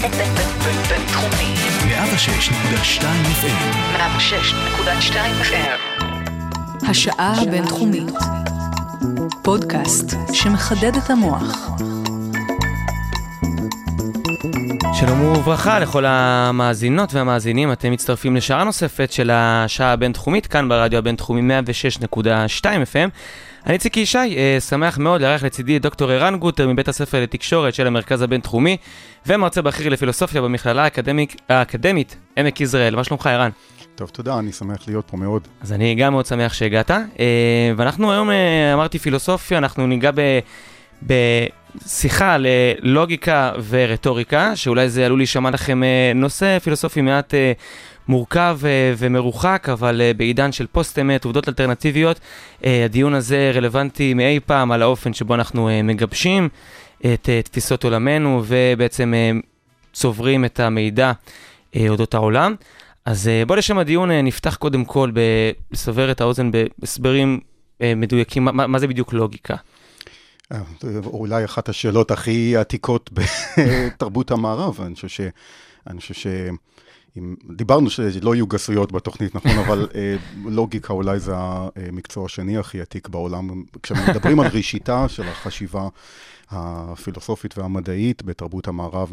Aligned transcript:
בינתחומי. 0.00 1.54
106.2 1.84 3.02
FM. 3.42 3.96
106.2 3.96 5.14
FM. 5.42 6.04
השעה 6.88 7.42
הבינתחומית. 7.42 8.14
פודקאסט 9.42 10.14
שמחדד 10.32 10.96
את 10.96 11.10
המוח. 11.10 11.70
שלום 14.92 15.20
וברכה 15.20 15.78
לכל 15.78 16.04
המאזינות 16.06 17.14
והמאזינים, 17.14 17.72
אתם 17.72 17.92
מצטרפים 17.92 18.36
לשעה 18.36 18.64
נוספת 18.64 19.12
של 19.12 19.30
השעה 19.32 19.92
הבינתחומית, 19.92 20.46
כאן 20.46 20.68
ברדיו 20.68 20.98
הבינתחומי 20.98 21.60
106.2 22.10 22.64
FM. 22.64 23.10
אני 23.66 23.74
איציק 23.74 23.96
ישי, 23.96 24.18
אה, 24.18 24.56
שמח 24.60 24.98
מאוד 24.98 25.20
לארח 25.20 25.42
לצידי 25.42 25.76
את 25.76 25.82
דוקטור 25.82 26.10
ערן 26.10 26.38
גוטר 26.38 26.68
מבית 26.68 26.88
הספר 26.88 27.22
לתקשורת 27.22 27.74
של 27.74 27.86
המרכז 27.86 28.22
הבינתחומי, 28.22 28.76
ומרצה 29.26 29.62
בכיר 29.62 29.88
לפילוסופיה 29.88 30.42
במכללה 30.42 30.84
האקדמית, 30.84 31.40
האקדמית 31.48 32.16
עמק 32.36 32.60
יזרעאל. 32.60 32.96
מה 32.96 33.04
שלומך 33.04 33.26
ערן? 33.26 33.50
טוב, 33.94 34.08
תודה, 34.08 34.38
אני 34.38 34.52
שמח 34.52 34.88
להיות 34.88 35.04
פה 35.10 35.16
מאוד. 35.16 35.48
אז 35.60 35.72
אני 35.72 35.94
גם 35.94 36.12
מאוד 36.12 36.26
שמח 36.26 36.52
שהגעת, 36.52 36.90
אה, 36.90 36.96
ואנחנו 37.76 38.12
היום, 38.12 38.30
אה, 38.30 38.74
אמרתי 38.74 38.98
פילוסופיה, 38.98 39.58
אנחנו 39.58 39.86
ניגע 39.86 40.10
ב... 40.14 40.38
בשיחה 41.02 42.36
ללוגיקה 42.38 43.52
ורטוריקה, 43.68 44.56
שאולי 44.56 44.88
זה 44.88 45.06
עלול 45.06 45.18
להישמע 45.18 45.50
לכם 45.50 45.80
נושא 46.14 46.58
פילוסופי 46.58 47.00
מעט 47.00 47.34
מורכב 48.08 48.58
uh, 48.62 48.64
ומרוחק, 48.98 49.68
אבל 49.72 50.00
uh, 50.00 50.16
בעידן 50.16 50.52
של 50.52 50.66
פוסט-אמת, 50.66 51.24
עובדות 51.24 51.48
אלטרנטיביות, 51.48 52.16
uh, 52.16 52.64
הדיון 52.84 53.14
הזה 53.14 53.50
רלוונטי 53.54 54.14
מאי 54.14 54.40
פעם 54.46 54.72
על 54.72 54.82
האופן 54.82 55.12
שבו 55.12 55.34
אנחנו 55.34 55.68
מגבשים 55.84 56.48
את 57.00 57.28
תפיסות 57.44 57.84
עולמנו 57.84 58.42
ובעצם 58.46 59.14
צוברים 59.92 60.44
את 60.44 60.60
המידע 60.60 61.12
אודות 61.88 62.14
העולם. 62.14 62.54
אז 63.04 63.30
בוא 63.46 63.56
לשם 63.56 63.78
הדיון 63.78 64.10
נפתח 64.10 64.56
קודם 64.56 64.84
כל 64.84 65.10
לסבר 65.72 66.10
את 66.10 66.20
האוזן 66.20 66.50
בהסברים 66.50 67.40
מדויקים, 67.80 68.44
מה, 68.44 68.66
מה 68.66 68.78
זה 68.78 68.86
בדיוק 68.86 69.12
לוגיקה? 69.12 69.56
אולי 71.04 71.44
אחת 71.44 71.68
השאלות 71.68 72.10
הכי 72.10 72.56
עתיקות 72.56 73.10
בתרבות 73.16 74.30
המערב, 74.30 74.80
אני 74.80 74.94
חושב 74.94 75.08
ש... 75.08 75.20
אני 75.86 76.00
חושב. 76.00 76.14
אם, 77.16 77.34
דיברנו 77.56 77.90
שלא 77.90 78.34
יהיו 78.34 78.46
גסויות 78.46 78.92
בתוכנית, 78.92 79.34
נכון? 79.34 79.58
אבל 79.66 79.88
אה, 79.94 80.16
לוגיקה 80.44 80.92
אולי 80.92 81.20
זה 81.20 81.32
המקצוע 81.36 82.24
השני 82.24 82.58
הכי 82.58 82.80
עתיק 82.80 83.08
בעולם. 83.08 83.64
כשמדברים 83.82 84.40
על 84.40 84.46
ראשיתה 84.46 85.08
של 85.08 85.22
החשיבה 85.22 85.88
הפילוסופית 86.50 87.58
והמדעית 87.58 88.22
בתרבות 88.22 88.68
המערב, 88.68 89.12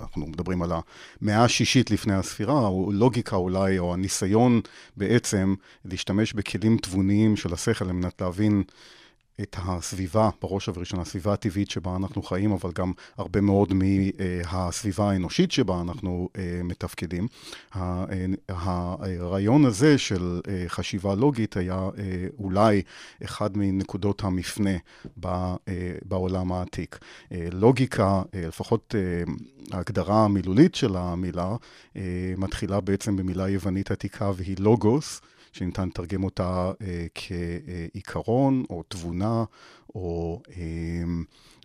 אנחנו 0.00 0.26
מדברים 0.26 0.62
על 0.62 0.72
המאה 1.20 1.44
השישית 1.44 1.90
לפני 1.90 2.14
הספירה, 2.14 2.66
או 2.66 2.92
לוגיקה 2.92 3.36
אולי, 3.36 3.78
או 3.78 3.94
הניסיון 3.94 4.60
בעצם 4.96 5.54
להשתמש 5.84 6.32
בכלים 6.32 6.76
תבוניים 6.76 7.36
של 7.36 7.52
השכל 7.52 7.84
על 7.84 7.92
מנת 7.92 8.20
להבין 8.20 8.62
את 9.40 9.56
הסביבה, 9.58 10.30
בראש 10.42 10.68
ובראשונה, 10.68 11.02
הסביבה 11.02 11.32
הטבעית 11.32 11.70
שבה 11.70 11.96
אנחנו 11.96 12.22
חיים, 12.22 12.52
אבל 12.52 12.70
גם 12.74 12.92
הרבה 13.16 13.40
מאוד 13.40 13.72
מהסביבה 13.74 15.10
האנושית 15.10 15.52
שבה 15.52 15.80
אנחנו 15.80 16.28
אה, 16.38 16.60
מתפקדים. 16.64 17.26
הרעיון 18.48 19.64
הזה 19.64 19.98
של 19.98 20.40
אה, 20.48 20.64
חשיבה 20.68 21.14
לוגית 21.14 21.56
היה 21.56 21.74
אה, 21.74 22.26
אולי 22.38 22.82
אחד 23.24 23.56
מנקודות 23.56 24.24
המפנה 24.24 24.76
בעולם 26.04 26.52
העתיק. 26.52 26.98
לוגיקה, 27.52 28.22
לפחות 28.34 28.94
ההגדרה 29.70 30.24
המילולית 30.24 30.74
של 30.74 30.96
המילה, 30.96 31.56
מתחילה 32.36 32.80
בעצם 32.80 33.16
במילה 33.16 33.48
יוונית 33.48 33.90
עתיקה 33.90 34.30
והיא 34.36 34.56
לוגוס. 34.58 35.20
שניתן 35.54 35.88
לתרגם 35.88 36.24
אותה 36.24 36.72
אה, 36.82 37.06
כעיקרון 37.14 38.64
או 38.70 38.82
תבונה, 38.88 39.44
או 39.94 40.42
אה, 40.56 41.04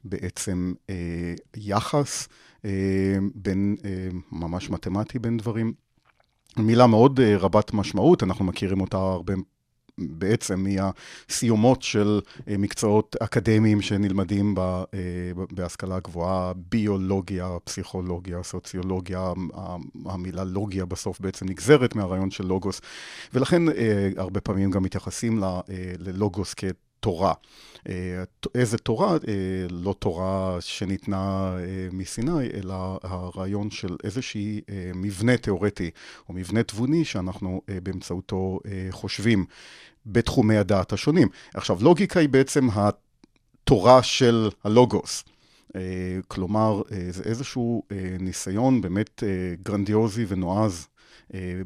בעצם 0.03 0.73
אה, 0.89 1.33
יחס 1.55 2.27
אה, 2.65 3.17
בין, 3.35 3.75
אה, 3.85 4.09
ממש 4.31 4.69
מתמטי 4.69 5.19
בין 5.19 5.37
דברים. 5.37 5.73
מילה 6.57 6.87
מאוד 6.87 7.19
אה, 7.19 7.37
רבת 7.37 7.73
משמעות, 7.73 8.23
אנחנו 8.23 8.45
מכירים 8.45 8.81
אותה 8.81 8.97
הרבה 8.97 9.33
בעצם 9.99 10.65
מהסיומות 10.65 11.81
של 11.81 12.21
אה, 12.47 12.57
מקצועות 12.57 13.15
אקדמיים 13.19 13.81
שנלמדים 13.81 14.55
אה, 14.57 14.83
בהשכלה 15.51 15.95
הגבוהה, 15.95 16.53
ביולוגיה, 16.55 17.57
פסיכולוגיה, 17.63 18.43
סוציולוגיה, 18.43 19.33
המילה 20.05 20.43
לוגיה 20.43 20.85
בסוף 20.85 21.19
בעצם 21.19 21.49
נגזרת 21.49 21.95
מהרעיון 21.95 22.31
של 22.31 22.45
לוגוס, 22.45 22.81
ולכן 23.33 23.69
אה, 23.69 24.09
הרבה 24.17 24.41
פעמים 24.41 24.71
גם 24.71 24.83
מתייחסים 24.83 25.43
ללוגוס 25.99 26.53
כ... 26.57 26.63
תורה. 27.01 27.33
איזה 28.55 28.77
תורה? 28.77 29.17
לא 29.69 29.95
תורה 29.99 30.57
שניתנה 30.59 31.55
מסיני, 31.91 32.49
אלא 32.53 32.99
הרעיון 33.03 33.71
של 33.71 33.95
איזשהי 34.03 34.61
מבנה 34.95 35.37
תיאורטי 35.37 35.91
או 36.29 36.33
מבנה 36.33 36.63
תבוני 36.63 37.05
שאנחנו 37.05 37.61
באמצעותו 37.83 38.59
חושבים. 38.91 39.45
בתחומי 40.05 40.57
הדעת 40.57 40.93
השונים. 40.93 41.27
עכשיו, 41.53 41.77
לוגיקה 41.81 42.19
היא 42.19 42.29
בעצם 42.29 42.67
התורה 42.73 44.03
של 44.03 44.49
הלוגוס. 44.63 45.23
Uh, 45.67 45.71
כלומר, 46.27 46.81
uh, 46.81 46.93
זה 47.09 47.23
איזשהו 47.23 47.83
uh, 47.89 47.93
ניסיון 48.19 48.81
באמת 48.81 49.23
גרנדיוזי 49.63 50.25
ונועז 50.27 50.87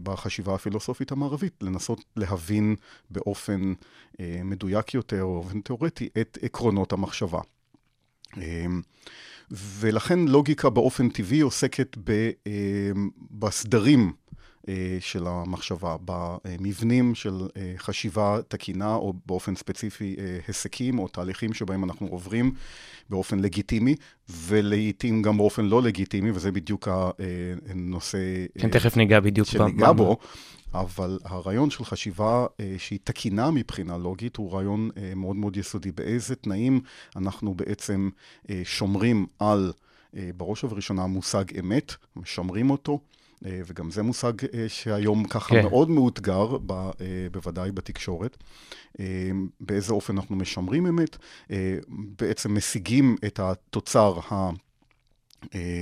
בחשיבה 0.03 0.55
הפילוסופית 0.55 1.11
המערבית, 1.11 1.53
לנסות 1.61 2.03
להבין 2.16 2.75
באופן 3.09 3.73
מדויק 4.19 4.93
יותר, 4.93 5.23
או 5.23 5.41
באופן 5.41 5.61
תיאורטי, 5.61 6.09
את 6.22 6.38
עקרונות 6.41 6.93
המחשבה. 6.93 7.39
ולכן 9.51 10.19
לוגיקה 10.19 10.69
באופן 10.69 11.09
טבעי 11.09 11.41
עוסקת 11.41 11.97
בסדרים 13.31 13.99
אה, 13.99 14.11
של 15.00 15.28
המחשבה, 15.28 15.96
במבנים 16.06 17.16
של 17.16 17.47
אה, 17.57 17.74
חשיבה 17.78 18.40
תקינה, 18.47 18.96
או 18.96 19.13
באופן 19.25 19.56
ספציפי 19.56 20.16
אה, 20.19 20.38
היסקים 20.47 21.00
או 21.00 21.07
תהליכים 21.07 21.53
שבהם 21.53 21.84
אנחנו 21.84 22.07
עוברים 22.07 22.51
באופן 23.09 23.40
לגיטימי, 23.40 23.96
ולעיתים 24.29 25.22
גם 25.22 25.38
באופן 25.38 25.66
לא 25.66 25.81
לגיטימי, 25.81 26.31
וזה 26.31 26.52
בדיוק 26.52 26.88
הנושא... 27.69 28.18
כן, 28.57 28.69
תכף 28.69 28.97
ניגע 28.97 29.19
בדיוק 29.19 29.47
שניגע 29.47 29.91
בו. 29.91 30.18
אבל 30.73 31.19
הרעיון 31.23 31.69
של 31.69 31.85
חשיבה 31.85 32.46
אה, 32.59 32.75
שהיא 32.78 33.00
תקינה 33.03 33.52
מבחינה 33.52 33.97
לוגית 33.97 34.35
הוא 34.35 34.53
רעיון 34.53 34.90
אה, 34.97 35.16
מאוד 35.16 35.35
מאוד 35.35 35.57
יסודי. 35.57 35.91
באיזה 35.91 36.35
תנאים 36.35 36.81
אנחנו 37.16 37.53
בעצם 37.53 38.09
אה, 38.50 38.62
שומרים 38.63 39.25
על, 39.40 39.73
אה, 40.16 40.29
בראש 40.38 40.63
ובראשונה, 40.63 41.07
מושג 41.07 41.46
אמת, 41.59 41.94
משמרים 42.16 42.69
אותו. 42.69 43.00
אה, 43.45 43.61
וגם 43.65 43.91
זה 43.91 44.03
מושג 44.03 44.33
אה, 44.53 44.69
שהיום 44.69 45.27
ככה 45.27 45.55
כן. 45.55 45.61
מאוד 45.61 45.89
מאותגר, 45.89 46.57
ב, 46.65 46.71
אה, 46.71 46.91
בוודאי 47.31 47.71
בתקשורת. 47.71 48.37
באיזה 49.59 49.93
אופן 49.93 50.17
אנחנו 50.17 50.35
משמרים 50.35 50.87
אמת, 50.87 51.17
בעצם 51.89 52.57
משיגים 52.57 53.15
את 53.25 53.39
התוצר 53.39 54.19
ה... 54.31 54.49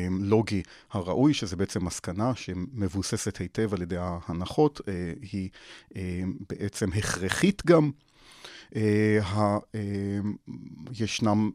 לוגי 0.10 0.64
הראוי, 0.92 1.34
שזה 1.34 1.56
בעצם 1.56 1.86
מסקנה 1.86 2.36
שמבוססת 2.36 3.38
היטב 3.38 3.74
על 3.74 3.82
ידי 3.82 3.96
ההנחות, 4.00 4.82
היא 5.22 5.50
בעצם 6.50 6.90
הכרחית 6.94 7.62
גם. 7.66 7.92
ישנם 11.00 11.52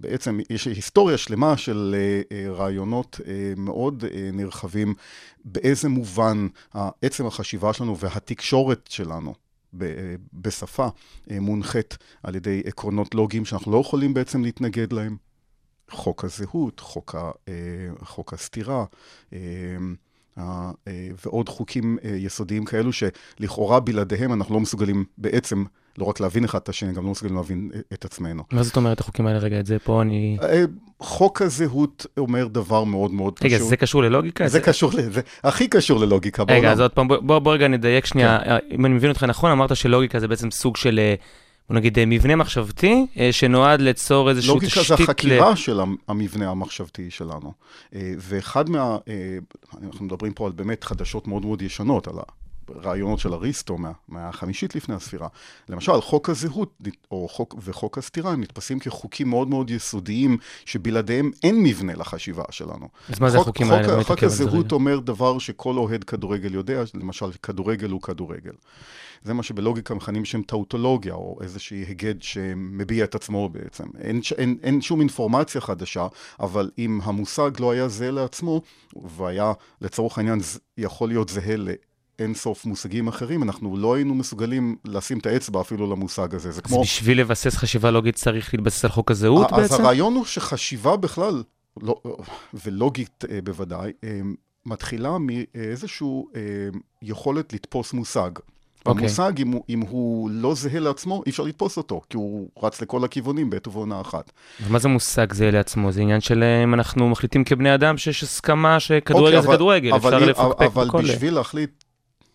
בעצם 0.00 0.38
יש 0.50 0.66
היסטוריה 0.66 1.18
שלמה 1.18 1.56
של 1.56 1.94
uh, 2.28 2.34
רעיונות 2.50 3.20
uh, 3.20 3.24
מאוד 3.56 4.04
נרחבים, 4.32 4.94
באיזה 5.44 5.88
מובן 5.88 6.48
עצם 7.02 7.26
החשיבה 7.26 7.72
שלנו 7.72 7.98
והתקשורת 7.98 8.88
שלנו 8.88 9.34
בשפה 10.32 10.88
מונחית 11.30 11.98
על 12.22 12.34
ידי 12.34 12.62
עקרונות 12.64 13.14
לוגיים 13.14 13.44
שאנחנו 13.44 13.72
לא 13.72 13.78
יכולים 13.78 14.14
בעצם 14.14 14.42
להתנגד 14.42 14.92
להם. 14.92 15.16
חוק 15.90 16.24
הזהות, 16.24 16.80
חוק, 16.80 17.14
ה, 17.14 17.30
חוק 18.02 18.32
הסתירה, 18.32 18.84
ועוד 21.24 21.48
חוקים 21.48 21.98
יסודיים 22.04 22.64
כאלו 22.64 22.90
שלכאורה 22.92 23.80
בלעדיהם 23.80 24.32
אנחנו 24.32 24.54
לא 24.54 24.60
מסוגלים 24.60 25.04
בעצם 25.18 25.64
לא 25.98 26.04
רק 26.04 26.20
להבין 26.20 26.44
אחד 26.44 26.58
את 26.58 26.68
השני, 26.68 26.92
גם 26.92 27.04
לא 27.04 27.10
מסוגלים 27.10 27.36
להבין 27.36 27.70
את 27.92 28.04
עצמנו. 28.04 28.42
מה 28.52 28.62
זאת 28.62 28.76
אומרת 28.76 29.00
החוקים 29.00 29.26
האלה? 29.26 29.38
רגע, 29.38 29.60
את 29.60 29.66
זה 29.66 29.78
פה 29.78 30.02
אני... 30.02 30.38
אה, 30.42 30.64
חוק 31.00 31.42
הזהות 31.42 32.06
אומר 32.18 32.46
דבר 32.46 32.84
מאוד 32.84 33.10
מאוד 33.10 33.38
פשוט. 33.38 33.52
רגע, 33.52 33.58
זה 33.58 33.76
קשור 33.76 34.02
ללוגיקה? 34.02 34.48
זה 34.48 34.60
קשור, 34.60 34.90
זה 35.10 35.20
הכי 35.44 35.68
קשור 35.68 36.00
ללוגיקה 36.00 36.44
בעולם. 36.44 36.60
רגע, 36.60 36.72
אז 36.72 36.80
עוד 36.80 36.90
פעם, 36.90 37.08
בוא 37.08 37.54
רגע 37.54 37.68
נדייק 37.68 38.06
שנייה. 38.06 38.38
כן. 38.44 38.56
אם 38.70 38.86
אני 38.86 38.94
מבין 38.94 39.10
אותך 39.10 39.24
נכון, 39.24 39.50
אמרת 39.50 39.76
שלוגיקה 39.76 40.20
זה 40.20 40.28
בעצם 40.28 40.50
סוג 40.50 40.76
של... 40.76 40.98
אה, 41.02 41.14
בוא 41.68 41.76
נגיד, 41.76 41.98
מבנה 42.06 42.36
מחשבתי 42.36 43.06
שנועד 43.30 43.80
ליצור 43.80 44.30
איזושהי 44.30 44.60
תשתית... 44.60 44.76
לוגיקה 44.76 44.96
זה 44.96 45.02
החקירה 45.04 45.50
ל... 45.50 45.54
של 45.54 45.80
המבנה 46.08 46.50
המחשבתי 46.50 47.10
שלנו. 47.10 47.52
ואחד 47.94 48.70
מה... 48.70 48.98
אנחנו 49.82 50.04
מדברים 50.04 50.32
פה 50.32 50.46
על 50.46 50.52
באמת 50.52 50.84
חדשות 50.84 51.28
מאוד 51.28 51.44
מאוד 51.44 51.62
ישנות, 51.62 52.08
על 52.08 52.14
רעיונות 52.76 53.18
של 53.18 53.34
אריסטו 53.34 53.78
מה, 53.78 53.92
מהחמישית 54.08 54.74
לפני 54.74 54.94
הספירה. 54.94 55.28
למשל, 55.68 56.00
חוק 56.00 56.30
הזהות 56.30 56.82
או 57.10 57.28
חוק, 57.28 57.54
וחוק 57.64 57.98
הסתירה 57.98 58.32
הם 58.32 58.40
נתפסים 58.40 58.78
כחוקים 58.78 59.28
מאוד 59.28 59.48
מאוד 59.48 59.70
יסודיים, 59.70 60.38
שבלעדיהם 60.64 61.30
אין 61.42 61.62
מבנה 61.62 61.94
לחשיבה 61.94 62.44
שלנו. 62.50 62.88
אז 63.08 63.20
מה 63.20 63.30
זה 63.30 63.38
החוקים 63.38 63.70
האלה? 63.70 64.04
חוק, 64.04 64.06
חוק 64.06 64.22
הזהות 64.22 64.72
אומר 64.72 64.98
דבר 64.98 65.38
שכל 65.38 65.76
אוהד 65.76 66.04
כדורגל 66.04 66.54
יודע, 66.54 66.82
למשל, 66.94 67.32
כדורגל 67.42 67.90
הוא 67.90 68.02
כדורגל. 68.02 68.52
זה 69.22 69.34
מה 69.34 69.42
שבלוגיקה 69.42 69.94
מכנים 69.94 70.24
שם 70.24 70.42
טאוטולוגיה, 70.42 71.14
או 71.14 71.38
איזשהי 71.42 71.84
היגד 71.84 72.22
שמביע 72.22 73.04
את 73.04 73.14
עצמו 73.14 73.48
בעצם. 73.48 73.84
אין, 74.00 74.20
אין, 74.38 74.58
אין 74.62 74.80
שום 74.80 75.00
אינפורמציה 75.00 75.60
חדשה, 75.60 76.06
אבל 76.40 76.70
אם 76.78 77.00
המושג 77.02 77.50
לא 77.60 77.70
היה 77.70 77.88
זהה 77.88 78.10
לעצמו, 78.10 78.62
והיה 79.16 79.52
לצורך 79.80 80.18
העניין 80.18 80.38
יכול 80.78 81.08
להיות 81.08 81.28
זהה 81.28 81.56
אין 82.18 82.34
סוף 82.34 82.64
מושגים 82.64 83.08
אחרים, 83.08 83.42
אנחנו 83.42 83.76
לא 83.76 83.94
היינו 83.94 84.14
מסוגלים 84.14 84.76
לשים 84.84 85.18
את 85.18 85.26
האצבע 85.26 85.60
אפילו 85.60 85.90
למושג 85.90 86.34
הזה. 86.34 86.50
זה 86.50 86.62
כמו... 86.62 86.76
אז 86.76 86.82
בשביל 86.82 87.20
לבסס 87.20 87.56
חשיבה 87.56 87.90
לוגית 87.90 88.14
צריך 88.14 88.54
להתבסס 88.54 88.84
על 88.84 88.90
חוק 88.90 89.10
הזהות 89.10 89.50
בעצם? 89.50 89.74
אז 89.74 89.80
הרעיון 89.80 90.14
הוא 90.14 90.24
שחשיבה 90.24 90.96
בכלל, 90.96 91.42
לא, 91.82 92.00
ולוגית 92.54 93.24
אה, 93.30 93.38
בוודאי, 93.44 93.92
אה, 94.04 94.20
מתחילה 94.66 95.16
מאיזושהי 95.18 96.06
אה, 96.36 96.40
יכולת 97.02 97.52
לתפוס 97.52 97.92
מושג. 97.92 98.30
Okay. 98.38 98.40
אוקיי. 98.86 99.04
המושג, 99.04 99.32
אם 99.38 99.52
הוא, 99.52 99.64
אם 99.68 99.80
הוא 99.80 100.30
לא 100.30 100.54
זהה 100.54 100.80
לעצמו, 100.80 101.22
אי 101.26 101.30
אפשר 101.30 101.42
לתפוס 101.42 101.76
אותו, 101.76 102.00
כי 102.10 102.16
הוא 102.16 102.48
רץ 102.62 102.82
לכל 102.82 103.04
הכיוונים 103.04 103.50
בעת 103.50 103.66
ובעונה 103.66 104.00
אחת. 104.00 104.32
מה 104.70 104.78
זה 104.78 104.88
מושג 104.88 105.32
זהה 105.32 105.50
לעצמו? 105.50 105.92
זה 105.92 106.00
עניין 106.00 106.20
של 106.20 106.44
אם 106.64 106.74
אנחנו 106.74 107.08
מחליטים 107.08 107.44
כבני 107.44 107.74
אדם 107.74 107.98
שיש 107.98 108.22
הסכמה 108.22 108.80
שכדורגל 108.80 109.26
okay, 109.26 109.28
אוקיי, 109.28 109.42
זה 109.42 109.48
אבל, 109.48 109.56
כדורגל, 109.56 109.92
אבל 109.94 110.14
אפשר 110.14 110.26
לפקפק 110.26 110.86
בכל... 110.86 110.98
אבל 110.98 111.08
בשביל 111.08 111.34
להחליט 111.34 111.84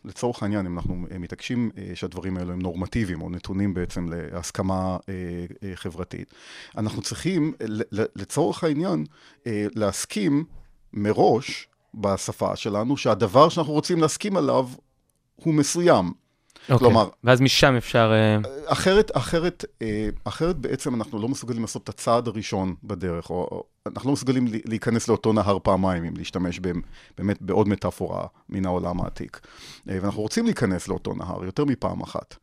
לצורך 0.06 0.44
העניין, 0.44 0.66
אם 0.66 0.78
אנחנו 0.78 1.06
אה, 1.12 1.18
מתעקשים 1.18 1.72
אה, 1.78 1.92
שהדברים 1.96 2.38
האלו 2.38 2.54
הם 2.54 2.62
נורמטיביים, 2.62 3.22
או 3.22 3.30
נתונים 3.30 3.74
בעצם 3.74 4.08
להסכמה 4.10 4.98
אה, 5.10 5.76
חברתית, 5.76 6.34
אנחנו 6.78 7.02
צריכים, 7.02 7.54
לצורך 7.92 8.64
העניין, 8.64 9.06
להסכים 9.76 10.46
מראש 10.94 11.68
בשפה 11.94 12.56
שלנו, 12.56 12.98
שהדבר 12.98 13.50
שאנחנו 13.50 13.74
רוצים 13.74 14.02
להסכים 14.02 14.38
עליו 14.38 14.70
הוא 15.36 15.54
מסוים. 15.54 16.23
Okay. 16.64 16.74
אוקיי. 16.74 16.88
כלומר... 16.88 17.10
ואז 17.24 17.42
משם 17.42 17.76
אפשר... 17.76 18.12
אחרת, 18.66 19.12
אחרת, 19.14 19.66
אחרת 20.24 20.58
בעצם 20.58 20.96
אנחנו 20.96 21.22
לא 21.22 21.30
מסוגלים 21.30 21.62
לעשות 21.62 21.84
את 21.84 21.90
הצעד 21.90 22.28
הראשון 22.28 22.76
בדרך, 22.84 23.30
או 23.30 23.64
אנחנו 23.88 24.10
לא 24.10 24.14
מסוגלים 24.14 24.46
להיכנס 24.66 25.08
לאותו 25.08 25.34
נהר 25.34 25.58
פעמיים, 25.64 26.04
אם 26.04 26.18
להשתמש 26.18 26.60
באמת 27.18 27.42
בעוד 27.42 27.68
מטאפורה 27.68 28.28
מן 28.50 28.66
העולם 28.66 29.02
העתיק. 29.02 29.40
אה, 29.90 29.98
ואנחנו 30.02 30.22
רוצים 30.22 30.46
להיכנס 30.46 30.88
לאותו 30.88 31.14
נהר 31.14 31.46
יותר 31.46 31.66
מפעם 31.66 32.02
אחת. 32.02 32.36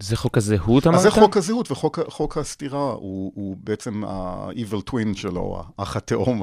אה, 0.00 0.06
זה 0.06 0.16
חוק 0.16 0.36
הזהות 0.36 0.86
אמרת? 0.86 0.96
אז 0.96 1.02
זה 1.02 1.10
חוק 1.10 1.36
הזהות, 1.36 1.70
וחוק 1.70 2.38
הסתירה 2.38 2.92
הוא, 2.92 3.32
הוא 3.34 3.56
בעצם 3.60 4.04
ה-evil 4.04 4.90
twin 4.90 5.16
שלו, 5.16 5.62
האח 5.78 5.96
התאום 5.96 6.42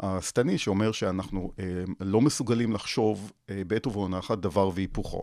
השטני, 0.00 0.58
שאומר 0.58 0.92
שאנחנו 0.92 1.52
אה, 1.58 1.64
לא 2.00 2.20
מסוגלים 2.20 2.72
לחשוב 2.72 3.32
בעת 3.66 3.86
ובעונה 3.86 4.18
אחת 4.18 4.38
דבר 4.38 4.70
והיפוכו. 4.74 5.22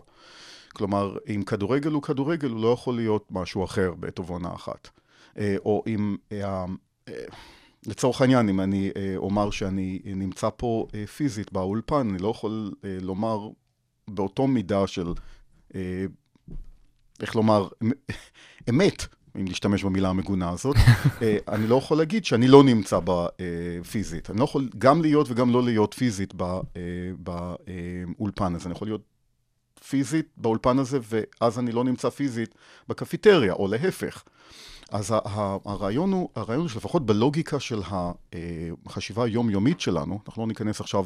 כלומר, 0.72 1.16
אם 1.34 1.42
כדורגל 1.42 1.90
הוא 1.90 2.02
כדורגל, 2.02 2.50
הוא 2.50 2.62
לא 2.62 2.68
יכול 2.72 2.96
להיות 2.96 3.26
משהו 3.30 3.64
אחר 3.64 3.92
בעת 3.98 4.20
ובעונה 4.20 4.54
אחת. 4.54 4.88
או 5.64 5.82
אם 5.86 6.16
לצורך 7.86 8.20
העניין, 8.20 8.48
אם 8.48 8.60
אני 8.60 8.90
אה, 8.96 9.14
אומר 9.16 9.50
שאני 9.50 10.00
נמצא 10.04 10.48
פה 10.56 10.86
אה, 10.94 11.06
פיזית 11.06 11.52
באולפן, 11.52 12.08
אני 12.10 12.18
לא 12.18 12.28
יכול 12.28 12.72
אה, 12.84 12.98
לומר 13.00 13.48
באותו 14.08 14.46
מידה 14.46 14.86
של, 14.86 15.12
איך 17.22 17.36
לומר, 17.36 17.68
אמת, 18.70 19.06
אם 19.36 19.46
להשתמש 19.46 19.84
במילה 19.84 20.08
המגונה 20.08 20.50
הזאת, 20.50 20.76
אני 21.52 21.66
לא 21.66 21.76
יכול 21.76 21.98
להגיד 21.98 22.24
שאני 22.24 22.48
לא 22.48 22.64
נמצא 22.64 22.98
בה 22.98 23.26
פיזית. 23.90 24.30
אני 24.30 24.38
לא 24.38 24.44
יכול 24.44 24.68
גם 24.78 25.02
להיות 25.02 25.26
וגם 25.30 25.50
לא 25.50 25.62
להיות 25.62 25.94
פיזית 25.94 26.34
באולפן 27.18 28.54
הזה. 28.54 28.66
אני 28.66 28.74
יכול 28.74 28.88
להיות 28.88 29.02
פיזית 29.88 30.26
באולפן 30.36 30.78
הזה, 30.78 30.98
ואז 31.08 31.58
אני 31.58 31.72
לא 31.72 31.84
נמצא 31.84 32.10
פיזית 32.10 32.54
בקפיטריה, 32.88 33.52
או 33.52 33.68
להפך. 33.68 34.24
אז 34.92 35.14
הרעיון 35.64 36.12
הוא, 36.12 36.28
הרעיון 36.36 36.60
הוא 36.60 36.68
שלפחות 36.68 37.06
בלוגיקה 37.06 37.60
של 37.60 37.80
החשיבה 38.86 39.24
היומיומית 39.24 39.80
שלנו, 39.80 40.18
אנחנו 40.26 40.42
לא 40.42 40.48
ניכנס 40.48 40.80
עכשיו 40.80 41.04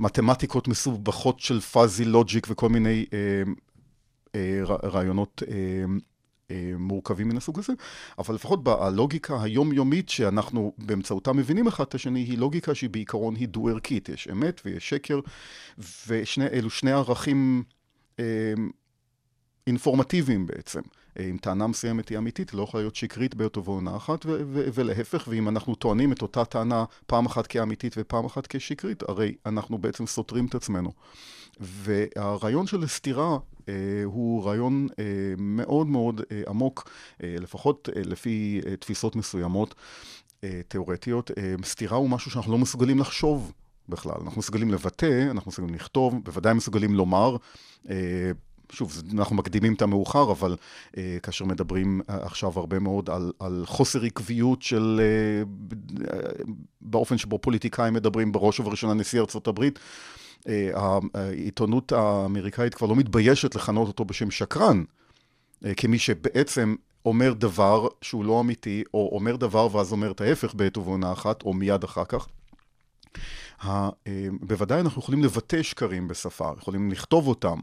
למתמטיקות 0.00 0.68
מסובכות 0.68 1.40
של 1.40 1.60
פאזי 1.60 2.04
לוג'יק 2.04 2.46
וכל 2.50 2.68
מיני 2.68 3.04
אה, 3.12 3.18
אה, 3.18 3.52
רעיונות 4.64 5.42
אה, 5.48 5.54
אה, 6.50 6.72
מורכבים 6.78 7.28
מן 7.28 7.36
הסוג 7.36 7.58
הזה, 7.58 7.72
אבל 8.18 8.34
לפחות 8.34 8.64
בלוגיקה 8.64 9.42
היומיומית 9.42 10.08
שאנחנו 10.08 10.72
באמצעותה 10.78 11.32
מבינים 11.32 11.66
אחד 11.66 11.84
את 11.84 11.94
השני, 11.94 12.20
היא 12.20 12.38
לוגיקה 12.38 12.74
שהיא 12.74 12.90
בעיקרון 12.90 13.36
היא 13.36 13.48
דו-ערכית, 13.48 14.08
יש 14.08 14.28
אמת 14.32 14.60
ויש 14.64 14.88
שקר, 14.88 15.20
ואלו 16.06 16.70
שני 16.70 16.92
ערכים 16.92 17.62
אה, 18.18 18.24
אינפורמטיביים 19.66 20.46
בעצם. 20.46 20.80
אם 21.20 21.36
טענה 21.40 21.66
מסוימת 21.66 22.08
היא 22.08 22.18
אמיתית, 22.18 22.50
היא 22.50 22.58
לא 22.58 22.62
יכולה 22.62 22.82
להיות 22.82 22.96
שקרית 22.96 23.34
בעת 23.34 23.56
ובעונה 23.56 23.96
אחת, 23.96 24.26
ולהפך, 24.74 25.28
ואם 25.30 25.48
אנחנו 25.48 25.74
טוענים 25.74 26.12
את 26.12 26.22
אותה 26.22 26.44
טענה 26.44 26.84
פעם 27.06 27.26
אחת 27.26 27.46
כאמיתית 27.46 27.94
ופעם 27.98 28.24
אחת 28.24 28.46
כשקרית, 28.46 29.02
הרי 29.08 29.34
אנחנו 29.46 29.78
בעצם 29.78 30.06
סותרים 30.06 30.46
את 30.46 30.54
עצמנו. 30.54 30.92
והרעיון 31.60 32.66
של 32.66 32.86
סתירה 32.86 33.30
אה, 33.32 33.38
הוא 34.04 34.44
רעיון 34.44 34.86
אה, 34.98 35.04
מאוד 35.38 35.86
מאוד 35.86 36.20
אה, 36.32 36.42
עמוק, 36.48 36.90
אה, 37.22 37.36
לפחות 37.40 37.88
אה, 37.96 38.02
לפי 38.04 38.60
אה, 38.66 38.76
תפיסות 38.76 39.16
מסוימות 39.16 39.74
אה, 40.44 40.60
תיאורטיות. 40.68 41.30
אה, 41.38 41.54
סתירה 41.64 41.96
הוא 41.96 42.10
משהו 42.10 42.30
שאנחנו 42.30 42.52
לא 42.52 42.58
מסוגלים 42.58 42.98
לחשוב 42.98 43.52
בכלל. 43.88 44.16
אנחנו 44.24 44.38
מסוגלים 44.38 44.70
לבטא, 44.70 45.26
אנחנו 45.30 45.48
מסוגלים 45.48 45.74
לכתוב, 45.74 46.24
בוודאי 46.24 46.54
מסוגלים 46.54 46.94
לומר. 46.94 47.36
אה, 47.90 48.30
שוב, 48.72 49.02
אנחנו 49.14 49.36
מקדימים 49.36 49.74
את 49.74 49.82
המאוחר, 49.82 50.30
אבל 50.32 50.56
אה, 50.96 51.18
כאשר 51.22 51.44
מדברים 51.44 52.00
אה, 52.10 52.16
עכשיו 52.22 52.52
הרבה 52.56 52.78
מאוד 52.78 53.10
על, 53.10 53.32
על 53.38 53.64
חוסר 53.66 54.02
עקביות 54.04 54.62
של... 54.62 55.00
אה, 55.00 55.42
אה, 56.14 56.20
באופן 56.80 57.18
שבו 57.18 57.38
פוליטיקאים 57.38 57.94
מדברים, 57.94 58.32
בראש 58.32 58.60
ובראשונה 58.60 58.94
נשיא 58.94 59.20
ארצות 59.20 59.46
הברית, 59.48 59.78
אה, 59.78 59.82
העיתונות 61.14 61.92
האמריקאית 61.92 62.74
כבר 62.74 62.86
לא 62.86 62.96
מתביישת 62.96 63.54
לכנות 63.54 63.88
אותו 63.88 64.04
בשם 64.04 64.30
שקרן, 64.30 64.84
אה, 65.64 65.74
כמי 65.74 65.98
שבעצם 65.98 66.74
אומר 67.04 67.32
דבר 67.32 67.86
שהוא 68.02 68.24
לא 68.24 68.40
אמיתי, 68.40 68.84
או 68.94 69.10
אומר 69.12 69.36
דבר 69.36 69.76
ואז 69.76 69.92
אומר 69.92 70.10
את 70.10 70.20
ההפך 70.20 70.54
בעת 70.54 70.76
ובעונה 70.76 71.12
אחת, 71.12 71.42
או 71.42 71.52
מיד 71.52 71.84
אחר 71.84 72.04
כך. 72.04 72.28
אה, 73.64 73.88
בוודאי 74.40 74.80
אנחנו 74.80 75.02
יכולים 75.02 75.24
לבטא 75.24 75.62
שקרים 75.62 76.08
בשפה, 76.08 76.52
יכולים 76.58 76.90
לכתוב 76.90 77.26
אותם. 77.26 77.58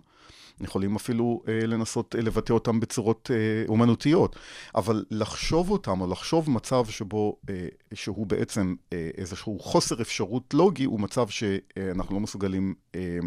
יכולים 0.62 0.96
אפילו 0.96 1.42
אה, 1.48 1.68
לנסות 1.68 2.16
אה, 2.16 2.22
לבטא 2.22 2.54
אותם 2.54 2.80
בצורות 2.80 3.32
אה, 3.34 3.66
אומנותיות, 3.68 4.36
אבל 4.76 5.06
לחשוב 5.12 5.70
אותם, 5.70 6.02
או 6.02 6.08
לחשוב 6.08 6.50
מצב 6.50 6.86
שבו, 6.86 7.38
אה, 7.50 7.68
שהוא 7.94 8.28
בעצם 8.28 8.76
אה, 8.94 9.10
איזשהו 9.18 9.60
חוסר 9.60 10.02
אפשרות 10.02 10.54
לוגי, 10.54 10.84
הוא 10.84 11.00
מצב 11.00 11.28
שאנחנו 11.30 12.16
לא 12.16 12.22
מסוגלים, 12.22 12.74
אה, 12.96 13.18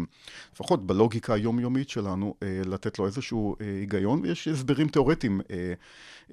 לפחות 0.53 0.87
בלוגיקה 0.87 1.33
היומיומית 1.33 1.89
שלנו, 1.89 2.35
אה, 2.43 2.61
לתת 2.65 2.99
לו 2.99 3.05
איזשהו 3.05 3.55
אה, 3.61 3.65
היגיון, 3.65 4.21
ויש 4.21 4.47
הסברים 4.47 4.87
תיאורטיים. 4.87 5.41
אה, 5.51 5.73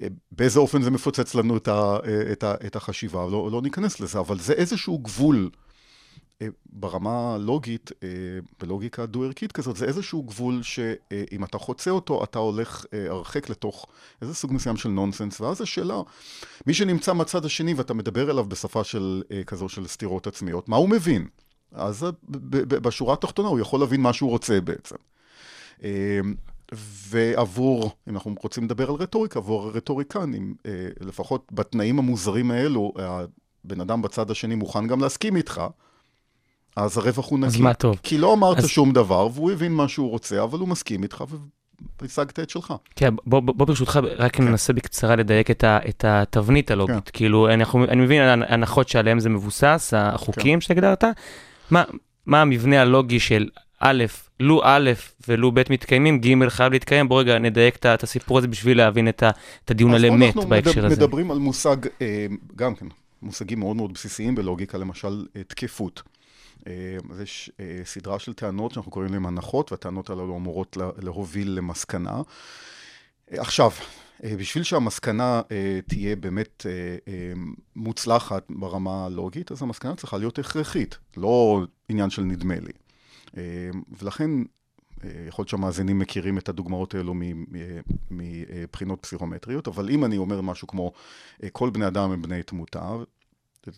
אה, 0.01 0.07
באיזה 0.31 0.59
אופן 0.59 0.81
זה 0.81 0.91
מפוצץ 0.91 1.35
לנו 1.35 1.57
את, 1.57 1.67
ה, 1.67 1.97
אה, 2.05 2.31
את, 2.31 2.43
ה, 2.43 2.55
את 2.65 2.75
החשיבה, 2.75 3.25
לא, 3.31 3.49
לא 3.51 3.61
ניכנס 3.61 3.99
לזה, 3.99 4.19
אבל 4.19 4.39
זה 4.39 4.53
איזשהו 4.53 4.99
גבול 4.99 5.49
ברמה 6.65 7.33
הלוגית, 7.33 7.91
אה, 8.03 8.07
בלוגיקה 8.59 9.05
דו-ערכית 9.05 9.51
כזאת, 9.51 9.75
זה 9.75 9.85
איזשהו 9.85 10.23
גבול 10.23 10.63
שאם 10.63 11.43
אתה 11.43 11.57
חוצה 11.57 11.91
אותו, 11.91 12.23
אתה 12.23 12.39
הולך 12.39 12.85
אה, 12.93 13.05
הרחק 13.09 13.49
לתוך 13.49 13.85
איזה 14.21 14.33
סוג 14.33 14.53
מסוים 14.53 14.77
של 14.77 14.89
נונסנס, 14.89 15.41
ואז 15.41 15.61
השאלה, 15.61 16.01
מי 16.67 16.73
שנמצא 16.73 17.13
מהצד 17.13 17.45
השני 17.45 17.73
ואתה 17.73 17.93
מדבר 17.93 18.31
אליו 18.31 18.45
בשפה 18.45 18.83
של 18.83 19.23
כזו 19.47 19.69
של 19.69 19.87
סתירות 19.87 20.27
עצמיות, 20.27 20.69
מה 20.69 20.77
הוא 20.77 20.89
מבין? 20.89 21.27
אז 21.71 22.05
בשורה 22.67 23.13
התחתונה 23.13 23.47
הוא 23.47 23.59
יכול 23.59 23.79
להבין 23.79 24.01
מה 24.01 24.13
שהוא 24.13 24.29
רוצה 24.29 24.61
בעצם. 24.61 24.95
ועבור, 27.09 27.91
אם 28.09 28.13
אנחנו 28.13 28.35
רוצים 28.43 28.63
לדבר 28.63 28.89
על 28.89 28.95
רטוריקה, 28.95 29.39
עבור 29.39 29.63
הרטוריקנים, 29.63 30.55
לפחות 30.99 31.51
בתנאים 31.51 31.99
המוזרים 31.99 32.51
האלו, 32.51 32.93
הבן 32.95 33.81
אדם 33.81 34.01
בצד 34.01 34.31
השני 34.31 34.55
מוכן 34.55 34.87
גם 34.87 35.01
להסכים 35.01 35.35
איתך, 35.35 35.61
אז 36.77 36.97
הרווח 36.97 37.29
הוא 37.29 37.39
נקי. 37.39 37.47
אז 37.47 37.59
מה 37.59 37.73
טוב. 37.73 37.99
כי 38.03 38.17
לא 38.17 38.33
אמרת 38.33 38.57
אז... 38.57 38.67
שום 38.67 38.93
דבר, 38.93 39.27
והוא 39.33 39.51
הבין 39.51 39.73
מה 39.73 39.87
שהוא 39.87 40.09
רוצה, 40.09 40.43
אבל 40.43 40.59
הוא 40.59 40.67
מסכים 40.67 41.03
איתך, 41.03 41.23
השגת 42.01 42.39
את 42.39 42.49
שלך. 42.49 42.73
כן, 42.95 43.13
בוא, 43.25 43.39
בוא, 43.39 43.55
בוא 43.55 43.65
ברשותך, 43.65 43.99
רק 44.17 44.35
כן. 44.35 44.43
ננסה 44.43 44.73
בקצרה 44.73 45.15
לדייק 45.15 45.51
את, 45.51 45.63
ה, 45.63 45.79
את 45.89 46.05
התבנית 46.07 46.71
הלוגית. 46.71 46.95
כן. 46.95 47.11
כאילו, 47.13 47.49
אני, 47.49 47.63
אני 47.87 48.01
מבין 48.01 48.43
הנחות 48.47 48.89
שעליהן 48.89 49.19
זה 49.19 49.29
מבוסס, 49.29 49.93
החוקים 49.97 50.59
כן. 50.59 50.61
שהגדרת. 50.61 51.03
מה, 51.71 51.83
מה 52.25 52.41
המבנה 52.41 52.81
הלוגי 52.81 53.19
של 53.19 53.49
א', 53.79 54.03
לו 54.39 54.61
א' 54.63 54.91
ולו 55.27 55.51
ב' 55.51 55.61
מתקיימים, 55.69 56.21
ג' 56.21 56.49
חייב 56.49 56.73
להתקיים. 56.73 57.09
בוא 57.09 57.19
רגע 57.19 57.39
נדייק 57.39 57.75
את 57.75 58.03
הסיפור 58.03 58.37
הזה 58.37 58.47
בשביל 58.47 58.77
להבין 58.77 59.09
את, 59.09 59.23
ה, 59.23 59.29
את 59.65 59.71
הדיון 59.71 59.93
על 59.93 60.05
אמת 60.05 60.35
בהקשר 60.35 60.45
מדבר, 60.45 60.69
הזה. 60.69 60.79
אנחנו 60.79 61.05
מדברים 61.05 61.31
על 61.31 61.37
מושג, 61.37 61.77
אה, 62.01 62.25
גם 62.55 62.75
כן, 62.75 62.85
מושגים 63.21 63.59
מאוד 63.59 63.75
מאוד 63.75 63.93
בסיסיים 63.93 64.35
בלוגיקה, 64.35 64.77
למשל 64.77 65.25
אה, 65.35 65.43
תקפות. 65.43 66.01
אז 67.09 67.21
יש 67.21 67.51
סדרה 67.83 68.19
של 68.19 68.33
טענות 68.33 68.71
שאנחנו 68.71 68.91
קוראים 68.91 69.13
להן 69.13 69.25
הנחות, 69.25 69.71
והטענות 69.71 70.09
הללו 70.09 70.37
אמורות 70.37 70.77
להוביל 71.01 71.51
למסקנה. 71.51 72.21
עכשיו, 73.31 73.71
בשביל 74.23 74.63
שהמסקנה 74.63 75.41
תהיה 75.87 76.15
באמת 76.15 76.65
מוצלחת 77.75 78.45
ברמה 78.49 79.05
הלוגית, 79.05 79.51
אז 79.51 79.61
המסקנה 79.61 79.95
צריכה 79.95 80.17
להיות 80.17 80.39
הכרחית, 80.39 80.97
לא 81.17 81.61
עניין 81.89 82.09
של 82.09 82.21
נדמה 82.21 82.55
לי. 82.59 82.73
ולכן, 83.99 84.31
יכול 85.27 85.43
להיות 85.43 85.49
שהמאזינים 85.49 85.99
מכירים 85.99 86.37
את 86.37 86.49
הדוגמאות 86.49 86.95
האלו 86.95 87.13
מבחינות 88.11 88.99
פסיכומטריות, 89.01 89.67
אבל 89.67 89.89
אם 89.89 90.05
אני 90.05 90.17
אומר 90.17 90.41
משהו 90.41 90.67
כמו 90.67 90.91
כל 91.51 91.69
בני 91.69 91.87
אדם 91.87 92.11
הם 92.11 92.21
בני 92.21 92.43
תמותה, 92.43 92.95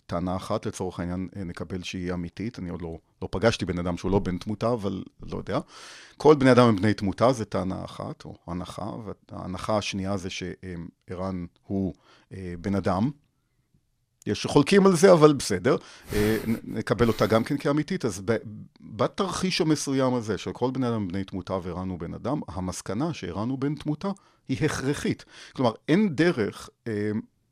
טענה 0.06 0.36
אחת, 0.36 0.66
לצורך 0.66 1.00
העניין 1.00 1.28
אה, 1.36 1.44
נקבל 1.44 1.82
שהיא 1.82 2.12
אמיתית, 2.12 2.58
אני 2.58 2.70
עוד 2.70 2.82
לא, 2.82 2.98
לא 3.22 3.28
פגשתי 3.30 3.64
בן 3.64 3.78
אדם 3.78 3.96
שהוא 3.96 4.10
לא 4.10 4.18
בן 4.18 4.38
תמותה, 4.38 4.72
אבל 4.72 5.02
לא 5.22 5.36
יודע. 5.36 5.58
כל 6.16 6.34
בני 6.34 6.52
אדם 6.52 6.68
הם 6.68 6.76
בני 6.76 6.94
תמותה, 6.94 7.32
זו 7.32 7.44
טענה 7.44 7.84
אחת, 7.84 8.24
או 8.24 8.34
הנחה, 8.46 8.90
וההנחה 9.30 9.78
השנייה 9.78 10.16
זה 10.16 10.28
שערן 10.30 11.46
הוא 11.66 11.94
אה, 12.32 12.54
בן 12.60 12.74
אדם. 12.74 13.10
יש 14.26 14.42
שחולקים 14.42 14.86
על 14.86 14.96
זה, 14.96 15.12
אבל 15.12 15.32
בסדר, 15.32 15.76
אה, 16.12 16.38
נקבל 16.64 17.08
אותה 17.08 17.26
גם 17.26 17.44
כן 17.44 17.56
כאמיתית. 17.58 18.04
אז 18.04 18.22
בתרחיש 18.80 19.60
המסוים 19.60 20.14
הזה, 20.14 20.38
של 20.38 20.52
כל 20.52 20.70
בני 20.70 20.88
אדם 20.88 21.08
בני 21.08 21.24
תמותה 21.24 21.58
וערן 21.62 21.88
הוא 21.88 21.98
בן 21.98 22.14
אדם, 22.14 22.40
המסקנה 22.48 23.14
שערן 23.14 23.48
הוא 23.48 23.58
בן 23.58 23.74
תמותה 23.74 24.08
היא 24.48 24.64
הכרחית. 24.64 25.24
כלומר, 25.52 25.72
אין 25.88 26.14
דרך 26.14 26.70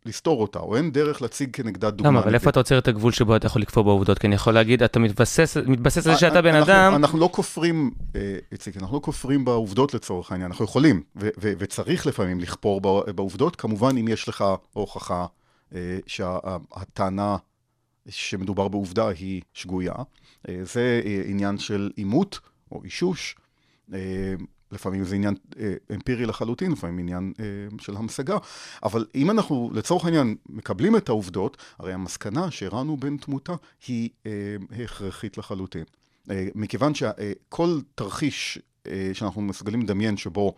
לסתור 0.07 0.43
אותה, 0.43 0.59
או 0.59 0.77
אין 0.77 0.93
דרך 0.93 1.23
להציג 1.23 1.51
כנגדה 1.53 1.91
דוגמה. 1.91 2.11
למה, 2.11 2.21
אבל 2.21 2.35
איפה 2.35 2.51
אתה 2.51 2.61
עוצר 2.61 2.79
את 2.79 2.89
הגבול 2.89 3.13
שבו 3.13 3.37
אתה 3.37 3.47
יכול 3.47 3.63
לקפוא 3.63 3.83
בעובדות? 3.83 4.19
כי 4.19 4.27
אני 4.27 4.35
יכול 4.35 4.55
להגיד, 4.55 4.83
אתה 4.83 4.99
מתבסס, 4.99 5.57
מתבסס 5.67 6.07
על 6.07 6.13
זה 6.13 6.19
שאתה 6.19 6.43
בן 6.43 6.55
אדם... 6.55 6.95
אנחנו 6.95 7.19
לא 7.19 7.29
כופרים, 7.33 7.91
אה, 8.17 8.39
איציק, 8.53 8.77
אנחנו 8.77 8.97
לא 8.97 9.03
כופרים 9.03 9.45
בעובדות 9.45 9.95
לצורך 9.95 10.33
העניין, 10.33 10.51
אנחנו 10.51 10.65
יכולים, 10.65 11.03
וצריך 11.39 12.07
לפעמים 12.07 12.41
לכפור 12.41 12.81
בעובדות, 13.15 13.57
כמובן 13.57 13.97
אם 13.97 14.09
יש 14.09 14.29
לך 14.29 14.45
הוכחה 14.73 15.27
אה, 15.75 15.99
שהטענה 16.07 17.37
שמדובר 18.09 18.69
בעובדה 18.69 19.09
היא 19.09 19.43
שגויה. 19.53 19.95
אה, 20.49 20.61
זה 20.63 21.03
עניין 21.27 21.59
של 21.59 21.91
עימות 21.97 22.41
או 22.73 22.85
אישוש. 22.85 23.37
לפעמים 24.73 25.05
זה 25.05 25.15
עניין 25.15 25.35
אה, 25.59 25.75
אמפירי 25.95 26.27
לחלוטין, 26.27 26.73
לפעמים 26.73 26.99
עניין 26.99 27.33
אה, 27.41 27.45
של 27.81 27.97
המשגה. 27.97 28.39
אבל 28.83 29.07
אם 29.15 29.31
אנחנו, 29.31 29.71
לצורך 29.75 30.05
העניין, 30.05 30.37
מקבלים 30.49 30.97
את 30.97 31.09
העובדות, 31.09 31.57
הרי 31.79 31.93
המסקנה 31.93 32.51
שהראנו 32.51 32.97
בין 32.97 33.17
תמותה 33.17 33.53
היא 33.87 34.09
אה, 34.27 34.57
הכרחית 34.85 35.39
לחלוטין. 35.39 35.85
אה, 36.31 36.49
מכיוון 36.55 36.95
שכל 36.95 37.69
אה, 37.69 37.81
תרחיש 37.95 38.59
אה, 38.87 39.11
שאנחנו 39.13 39.43
מסוגלים 39.43 39.83
לדמיין 39.83 40.17
שבו 40.17 40.55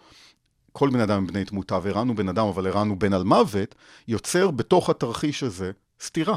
כל 0.72 0.90
בן 0.90 1.00
אדם 1.00 1.16
הם 1.16 1.26
בני 1.26 1.44
תמותה, 1.44 1.78
והראנו 1.82 2.14
בן 2.14 2.28
אדם, 2.28 2.46
אבל 2.46 2.66
הראנו 2.66 2.98
בן 2.98 3.12
על 3.12 3.22
מוות, 3.22 3.74
יוצר 4.08 4.50
בתוך 4.50 4.90
התרחיש 4.90 5.42
הזה 5.42 5.70
סתירה. 6.02 6.36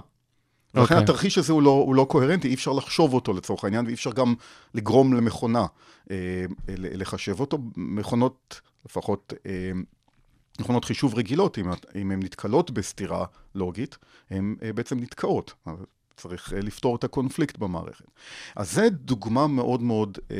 ולכן 0.73 0.93
okay. 0.93 0.97
אוקיי. 0.97 1.03
התרחיש 1.03 1.37
הזה 1.37 1.53
הוא 1.53 1.61
לא, 1.61 1.69
הוא 1.69 1.95
לא 1.95 2.05
קוהרנטי, 2.09 2.47
אי 2.47 2.53
אפשר 2.53 2.71
לחשוב 2.71 3.13
אותו 3.13 3.33
לצורך 3.33 3.63
העניין, 3.63 3.85
ואי 3.85 3.93
אפשר 3.93 4.11
גם 4.11 4.33
לגרום 4.73 5.13
למכונה 5.13 5.65
אה, 6.11 6.45
לחשב 6.77 7.39
אותו. 7.39 7.57
מכונות, 7.77 8.61
לפחות 8.85 9.33
אה, 9.45 9.71
מכונות 10.59 10.85
חישוב 10.85 11.15
רגילות, 11.15 11.57
אם, 11.57 11.65
אם 11.95 12.11
הן 12.11 12.23
נתקלות 12.23 12.71
בסתירה 12.71 13.25
לוגית, 13.55 13.97
הן 14.29 14.55
אה, 14.63 14.73
בעצם 14.73 14.99
נתקעות. 14.99 15.53
צריך 16.17 16.53
אה, 16.53 16.59
לפתור 16.61 16.95
את 16.95 17.03
הקונפליקט 17.03 17.57
במערכת. 17.57 18.05
אז 18.55 18.73
זו 18.73 18.81
דוגמה 18.91 19.47
מאוד 19.47 19.81
מאוד 19.81 20.17
אה, 20.31 20.37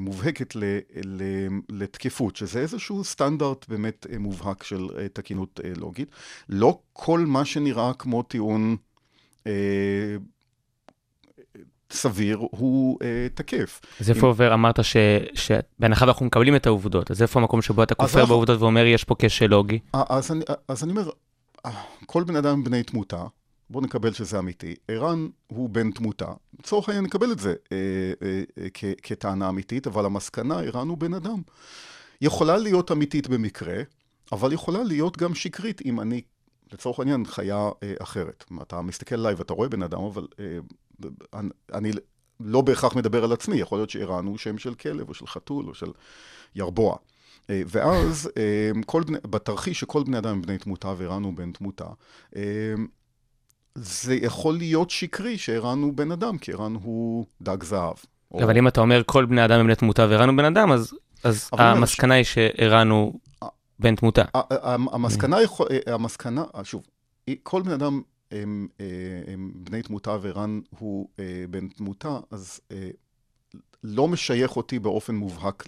מובהקת 0.00 0.56
ל, 0.56 0.64
ל, 1.04 1.22
לתקפות, 1.68 2.36
שזה 2.36 2.60
איזשהו 2.60 3.04
סטנדרט 3.04 3.68
באמת 3.68 4.06
אה, 4.12 4.18
מובהק 4.18 4.62
של 4.62 4.88
אה, 4.98 5.08
תקינות 5.08 5.60
אה, 5.64 5.72
לוגית. 5.76 6.08
לא 6.48 6.78
כל 6.92 7.20
מה 7.26 7.44
שנראה 7.44 7.94
כמו 7.94 8.22
טיעון 8.22 8.70
אה, 8.70 8.76
סביר 11.92 12.36
הוא 12.50 12.98
אה, 13.02 13.26
תקף. 13.34 13.80
אז 14.00 14.10
איפה 14.10 14.26
עובר, 14.26 14.54
אמרת 14.54 14.78
שבהנחה 15.34 16.04
ואנחנו 16.04 16.26
מקבלים 16.26 16.56
את 16.56 16.66
העובדות, 16.66 17.10
אז 17.10 17.22
איפה 17.22 17.40
המקום 17.40 17.62
שבו 17.62 17.82
אתה 17.82 17.94
כופר 17.94 18.26
בעובדות 18.26 18.60
ואומר 18.60 18.86
יש 18.86 19.04
פה 19.04 19.14
כשל 19.18 19.46
לוגי? 19.46 19.78
אז 19.92 20.32
אני, 20.32 20.44
אז 20.68 20.84
אני 20.84 20.90
אומר, 20.90 21.10
כל 22.06 22.24
בן 22.24 22.36
אדם 22.36 22.64
בני 22.64 22.82
תמותה, 22.82 23.24
בואו 23.70 23.84
נקבל 23.84 24.12
שזה 24.12 24.38
אמיתי. 24.38 24.74
ערן 24.88 25.28
הוא 25.46 25.68
בן 25.68 25.90
תמותה, 25.90 26.32
לצורך 26.58 26.88
העניין 26.88 27.04
נקבל 27.04 27.32
את 27.32 27.38
זה 27.38 27.54
אה, 27.72 27.76
אה, 28.22 28.42
אה, 28.58 28.66
כ, 28.74 28.84
כטענה 29.02 29.48
אמיתית, 29.48 29.86
אבל 29.86 30.04
המסקנה, 30.04 30.60
ערן 30.60 30.88
הוא 30.88 30.98
בן 30.98 31.14
אדם. 31.14 31.42
יכולה 32.20 32.56
להיות 32.56 32.92
אמיתית 32.92 33.28
במקרה, 33.28 33.82
אבל 34.32 34.52
יכולה 34.52 34.82
להיות 34.82 35.16
גם 35.16 35.34
שקרית 35.34 35.82
אם 35.84 36.00
אני 36.00 36.22
לצורך 36.72 36.98
העניין, 36.98 37.24
חיה 37.24 37.70
אה, 37.82 37.94
אחרת. 38.02 38.44
אתה 38.62 38.82
מסתכל 38.82 39.14
עליי 39.14 39.34
ואתה 39.34 39.52
רואה 39.52 39.68
בן 39.68 39.82
אדם, 39.82 40.02
אבל 40.02 40.26
אה, 40.40 40.58
אני, 41.34 41.50
אני 41.72 41.90
לא 42.40 42.60
בהכרח 42.60 42.96
מדבר 42.96 43.24
על 43.24 43.32
עצמי, 43.32 43.56
יכול 43.56 43.78
להיות 43.78 43.90
שערן 43.90 44.26
הוא 44.26 44.38
שם 44.38 44.58
של 44.58 44.74
כלב 44.74 45.08
או 45.08 45.14
של 45.14 45.26
חתול 45.26 45.68
או 45.68 45.74
של 45.74 45.90
ירבוע. 46.54 46.96
אה, 47.50 47.62
ואז 47.66 48.30
אה, 48.36 48.70
כל 48.86 49.02
בני, 49.02 49.18
בתרחיש 49.30 49.80
שכל 49.80 50.02
בני 50.02 50.18
אדם 50.18 50.30
הם 50.30 50.42
בני 50.42 50.58
תמותה 50.58 50.94
וערן 50.96 51.22
הוא 51.22 51.32
בן 51.32 51.52
תמותה, 51.52 51.86
אה, 52.36 52.42
זה 53.74 54.14
יכול 54.14 54.54
להיות 54.54 54.90
שקרי 54.90 55.38
שערן 55.38 55.82
הוא 55.82 55.92
בן 55.92 56.12
אדם, 56.12 56.38
כי 56.38 56.52
ערן 56.52 56.74
הוא 56.82 57.26
דג 57.42 57.62
זהב. 57.62 57.96
אבל 58.34 58.52
או... 58.52 58.58
אם 58.58 58.68
אתה 58.68 58.80
אומר 58.80 59.02
כל 59.06 59.24
בני 59.24 59.44
אדם 59.44 59.60
הם 59.60 59.66
בני 59.66 59.74
תמותה 59.74 60.06
וערן 60.10 60.28
הוא 60.28 60.36
בן 60.38 60.44
אדם, 60.44 60.72
אז, 60.72 60.94
אז 61.24 61.50
המסקנה 61.52 62.14
היא 62.14 62.24
שערן 62.24 62.90
הוא 62.90 63.14
בן 63.82 63.96
תמותה. 63.96 64.22
המסקנה, 64.92 65.42
יכול, 65.42 65.66
המסקנה, 65.86 66.44
שוב, 66.62 66.86
כל 67.42 67.62
בן 67.62 67.70
אדם 67.70 68.02
הם, 68.30 68.68
הם 69.26 69.52
בני 69.54 69.82
תמותה 69.82 70.16
ורן 70.22 70.60
הוא 70.78 71.08
בן 71.50 71.68
תמותה, 71.68 72.18
אז 72.30 72.60
לא 73.84 74.08
משייך 74.08 74.56
אותי 74.56 74.78
באופן 74.78 75.14
מובהק 75.14 75.64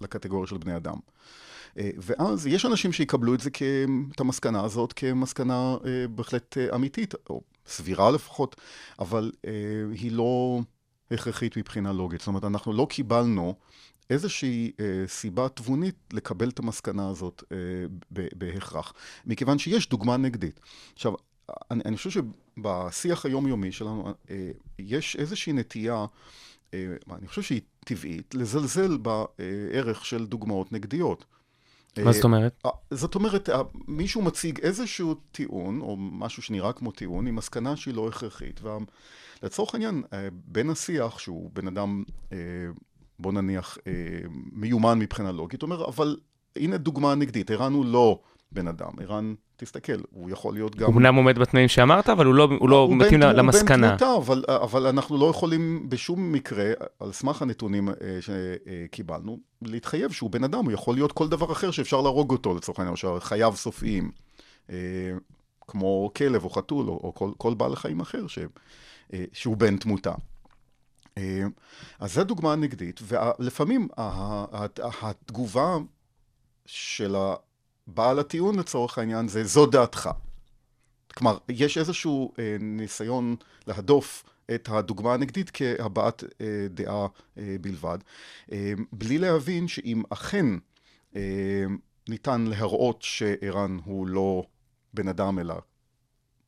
לקטגוריה 0.00 0.46
של 0.46 0.58
בני 0.58 0.76
אדם. 0.76 0.96
ואז 1.76 2.46
יש 2.46 2.66
אנשים 2.66 2.92
שיקבלו 2.92 3.34
את 3.34 3.40
זה, 3.40 3.50
את 4.14 4.20
המסקנה 4.20 4.64
הזאת, 4.64 4.92
כמסקנה 4.92 5.76
בהחלט 6.10 6.56
אמיתית, 6.74 7.14
או 7.30 7.42
סבירה 7.66 8.10
לפחות, 8.10 8.56
אבל 8.98 9.32
היא 9.92 10.12
לא 10.12 10.60
הכרחית 11.10 11.56
מבחינה 11.56 11.92
לוגית. 11.92 12.20
זאת 12.20 12.28
אומרת, 12.28 12.44
אנחנו 12.44 12.72
לא 12.72 12.86
קיבלנו 12.90 13.54
איזושהי 14.10 14.72
אה, 14.80 15.04
סיבה 15.06 15.48
תבונית 15.48 15.94
לקבל 16.12 16.48
את 16.48 16.58
המסקנה 16.58 17.08
הזאת 17.08 17.42
אה, 17.52 17.56
בהכרח, 18.10 18.92
מכיוון 19.26 19.58
שיש 19.58 19.88
דוגמה 19.88 20.16
נגדית. 20.16 20.60
עכשיו, 20.94 21.12
אני, 21.70 21.82
אני 21.84 21.96
חושב 21.96 22.10
שבשיח 22.10 23.26
היומיומי 23.26 23.72
שלנו 23.72 24.14
אה, 24.30 24.50
יש 24.78 25.16
איזושהי 25.16 25.52
נטייה, 25.52 26.06
אה, 26.74 26.86
אני 27.18 27.28
חושב 27.28 27.42
שהיא 27.42 27.60
טבעית, 27.84 28.34
לזלזל 28.34 28.96
בערך 28.96 30.04
של 30.04 30.26
דוגמאות 30.26 30.72
נגדיות. 30.72 31.24
מה 32.04 32.12
זאת 32.12 32.24
אומרת? 32.24 32.60
אה, 32.66 32.70
זאת 32.90 33.14
אומרת, 33.14 33.48
אה, 33.48 33.62
מישהו 33.88 34.22
מציג 34.22 34.60
איזשהו 34.60 35.14
טיעון, 35.14 35.80
או 35.80 35.96
משהו 35.96 36.42
שנראה 36.42 36.72
כמו 36.72 36.90
טיעון, 36.90 37.26
עם 37.26 37.36
מסקנה 37.36 37.76
שהיא 37.76 37.94
לא 37.94 38.08
הכרחית. 38.08 38.60
ולצורך 39.42 39.74
העניין, 39.74 40.02
אה, 40.12 40.28
בין 40.32 40.70
השיח, 40.70 41.18
שהוא 41.18 41.50
בן 41.52 41.66
אדם 41.66 42.04
בוא 43.20 43.32
נניח, 43.32 43.78
אה, 43.86 43.92
מיומן 44.52 44.98
מבחינה 44.98 45.32
לוגית, 45.32 45.62
אומר, 45.62 45.84
אבל 45.84 46.16
הנה 46.56 46.76
דוגמה 46.76 47.14
נגדית, 47.14 47.50
ערן 47.50 47.72
הוא 47.72 47.84
לא 47.84 48.20
בן 48.52 48.68
אדם, 48.68 48.90
ערן, 49.00 49.34
תסתכל, 49.56 49.92
הוא 50.10 50.30
יכול 50.30 50.54
להיות 50.54 50.76
גם... 50.76 50.86
הוא 50.86 50.94
אמנם 50.94 51.14
עומד 51.14 51.38
בתנאים 51.38 51.68
שאמרת, 51.68 52.08
אבל 52.08 52.26
הוא 52.26 52.34
לא, 52.34 52.48
הוא 52.58 52.68
לא 52.68 52.76
הוא 52.76 52.96
מתאים 52.96 53.20
בן, 53.20 53.36
למסקנה. 53.36 53.86
הוא 53.86 53.92
בן 53.92 53.98
תמותה, 53.98 54.16
אבל, 54.16 54.44
אבל 54.48 54.86
אנחנו 54.86 55.18
לא 55.18 55.30
יכולים 55.30 55.88
בשום 55.88 56.32
מקרה, 56.32 56.72
על 57.00 57.12
סמך 57.12 57.42
הנתונים 57.42 57.88
אה, 57.88 57.94
שקיבלנו, 58.20 59.38
להתחייב 59.62 60.12
שהוא 60.12 60.30
בן 60.30 60.44
אדם, 60.44 60.64
הוא 60.64 60.72
יכול 60.72 60.94
להיות 60.94 61.12
כל 61.12 61.28
דבר 61.28 61.52
אחר 61.52 61.70
שאפשר 61.70 62.00
להרוג 62.00 62.30
אותו, 62.30 62.54
לצורך 62.54 62.78
העניין, 62.78 62.96
שחייו 62.96 63.52
סופיים, 63.56 64.10
אה, 64.70 64.76
כמו 65.60 66.10
כלב 66.16 66.44
או 66.44 66.50
חתול, 66.50 66.88
או, 66.88 67.00
או 67.04 67.14
כל, 67.14 67.30
כל 67.36 67.54
בעל 67.54 67.76
חיים 67.76 68.00
אחר 68.00 68.26
ש, 68.26 68.38
אה, 69.12 69.24
שהוא 69.32 69.56
בן 69.56 69.76
תמותה. 69.76 70.12
אז 71.98 72.14
זו 72.14 72.24
דוגמה 72.24 72.56
נגדית, 72.56 73.00
ולפעמים 73.02 73.88
התגובה 75.02 75.76
של 76.66 77.16
בעל 77.86 78.18
הטיעון 78.18 78.58
לצורך 78.58 78.98
העניין 78.98 79.28
זה 79.28 79.44
זו 79.44 79.66
דעתך. 79.66 80.10
כלומר, 81.14 81.38
יש 81.48 81.78
איזשהו 81.78 82.32
אה, 82.38 82.56
ניסיון 82.60 83.36
להדוף 83.66 84.24
את 84.54 84.68
הדוגמה 84.72 85.14
הנגדית 85.14 85.50
כהבעת 85.54 86.24
אה, 86.40 86.66
דעה 86.70 87.06
אה, 87.38 87.56
בלבד, 87.60 87.98
אה, 88.52 88.72
בלי 88.92 89.18
להבין 89.18 89.68
שאם 89.68 90.02
אכן 90.10 90.46
אה, 91.16 91.64
ניתן 92.08 92.44
להראות 92.44 93.02
שערן 93.02 93.78
הוא 93.84 94.06
לא 94.06 94.46
בן 94.94 95.08
אדם 95.08 95.38
אלא 95.38 95.54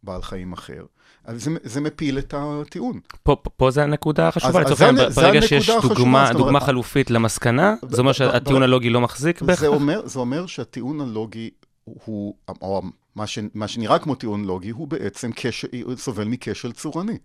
בעל 0.02 0.22
חיים 0.22 0.52
אחר, 0.52 0.84
אז 1.24 1.44
זה, 1.44 1.50
זה 1.62 1.80
מפיל 1.80 2.18
את 2.18 2.34
הטיעון. 2.36 3.00
פה, 3.22 3.36
פה 3.56 3.70
זה 3.70 3.82
הנקודה 3.82 4.28
החשובה, 4.28 4.60
לצורך 4.60 4.80
העניין, 4.80 5.08
ברגע 5.10 5.42
שיש 5.42 5.70
דוגמה, 5.88 6.32
דוגמה 6.32 6.48
אומרת, 6.48 6.62
חלופית 6.62 7.10
למסקנה, 7.10 7.74
זה 7.88 8.00
אומר 8.00 8.12
שהטיעון 8.12 8.62
הלוגי 8.62 8.90
לא 8.90 9.00
מחזיק 9.00 9.42
בהכרח? 9.42 9.60
זה 9.60 9.66
אומר, 9.66 10.06
זה 10.06 10.18
אומר 10.18 10.46
שהטיעון 10.46 11.00
הלוגי 11.00 11.50
הוא, 11.84 12.34
או 12.62 12.82
מה, 13.16 13.26
ש, 13.26 13.38
מה 13.54 13.68
שנראה 13.68 13.98
כמו 13.98 14.14
טיעון 14.14 14.44
לוגי, 14.44 14.70
הוא 14.70 14.88
בעצם 14.88 15.30
כשל, 15.36 15.96
סובל 15.96 16.24
מכשל 16.24 16.72
צורני. 16.72 17.18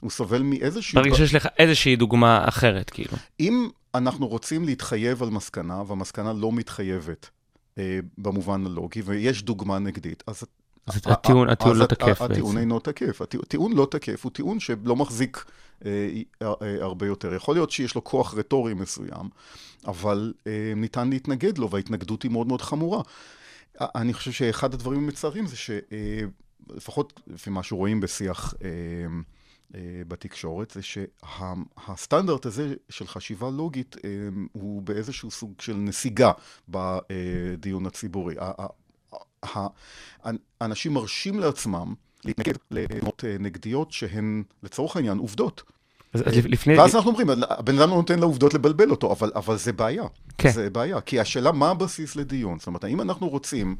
הוא 0.00 0.10
סובל 0.10 0.42
מאיזושהי... 0.42 0.96
ברגע 0.96 1.14
שיש 1.14 1.34
לך 1.34 1.48
איזושהי 1.58 1.96
דוגמה 1.96 2.48
אחרת, 2.48 2.90
כאילו. 2.90 3.12
אם 3.40 3.68
אנחנו 3.94 4.28
רוצים 4.28 4.64
להתחייב 4.64 5.22
על 5.22 5.30
מסקנה, 5.30 5.82
והמסקנה 5.86 6.32
לא 6.32 6.52
מתחייבת 6.52 7.30
אה, 7.78 7.98
במובן 8.18 8.66
הלוגי, 8.66 9.02
ויש 9.04 9.42
דוגמה 9.42 9.78
נגדית, 9.78 10.22
אז 10.26 10.44
אז 10.88 11.00
הטיעון, 11.04 11.48
הטיעון 11.48 11.76
לא 11.78 11.86
תקף 11.86 12.06
בעצם. 12.06 12.24
הטיעון 12.24 12.58
אינו 12.58 12.80
תקף. 12.80 13.22
הטיעון 13.22 13.72
לא 13.72 13.88
תקף 13.90 14.24
הוא 14.24 14.32
טיעון 14.32 14.60
שלא 14.60 14.96
מחזיק 14.96 15.44
אה, 15.86 16.10
אה, 16.42 16.76
הרבה 16.80 17.06
יותר. 17.06 17.34
יכול 17.34 17.54
להיות 17.54 17.70
שיש 17.70 17.94
לו 17.94 18.04
כוח 18.04 18.34
רטורי 18.34 18.74
מסוים, 18.74 19.28
אבל 19.86 20.32
אה, 20.46 20.72
ניתן 20.76 21.10
להתנגד 21.10 21.58
לו, 21.58 21.70
וההתנגדות 21.70 22.22
היא 22.22 22.30
מאוד 22.30 22.46
מאוד 22.46 22.62
חמורה. 22.62 23.02
אני 23.80 24.14
חושב 24.14 24.32
שאחד 24.32 24.74
הדברים 24.74 25.04
המצערים 25.04 25.46
זה 25.46 25.56
שלפחות 25.56 27.20
לפי 27.26 27.50
מה 27.50 27.62
שרואים 27.62 28.00
בשיח 28.00 28.54
בתקשורת, 30.08 30.70
זה 30.70 30.80
שהסטנדרט 30.82 32.46
הזה 32.46 32.74
של 32.88 33.06
חשיבה 33.06 33.50
לוגית 33.50 33.96
הוא 34.52 34.82
באיזשהו 34.82 35.30
סוג 35.30 35.60
של 35.60 35.74
נסיגה 35.74 36.32
בדיון 36.68 37.86
הציבורי. 37.86 38.34
האנשים 40.60 40.94
מרשים 40.94 41.40
לעצמם 41.40 41.94
להתנגד 42.24 42.54
לעמדות 42.70 43.24
אה, 43.24 43.36
נגדיות 43.40 43.92
שהן 43.92 44.42
לצורך 44.62 44.96
העניין 44.96 45.18
עובדות. 45.18 45.62
אז 46.14 46.22
לפני... 46.26 46.78
ואז 46.78 46.96
אנחנו 46.96 47.10
אומרים, 47.10 47.30
הבן 47.30 47.78
אדם 47.78 47.90
לא 47.90 47.96
נותן 47.96 48.18
לעובדות 48.18 48.54
לבלבל 48.54 48.90
אותו, 48.90 49.12
אבל, 49.12 49.32
אבל 49.34 49.56
זה 49.56 49.72
בעיה. 49.72 50.04
כן. 50.38 50.50
זה 50.50 50.70
בעיה, 50.70 51.00
כי 51.00 51.20
השאלה 51.20 51.52
מה 51.52 51.70
הבסיס 51.70 52.16
לדיון. 52.16 52.58
זאת 52.58 52.66
אומרת, 52.66 52.84
האם 52.84 53.00
אנחנו 53.00 53.28
רוצים, 53.28 53.76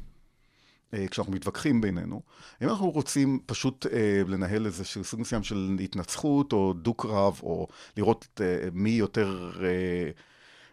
אה, 0.95 1.09
כשאנחנו 1.11 1.33
מתווכחים 1.33 1.81
בינינו, 1.81 2.23
האם 2.61 2.69
אנחנו 2.69 2.91
רוצים 2.91 3.39
פשוט 3.47 3.87
אה, 3.93 4.23
לנהל 4.27 4.67
איזשהו 4.67 5.05
סוג 5.05 5.21
מסוים 5.21 5.43
של 5.43 5.77
התנצחות, 5.85 6.53
או 6.53 6.73
דו-קרב, 6.73 7.41
או 7.43 7.67
לראות 7.97 8.41
מי 8.73 8.91
יותר... 8.91 9.53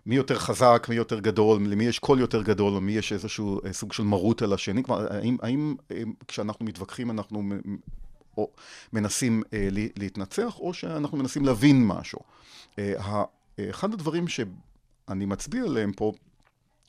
אה, 0.06 0.10
מי 0.10 0.16
יותר 0.16 0.40
חזק, 0.40 0.86
מי 0.90 0.96
יותר 0.96 1.20
גדול, 1.20 1.62
למי 1.68 1.84
יש 1.84 2.00
קול 2.00 2.20
יותר 2.20 2.42
גדול, 2.42 2.74
או 2.74 2.82
מי 2.82 2.92
יש 2.92 3.14
איזשהו 3.14 3.60
אה, 3.66 3.74
סוג 3.74 3.94
של 3.94 4.04
מרות 4.04 4.42
על 4.42 4.54
השני. 4.54 4.84
כלומר, 4.84 5.14
האם, 5.14 5.38
האם 5.42 5.76
אה, 5.92 6.02
כשאנחנו 6.28 6.66
מתווכחים 6.66 7.12
אנחנו 7.12 7.44
או 8.38 8.52
מנסים 8.94 9.44
אה, 9.54 9.68
להתנצח, 9.72 10.60
או 10.60 10.74
שאנחנו 10.74 11.18
מנסים 11.18 11.46
להבין 11.46 11.88
משהו. 11.88 12.20
אה, 12.80 13.24
אחד 13.70 13.94
הדברים 13.94 14.28
שאני 14.28 15.26
מצביע 15.26 15.64
עליהם 15.64 15.92
פה, 15.94 16.12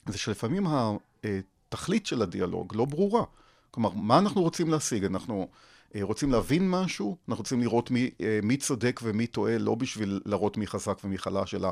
זה 0.06 0.18
שלפעמים 0.18 0.66
התכלית 0.66 2.06
של 2.06 2.22
הדיאלוג 2.22 2.76
לא 2.76 2.84
ברורה. 2.84 3.24
כלומר, 3.70 3.90
מה 3.90 4.18
אנחנו 4.18 4.42
רוצים 4.42 4.70
להשיג? 4.70 5.04
אנחנו... 5.04 5.48
אה, 5.94 6.02
רוצים 6.02 6.32
להבין 6.32 6.70
משהו, 6.70 7.16
אנחנו 7.28 7.42
רוצים 7.42 7.60
לראות 7.60 7.90
מי, 7.90 8.10
מי 8.42 8.56
צודק 8.56 9.00
ומי 9.02 9.26
טועה, 9.26 9.58
לא 9.58 9.74
בשביל 9.74 10.20
להראות 10.24 10.56
מי 10.56 10.66
חזק 10.66 10.98
ומי 11.04 11.18
חלש, 11.18 11.54
אלא 11.54 11.68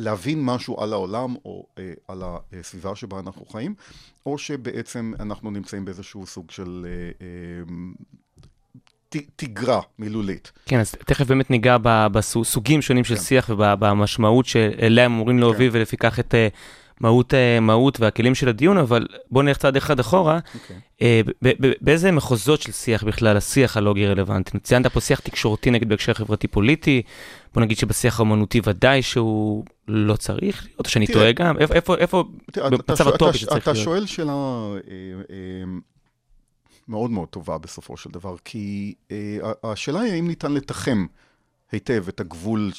להבין 0.00 0.44
משהו 0.44 0.80
על 0.80 0.92
העולם 0.92 1.34
או 1.44 1.66
אה, 1.78 1.92
על 2.08 2.22
הסביבה 2.60 2.96
שבה 2.96 3.18
אנחנו 3.18 3.46
חיים, 3.46 3.74
או 4.26 4.38
שבעצם 4.38 5.12
אנחנו 5.20 5.50
נמצאים 5.50 5.84
באיזשהו 5.84 6.26
סוג 6.26 6.50
של 6.50 6.86
אה, 6.88 7.26
אה, 7.26 9.20
תגרה 9.36 9.80
מילולית. 9.98 10.52
כן, 10.66 10.80
אז 10.80 10.92
תכף 10.92 11.26
באמת 11.26 11.50
ניגע 11.50 11.76
בסוגים 12.12 12.82
שונים 12.82 13.04
של 13.04 13.14
כן. 13.14 13.20
שיח 13.20 13.50
ובמשמעות 13.50 14.46
שאליה 14.46 15.04
הם 15.04 15.12
אמורים 15.12 15.38
להוביל, 15.38 15.70
כן. 15.70 15.76
ולפיכך 15.76 16.20
את... 16.20 16.34
מהות, 17.00 17.34
אה, 17.34 17.60
מהות 17.60 18.00
והכלים 18.00 18.34
של 18.34 18.48
הדיון, 18.48 18.78
אבל 18.78 19.06
בואו 19.30 19.44
נלך 19.44 19.56
צעד 19.56 19.76
אחד 19.76 20.00
אחורה. 20.00 20.38
Okay. 20.38 20.58
אוקיי. 20.62 20.76
אה, 21.02 21.20
באיזה 21.80 22.12
מחוזות 22.12 22.62
של 22.62 22.72
שיח 22.72 23.04
בכלל 23.04 23.36
השיח 23.36 23.76
הלוגי 23.76 24.06
רלוונטי? 24.06 24.58
ציינת 24.58 24.86
פה 24.86 25.00
שיח 25.00 25.20
תקשורתי 25.20 25.70
נגד 25.70 25.88
בהקשר 25.88 26.14
חברתי-פוליטי, 26.14 27.02
בוא 27.54 27.62
נגיד 27.62 27.78
שבשיח 27.78 28.20
האמנותי 28.20 28.60
ודאי 28.64 29.02
שהוא 29.02 29.64
לא 29.88 30.16
צריך 30.16 30.64
להיות, 30.64 30.86
או 30.86 30.90
שאני 30.90 31.06
טועה 31.06 31.32
גם, 31.32 31.58
איפה, 31.58 31.74
איפה, 31.74 31.96
איפה 31.96 32.24
במצב 32.56 33.08
הטופי 33.08 33.38
שצריך 33.38 33.66
להיות? 33.66 33.78
אתה 33.78 33.84
שואל 33.84 34.06
שאלה 34.06 34.32
אה, 34.32 35.34
מאוד 36.88 37.10
מאוד 37.10 37.28
טובה 37.28 37.58
בסופו 37.58 37.96
של 37.96 38.10
דבר, 38.10 38.36
כי 38.44 38.94
השאלה 39.64 40.00
היא 40.00 40.12
האם 40.12 40.28
ניתן 40.28 40.52
לתחם 40.52 41.06
היטב 41.72 42.04
את 42.08 42.20
הגבול 42.20 42.70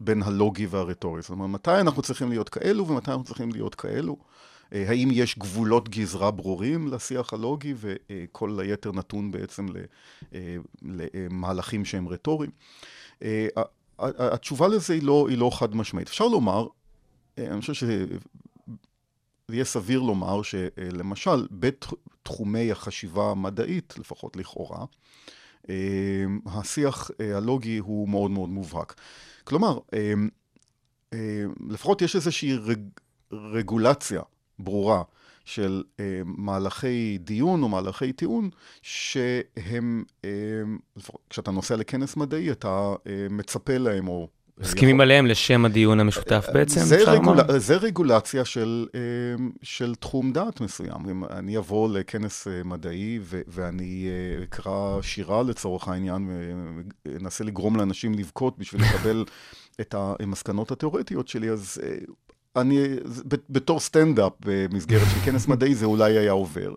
בין 0.00 0.22
הלוגי 0.22 0.66
והרטורי. 0.66 1.22
זאת 1.22 1.30
אומרת, 1.30 1.50
מתי 1.50 1.80
אנחנו 1.80 2.02
צריכים 2.02 2.28
להיות 2.28 2.48
כאלו 2.48 2.88
ומתי 2.88 3.10
אנחנו 3.10 3.24
צריכים 3.24 3.52
להיות 3.52 3.74
כאלו? 3.74 4.16
אה, 4.72 4.88
האם 4.88 5.08
יש 5.12 5.38
גבולות 5.38 5.88
גזרה 5.88 6.30
ברורים 6.30 6.88
לשיח 6.88 7.32
הלוגי 7.32 7.74
וכל 7.76 8.60
היתר 8.60 8.92
נתון 8.92 9.30
בעצם 9.30 9.66
אה, 10.34 10.56
למהלכים 10.82 11.84
שהם 11.84 12.08
רטוריים? 12.08 12.50
אה, 13.22 13.46
התשובה 13.98 14.68
לזה 14.68 14.94
היא 14.94 15.02
לא, 15.02 15.26
היא 15.28 15.38
לא 15.38 15.50
חד 15.54 15.76
משמעית. 15.76 16.08
אפשר 16.08 16.28
לומר, 16.28 16.66
אני 17.38 17.60
חושב 17.60 17.74
שזה 17.74 18.04
יהיה 19.48 19.64
סביר 19.64 20.00
לומר 20.00 20.42
שלמשל 20.42 21.46
בתחומי 21.50 22.72
החשיבה 22.72 23.30
המדעית, 23.30 23.94
לפחות 23.98 24.36
לכאורה, 24.36 24.84
השיח 26.46 27.10
הלוגי 27.34 27.78
הוא 27.78 28.08
מאוד 28.08 28.30
מאוד 28.30 28.48
מובהק. 28.48 28.94
כלומר, 29.48 29.78
אמ, 29.92 30.28
אמ, 31.12 31.18
לפחות 31.68 32.02
יש 32.02 32.16
איזושהי 32.16 32.56
רג, 32.56 32.80
רגולציה 33.32 34.22
ברורה 34.58 35.02
של 35.44 35.82
אמ, 35.98 36.04
מהלכי 36.26 37.18
דיון 37.20 37.62
או 37.62 37.68
מהלכי 37.68 38.12
טיעון, 38.12 38.50
שהם, 38.82 40.04
כשאתה 41.30 41.50
נוסע 41.50 41.76
לכנס 41.76 42.16
מדעי, 42.16 42.50
אתה 42.52 42.94
מצפה 43.30 43.78
להם 43.78 44.08
או 44.08 44.28
מסכימים 44.60 45.00
עליהם 45.00 45.26
לשם 45.26 45.64
הדיון 45.64 46.00
המשותף 46.00 46.44
אה, 46.48 46.54
בעצם, 46.54 46.80
זה, 46.80 46.96
רגול... 47.06 47.58
זה 47.58 47.76
רגולציה 47.76 48.44
של, 48.44 48.86
אה, 48.94 49.00
של 49.62 49.94
תחום 49.94 50.32
דעת 50.32 50.60
מסוים. 50.60 51.08
אם 51.10 51.24
אני 51.24 51.58
אבוא 51.58 51.88
לכנס 51.88 52.48
אה, 52.48 52.62
מדעי 52.64 53.18
ו- 53.22 53.40
ואני 53.48 54.08
אקרא 54.42 55.02
שירה 55.02 55.42
לצורך 55.42 55.88
העניין, 55.88 56.28
ואנסה 57.06 57.44
לגרום 57.44 57.76
לאנשים 57.76 58.14
לבכות 58.14 58.58
בשביל 58.58 58.82
לקבל 58.82 59.24
את 59.80 59.94
המסקנות 59.98 60.70
התיאורטיות 60.70 61.28
שלי, 61.28 61.50
אז 61.50 61.78
אני, 62.56 62.86
בתור 63.50 63.80
סטנדאפ 63.80 64.32
במסגרת 64.40 65.06
של 65.14 65.30
כנס 65.30 65.48
מדעי, 65.48 65.74
זה 65.74 65.86
אולי 65.86 66.18
היה 66.18 66.32
עובר, 66.32 66.74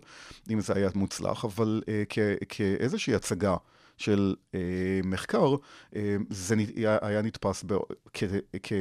אם 0.50 0.60
זה 0.60 0.72
היה 0.76 0.88
מוצלח, 0.94 1.44
אבל 1.44 1.82
כ- 2.08 2.18
כאיזושהי 2.48 3.14
הצגה. 3.14 3.56
של 3.96 4.34
אה, 4.54 4.60
מחקר, 5.04 5.54
אה, 5.96 6.16
זה 6.30 6.54
היה 7.02 7.22
נתפס 7.22 7.64
ב, 7.66 7.74
כ... 8.12 8.24
כ 8.62 8.72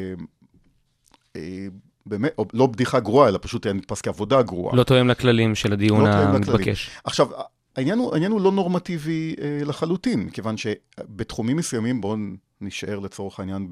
אה, 1.36 1.68
באמת, 2.06 2.34
או 2.38 2.46
לא 2.54 2.68
בדיחה 2.68 3.00
גרועה, 3.00 3.30
אלא 3.30 3.40
פשוט 3.42 3.66
היה 3.66 3.74
נתפס 3.74 4.02
כעבודה 4.02 4.42
גרועה. 4.42 4.76
לא 4.76 4.84
תואם 4.84 5.08
לכללים 5.08 5.56
של 5.56 5.74
הדיון 5.74 6.04
לא 6.04 6.10
המתבקש. 6.10 6.90
עכשיו, 7.04 7.28
העניין 7.76 8.00
הוא, 8.00 8.14
העניין 8.14 8.32
הוא 8.32 8.42
לא 8.42 8.52
נורמטיבי 8.52 9.36
אה, 9.42 9.62
לחלוטין, 9.66 10.30
כיוון 10.30 10.56
שבתחומים 10.58 11.58
מסוימים, 11.58 12.02
בואו 12.02 12.16
נשאר 12.62 13.00
לצורך 13.00 13.40
העניין 13.40 13.68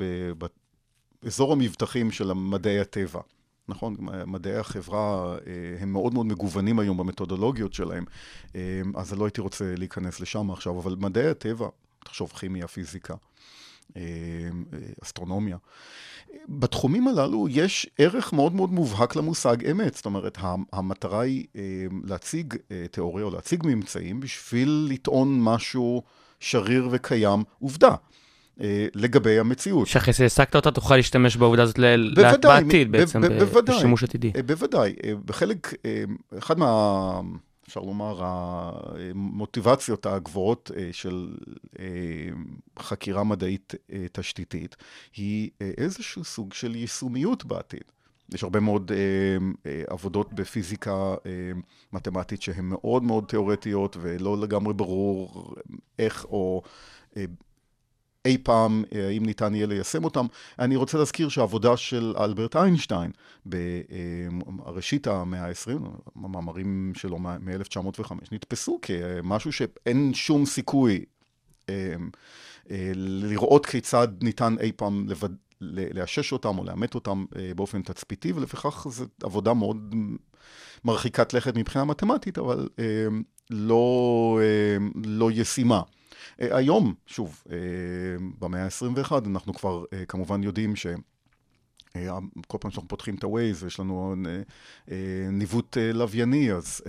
באזור 1.24 1.54
המבטחים 1.54 2.12
של 2.12 2.34
מדעי 2.34 2.80
הטבע. 2.80 3.20
נכון? 3.70 3.96
מדעי 4.28 4.56
החברה 4.56 5.36
אה, 5.48 5.52
הם 5.80 5.94
מאוד 5.94 6.14
מאוד 6.14 6.26
מגוונים 6.26 6.80
היום 6.80 6.98
במתודולוגיות 6.98 7.74
שלהם, 7.74 8.06
אה, 8.56 8.82
אז 8.96 9.14
לא 9.14 9.26
הייתי 9.26 9.42
רוצה 9.42 9.76
להיכנס 9.78 10.20
לשם 10.20 10.52
עכשיו, 10.52 10.80
אבל 10.80 10.96
מדעי 11.00 11.30
הטבע, 11.30 11.68
תחשוב 12.06 12.32
כימיה, 12.32 12.68
פיזיקה, 12.68 13.14
אה, 13.98 14.02
אסטרונומיה. 15.04 15.58
בתחומים 16.50 17.08
הללו 17.08 17.48
יש 17.50 17.90
ערך 17.98 18.34
מאוד 18.34 18.54
מאוד 18.54 18.72
מובהק 18.72 19.16
למושג 19.16 19.66
אמת, 19.66 19.96
זאת 19.96 20.06
אומרת, 20.06 20.38
המטרה 20.74 21.22
היא 21.22 21.46
להציג 22.04 22.56
תיאוריה 22.92 23.26
או 23.26 23.32
להציג 23.32 23.64
ממצאים 23.66 24.20
בשביל 24.20 24.88
לטעון 24.90 25.42
משהו 25.42 26.04
שריר 26.40 26.88
וקיים, 26.92 27.44
עובדה. 27.60 27.96
אה, 28.62 28.88
לגבי 28.96 29.40
המציאות. 29.40 29.88
שאחרי 29.88 30.14
שהעסקת 30.14 30.56
אותה 30.56 30.72
תוכל 30.72 30.96
להשתמש 30.96 31.38
בעובדה 31.38 31.64
הזאת 31.64 31.80
בעתיד 32.42 32.92
בעצם, 32.92 33.22
בשימוש 33.68 34.04
עתידי. 34.04 34.32
בוודאי, 34.46 34.96
בחלק, 35.26 35.74
אחד 36.38 36.60
מה... 36.60 37.22
אפשר 37.68 37.80
לומר, 37.80 38.22
המוטיבציות 38.24 40.06
הגבוהות 40.06 40.72
של 40.92 41.36
חקירה 42.80 43.24
מדעית 43.24 43.74
תשתיתית, 44.12 44.76
היא 45.16 45.50
איזשהו 45.78 46.24
סוג 46.24 46.54
של 46.54 46.76
יישומיות 46.76 47.46
בעתיד. 47.46 47.84
יש 48.34 48.44
הרבה 48.44 48.60
מאוד 48.60 48.92
אה, 48.92 48.98
אה, 49.66 49.84
עבודות 49.88 50.34
בפיזיקה 50.34 51.16
אה, 51.26 51.52
מתמטית 51.94 52.42
שהן 52.42 52.66
מאוד 52.66 53.04
מאוד 53.04 53.26
תיאורטיות 53.28 53.98
ולא 54.02 54.38
לגמרי 54.38 54.74
ברור 54.74 55.54
איך 56.00 56.26
או 56.26 56.62
אה, 57.18 57.26
אי 58.26 58.38
פעם, 58.38 58.84
אה, 58.96 59.10
אם 59.10 59.26
ניתן 59.26 59.56
יהיה 59.56 59.68
ליישם 59.68 60.04
אותם. 60.04 60.26
אני 60.60 60.76
רוצה 60.76 60.98
להזכיר 60.98 61.30
שהעבודה 61.30 61.78
של 61.78 62.14
אלברט 62.20 62.56
איינשטיין 62.56 63.12
בראשית 63.46 65.08
המאה 65.08 65.46
ה-20, 65.46 65.90
המאמרים 66.16 66.92
שלו 66.96 67.20
מ-1905, 67.20 68.12
נתפסו 68.32 68.80
כמשהו 68.82 69.52
שאין 69.52 70.14
שום 70.14 70.46
סיכוי 70.46 71.06
אה, 71.70 71.74
אה, 72.72 72.92
לראות 72.96 73.66
כיצד 73.66 74.08
ניתן 74.22 74.56
אי 74.60 74.72
פעם 74.72 75.10
לבד... 75.10 75.30
לאשש 75.62 76.32
אותם 76.32 76.58
או 76.58 76.64
לאמת 76.64 76.96
אותם 76.96 77.26
אה, 77.36 77.52
באופן 77.56 77.82
תצפיתי, 77.82 78.32
ולפיכך 78.32 78.88
זו 78.90 79.06
עבודה 79.24 79.54
מאוד 79.54 79.96
מרחיקת 80.86 81.34
לכת 81.34 81.56
מבחינה 81.56 81.86
מתמטית, 81.86 82.38
אבל 82.38 82.70
אה, 82.80 83.08
לא, 83.50 84.40
אה, 84.42 84.78
לא 85.06 85.32
ישימה. 85.32 85.82
היום, 86.40 86.94
שוב, 87.06 87.44
במאה 88.40 88.64
ה-21, 88.64 89.12
אנחנו 89.26 89.54
כבר 89.54 89.84
כמובן 90.08 90.44
יודעים 90.44 90.76
ש... 90.76 90.88
אה, 91.96 92.18
כל 92.48 92.58
פעם 92.62 92.72
שאנחנו 92.72 92.88
פותחים 92.88 93.16
את 93.16 93.24
ה-Waze 93.24 93.64
ויש 93.64 93.80
לנו 93.80 94.16
אה, 94.26 94.42
אה, 94.92 95.32
ניווט 95.32 95.78
לווייני, 95.94 96.54
אז 96.54 96.82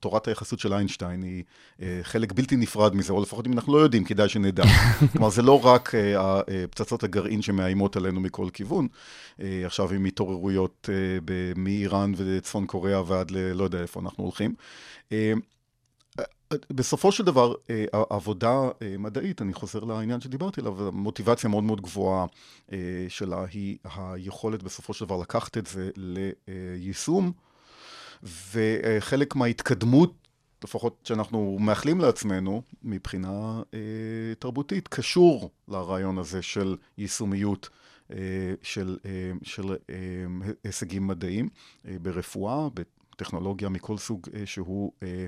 תורת 0.00 0.28
היחסות 0.28 0.58
של 0.58 0.72
איינשטיין 0.72 1.22
היא 1.22 1.44
חלק 2.02 2.32
בלתי 2.32 2.56
נפרד 2.56 2.96
מזה, 2.96 3.12
או 3.12 3.22
לפחות 3.22 3.46
אם 3.46 3.52
אנחנו 3.52 3.76
לא 3.76 3.78
יודעים, 3.78 4.04
כדאי 4.04 4.28
שנדע. 4.28 4.64
כלומר, 5.12 5.30
זה 5.30 5.42
לא 5.42 5.66
רק 5.66 5.92
פצצות 6.70 7.04
הגרעין 7.04 7.42
שמאיימות 7.42 7.96
עלינו 7.96 8.20
מכל 8.20 8.48
כיוון, 8.52 8.88
עכשיו 9.38 9.92
עם 9.92 10.04
התעוררויות 10.04 10.88
מאיראן 11.56 12.12
וצפון 12.16 12.66
קוריאה 12.66 13.02
ועד 13.06 13.30
ללא 13.30 13.64
יודע 13.64 13.78
איפה 13.78 14.00
אנחנו 14.00 14.24
הולכים. 14.24 14.54
בסופו 16.70 17.12
של 17.12 17.24
דבר, 17.24 17.54
אה, 17.70 17.84
עבודה 18.10 18.68
אה, 18.82 18.94
מדעית, 18.98 19.42
אני 19.42 19.52
חוזר 19.52 19.84
לעניין 19.84 20.20
שדיברתי 20.20 20.60
עליו, 20.60 20.88
המוטיבציה 20.88 21.50
מאוד 21.50 21.64
מאוד 21.64 21.80
גבוהה 21.80 22.26
אה, 22.72 22.78
שלה 23.08 23.44
היא 23.52 23.78
היכולת 23.84 24.62
בסופו 24.62 24.94
של 24.94 25.04
דבר 25.04 25.16
לקחת 25.16 25.58
את 25.58 25.66
זה 25.66 25.90
ליישום, 25.96 27.32
וחלק 28.52 29.36
מההתקדמות, 29.36 30.14
לפחות 30.64 31.00
שאנחנו 31.04 31.58
מאחלים 31.60 32.00
לעצמנו, 32.00 32.62
מבחינה 32.82 33.62
תרבותית, 34.38 34.88
קשור 34.88 35.50
לרעיון 35.68 36.18
הזה 36.18 36.42
של 36.42 36.76
יישומיות. 36.98 37.68
של, 38.62 38.98
של 39.42 39.76
הישגים 40.64 41.06
מדעיים 41.06 41.48
ברפואה, 42.02 42.68
טכנולוגיה 43.16 43.68
מכל 43.68 43.98
סוג 43.98 44.28
אה, 44.34 44.46
שהוא, 44.46 44.92
אה, 45.02 45.26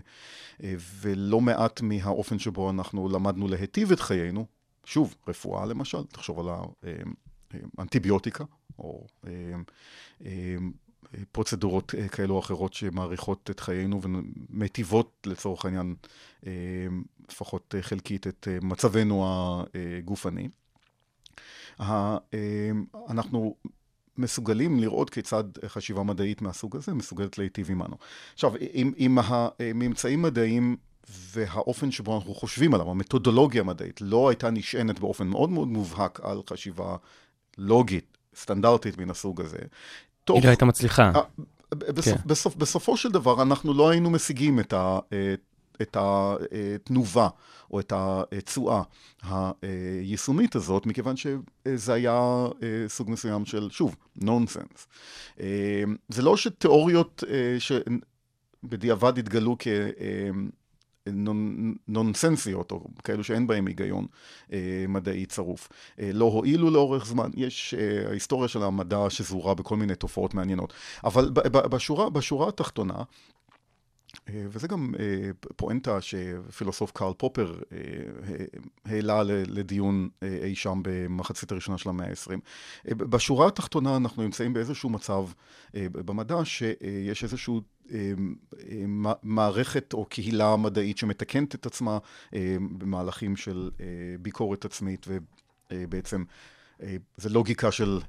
אה, 0.63 0.75
ולא 0.79 1.41
מעט 1.41 1.81
מהאופן 1.81 2.39
שבו 2.39 2.71
אנחנו 2.71 3.09
למדנו 3.09 3.49
להיטיב 3.49 3.93
את 3.93 4.01
חיינו, 4.01 4.47
שוב, 4.85 5.15
רפואה 5.29 5.67
למשל, 5.67 6.05
תחשוב 6.05 6.41
על 6.41 6.47
האנטיביוטיקה, 7.79 8.45
או 8.79 9.07
פרוצדורות 11.33 11.95
כאלו 12.13 12.35
או 12.35 12.41
אחרות 12.41 12.75
שמעריכות 12.75 13.51
את 13.51 13.61
חיינו 13.61 14.01
ומיטיבות 14.03 15.27
לצורך 15.27 15.65
העניין, 15.65 15.95
לפחות 17.31 17.75
חלקית, 17.81 18.27
את 18.27 18.49
מצבנו 18.63 19.27
הגופני. 19.75 20.49
אנחנו 23.09 23.55
מסוגלים 24.19 24.81
לראות 24.81 25.11
כיצד 25.11 25.45
חשיבה 25.67 26.03
מדעית 26.03 26.43
מהסוג 26.43 26.77
הזה 26.77 26.95
מסוגלת 26.95 27.39
להיטיב 27.39 27.71
עמנו. 27.71 27.97
עכשיו, 28.35 28.53
עם, 28.73 28.93
עם 28.97 29.19
הממצאים 29.21 30.23
מדעיים 30.23 30.77
והאופן 31.09 31.91
שבו 31.91 32.17
אנחנו 32.17 32.35
חושבים 32.35 32.75
עליו, 32.75 32.91
המתודולוגיה 32.91 33.61
המדעית, 33.61 34.01
לא 34.01 34.29
הייתה 34.29 34.51
נשענת 34.51 34.99
באופן 34.99 35.27
מאוד 35.27 35.51
מאוד 35.51 35.69
מובהק 35.69 36.21
על 36.23 36.41
חשיבה 36.51 36.97
לוגית, 37.59 38.19
סטנדרטית 38.37 38.99
מן 38.99 39.11
הסוג 39.11 39.41
הזה. 39.41 39.59
תוך, 40.25 40.37
היא 40.37 40.45
לא 40.45 40.49
הייתה 40.49 40.65
מצליחה. 40.65 41.13
בסופ, 41.75 42.15
כן. 42.15 42.21
בסופ, 42.27 42.57
בסופו 42.57 42.97
של 42.97 43.13
דבר, 43.13 43.43
אנחנו 43.43 43.75
לא 43.75 43.91
היינו 43.91 44.11
משיגים 44.11 44.61
את, 44.61 44.73
ה, 44.73 44.99
את 45.83 45.97
התנובה 46.01 47.29
או 47.71 47.81
את 47.81 47.93
התשואה 47.97 48.83
היישומית 49.63 50.57
הזאת, 50.57 50.87
מכיוון 50.87 51.15
שזה 51.17 51.95
היה 51.95 52.47
אה, 52.63 52.89
סוג 52.89 53.11
מסוים 53.11 53.45
של, 53.45 53.69
שוב, 53.71 53.97
נונסנס. 54.17 54.87
אה, 55.41 55.83
זה 56.09 56.23
לא 56.23 56.37
שתיאוריות 56.37 57.25
אה, 57.29 57.57
שבדיעבד 57.61 59.19
התגלו 59.19 59.57
כ... 59.59 59.69
נונסנסיות, 61.89 62.73
או 62.73 62.85
כאלו 63.05 63.25
שאין 63.25 63.47
בהם 63.47 63.67
היגיון 63.67 64.07
אה, 64.53 64.85
מדעי 64.89 65.27
צרוף. 65.27 65.69
אה, 66.01 66.11
לא 66.13 66.25
הועילו 66.25 66.71
לאורך 66.71 67.07
זמן, 67.07 67.31
יש 67.35 67.75
אה, 67.75 68.09
ההיסטוריה 68.09 68.49
של 68.49 68.63
המדע 68.63 68.99
שזורה 69.09 69.55
בכל 69.55 69.77
מיני 69.77 69.95
תופעות 69.95 70.35
מעניינות. 70.35 70.73
אבל 71.05 71.31
בשורה, 71.71 72.11
בשורה 72.11 72.49
התחתונה, 72.49 72.95
אה, 72.95 73.03
וזה 74.29 74.69
גם 74.69 74.95
אה, 74.99 75.31
פואנטה 75.57 75.99
שפילוסוף 76.01 76.91
קרל 76.91 77.13
פופר 77.17 77.61
אה, 77.73 77.79
העלה 78.85 79.23
לדיון 79.25 80.09
אי 80.45 80.55
שם 80.55 80.81
במחצית 80.83 81.53
הראשונה 81.53 81.79
של 81.79 81.89
המאה 81.89 82.07
ה-20. 82.07 82.41
בשורה 82.95 83.47
התחתונה 83.47 83.97
אנחנו 83.97 84.23
נמצאים 84.23 84.53
באיזשהו 84.53 84.91
מצב 84.91 85.25
במדע 85.75 86.45
שיש 86.45 87.25
איזשהו 87.25 87.61
מערכת 89.23 89.93
או 89.93 90.05
קהילה 90.05 90.57
מדעית 90.57 90.99
שמתקנת 90.99 91.55
את 91.55 91.67
עצמה 91.67 91.99
במהלכים 92.79 93.37
של 93.37 93.71
ביקורת 94.21 94.65
עצמית 94.65 95.07
ובעצם 95.71 96.25
זה 97.17 97.29
לוגיקה 97.29 97.73
של 97.73 98.01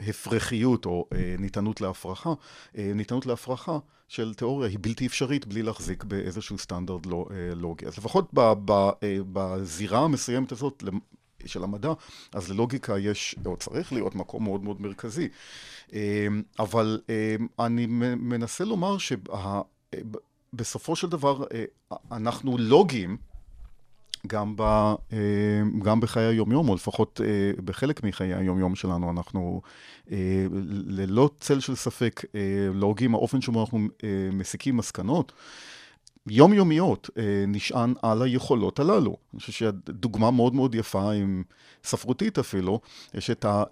הפרחיות 0.00 0.86
או 0.86 1.08
אה, 1.12 1.34
ניתנות 1.38 1.80
להפרחה, 1.80 2.32
אה, 2.78 2.92
ניתנות 2.94 3.26
להפרחה 3.26 3.78
של 4.08 4.34
תיאוריה 4.34 4.68
היא 4.68 4.78
בלתי 4.80 5.06
אפשרית 5.06 5.46
בלי 5.46 5.62
להחזיק 5.62 6.04
באיזשהו 6.04 6.58
סטנדרט 6.58 7.06
לא, 7.06 7.26
אה, 7.30 7.54
לוגי. 7.54 7.86
אז 7.86 7.98
לפחות 7.98 8.30
בזירה 9.32 10.04
המסוימת 10.04 10.52
הזאת 10.52 10.84
של 11.46 11.64
המדע, 11.64 11.92
אז 12.32 12.50
ללוגיקה 12.50 12.98
יש, 12.98 13.34
או 13.46 13.56
צריך 13.56 13.92
להיות 13.92 14.14
מקום 14.14 14.44
מאוד 14.44 14.62
מאוד 14.62 14.80
מרכזי. 14.80 15.28
אבל 16.58 17.00
אני 17.58 17.86
מנסה 18.16 18.64
לומר 18.64 18.96
שבסופו 18.98 20.96
של 20.96 21.08
דבר 21.08 21.44
אנחנו 22.10 22.58
לוגיים, 22.58 23.16
גם, 24.26 24.56
ב, 24.56 24.62
אה, 24.62 25.18
גם 25.82 26.00
בחיי 26.00 26.24
היומיום, 26.24 26.68
או 26.68 26.74
לפחות 26.74 27.20
אה, 27.24 27.62
בחלק 27.64 28.04
מחיי 28.04 28.34
היומיום 28.34 28.74
שלנו, 28.74 29.10
אנחנו 29.10 29.62
אה, 30.12 30.46
ללא 30.86 31.30
צל 31.40 31.60
של 31.60 31.74
ספק 31.74 32.22
לא 32.74 32.86
הוגים 32.86 33.14
האופן 33.14 33.40
שבו 33.40 33.60
אנחנו 33.60 33.78
מסיקים 34.32 34.76
מסקנות. 34.76 35.32
יומיומיות 36.26 37.10
נשען 37.48 37.94
על 38.02 38.22
היכולות 38.22 38.80
הללו. 38.80 39.16
אני 39.32 39.40
חושב 39.40 39.52
שהדוגמה 39.52 40.30
מאוד 40.30 40.54
מאוד 40.54 40.74
יפה, 40.74 41.10
ספרותית 41.84 42.38
אפילו, 42.38 42.80
יש 43.14 43.30
את 43.30 43.44
ה... 43.44 43.62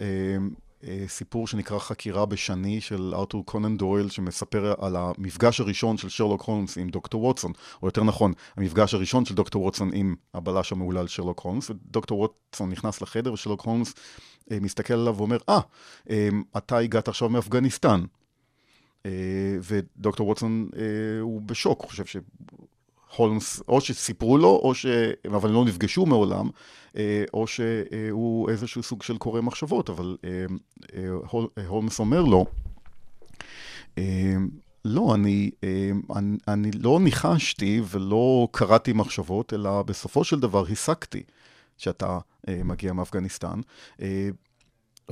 אה, 0.85 1.05
סיפור 1.09 1.47
שנקרא 1.47 1.79
חקירה 1.79 2.27
בשני 2.27 2.81
של 2.81 3.13
ארתור 3.15 3.47
קונן 3.47 3.77
דויל, 3.77 4.09
שמספר 4.09 4.75
על 4.79 4.97
המפגש 4.97 5.61
הראשון 5.61 5.97
של 5.97 6.09
שרלוק 6.09 6.43
הולמס 6.43 6.79
עם 6.79 6.89
דוקטור 6.89 7.25
ווטסון, 7.25 7.53
או 7.83 7.89
יותר 7.89 8.05
נכון, 8.05 8.33
המפגש 8.57 8.95
הראשון 8.95 9.25
של 9.25 9.35
דוקטור 9.35 9.63
ווטסון 9.63 9.91
עם 9.95 10.15
הבלש 10.35 10.73
המהולל 10.73 11.07
שרלוק 11.07 11.41
הולמס, 11.41 11.71
ודוקטור 11.71 12.19
ווטסון 12.19 12.71
נכנס 12.71 13.03
לחדר 13.03 13.33
ושרלוק 13.33 13.61
הולמס 13.61 13.95
אה, 14.51 14.61
מסתכל 14.61 14.95
עליו 14.95 15.17
ואומר, 15.17 15.39
אה, 15.49 15.59
ah, 15.59 16.59
אתה 16.59 16.79
הגעת 16.79 17.09
עכשיו 17.09 17.29
מאפגניסטן. 17.29 18.05
ודוקטור 19.63 20.29
ווטסון 20.29 20.69
הוא 21.21 21.43
בשוק, 21.43 21.81
הוא 21.81 21.89
חושב 21.89 22.21
הולמס, 23.17 23.63
או 23.69 23.81
שסיפרו 23.81 24.39
לו, 24.39 24.61
או 24.63 24.75
ש... 24.75 24.87
אבל 25.29 25.51
לא 25.51 25.65
נפגשו 25.65 26.07
מעולם, 26.07 26.49
אה, 26.97 27.25
או 27.35 27.47
שהוא 27.47 28.51
איזשהו 28.51 28.83
סוג 28.83 29.03
של 29.03 29.19
קורא 29.19 29.41
מחשבות, 29.41 29.91
אבל 29.91 30.17
אה, 30.25 30.45
אה, 31.59 31.67
הולמס 31.67 31.99
אומר 31.99 32.23
לו, 32.23 32.47
לא, 34.85 35.15
אני, 35.15 35.51
אני, 36.17 36.37
אני 36.49 36.71
לא 36.71 37.01
ניחשתי 37.01 37.81
ולא 37.91 38.49
קראתי 38.51 38.93
מחשבות, 38.93 39.53
אלא 39.53 39.83
בסופו 39.83 40.25
של 40.25 40.41
דבר 40.41 40.65
הסקתי 40.67 41.23
שאתה 41.79 42.19
מגיע 42.49 42.93
מאפגניסטן. 42.93 43.61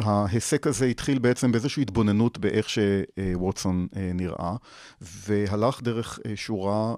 ההיסק 0.00 0.66
הזה 0.66 0.87
התחיל 0.87 1.18
בעצם 1.18 1.52
באיזושהי 1.52 1.82
התבוננות 1.82 2.38
באיך 2.38 2.68
שווטסון 2.68 3.87
נראה, 4.14 4.56
והלך 5.00 5.82
דרך 5.82 6.18
שורה 6.34 6.94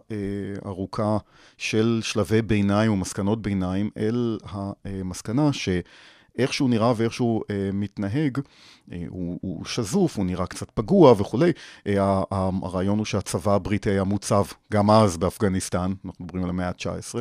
ארוכה 0.66 1.18
של 1.58 2.00
שלבי 2.02 2.42
ביניים 2.42 2.92
ומסקנות 2.92 3.42
ביניים 3.42 3.90
אל 3.96 4.38
המסקנה 4.44 5.52
ש... 5.52 5.68
איך 6.38 6.54
שהוא 6.54 6.70
נראה 6.70 6.92
ואיך 6.96 7.12
שהוא 7.12 7.42
אה, 7.50 7.70
מתנהג, 7.72 8.38
אה, 8.92 9.04
הוא, 9.08 9.38
הוא 9.42 9.64
שזוף, 9.64 10.16
הוא 10.16 10.26
נראה 10.26 10.46
קצת 10.46 10.70
פגוע 10.70 11.12
וכולי. 11.12 11.52
אה, 11.86 12.22
הרעיון 12.62 12.98
הוא 12.98 13.06
שהצבא 13.06 13.54
הבריטי 13.54 13.90
היה 13.90 14.04
מוצב 14.04 14.44
גם 14.72 14.90
אז 14.90 15.16
באפגניסטן, 15.16 15.92
אנחנו 16.04 16.24
מדברים 16.24 16.44
על 16.44 16.50
המאה 16.50 16.68
ה-19, 16.68 17.14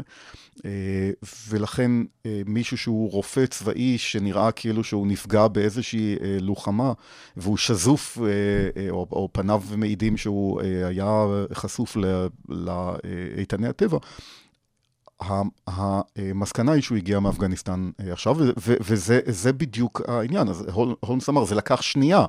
אה, 0.65 1.11
ולכן 1.49 1.91
אה, 2.25 2.41
מישהו 2.45 2.77
שהוא 2.77 3.11
רופא 3.11 3.45
צבאי 3.45 3.97
שנראה 3.97 4.51
כאילו 4.51 4.83
שהוא 4.83 5.07
נפגע 5.07 5.47
באיזושהי 5.47 6.15
אה, 6.21 6.37
לוחמה, 6.41 6.93
והוא 7.37 7.57
שזוף, 7.57 8.17
אה, 8.17 8.81
אה, 8.81 8.89
או, 8.89 9.07
או 9.11 9.29
פניו 9.31 9.63
מעידים 9.77 10.17
שהוא 10.17 10.61
אה, 10.61 10.87
היה 10.87 11.25
חשוף 11.53 11.97
לאיתני 12.49 13.67
הטבע, 13.67 13.97
המסקנה 15.21 16.71
היא 16.71 16.81
שהוא 16.81 16.97
הגיע 16.97 17.19
מאפגניסטן 17.19 17.91
אה, 17.99 18.13
עכשיו, 18.13 18.37
וזה 18.57 19.53
בדיוק 19.53 20.01
העניין. 20.07 20.49
אז 20.49 20.65
הולמס 20.99 21.29
אמר, 21.29 21.45
זה 21.45 21.55
לקח 21.55 21.81
שנייה, 21.81 22.25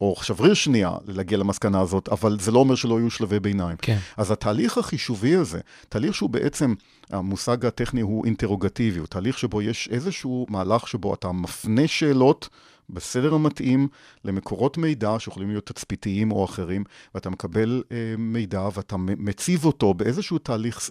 או 0.00 0.16
שבריר 0.22 0.54
שנייה, 0.54 0.92
להגיע 1.06 1.38
למסקנה 1.38 1.80
הזאת, 1.80 2.08
אבל 2.08 2.36
זה 2.40 2.52
לא 2.52 2.58
אומר 2.58 2.74
שלא 2.74 3.00
יהיו 3.00 3.10
שלבי 3.10 3.40
ביניים. 3.40 3.76
כן. 3.82 3.98
אז 4.16 4.30
התהליך 4.30 4.78
החישובי 4.78 5.36
הזה, 5.36 5.60
תהליך 5.88 6.14
שהוא 6.14 6.30
בעצם, 6.30 6.74
המושג 7.10 7.66
הטכני 7.66 8.00
הוא 8.00 8.24
אינטרוגטיבי, 8.24 8.98
הוא 8.98 9.06
תהליך 9.06 9.38
שבו 9.38 9.62
יש 9.62 9.88
איזשהו 9.92 10.46
מהלך 10.48 10.88
שבו 10.88 11.14
אתה 11.14 11.32
מפנה 11.32 11.86
שאלות. 11.86 12.48
בסדר 12.90 13.34
המתאים 13.34 13.88
למקורות 14.24 14.78
מידע 14.78 15.16
שיכולים 15.18 15.48
להיות 15.48 15.66
תצפיתיים 15.66 16.32
או 16.32 16.44
אחרים, 16.44 16.84
ואתה 17.14 17.30
מקבל 17.30 17.82
אה, 17.92 18.14
מידע 18.18 18.68
ואתה 18.74 18.96
מציב 18.96 19.64
אותו 19.64 19.94
באיזשהו 19.94 20.38
תהליך 20.38 20.90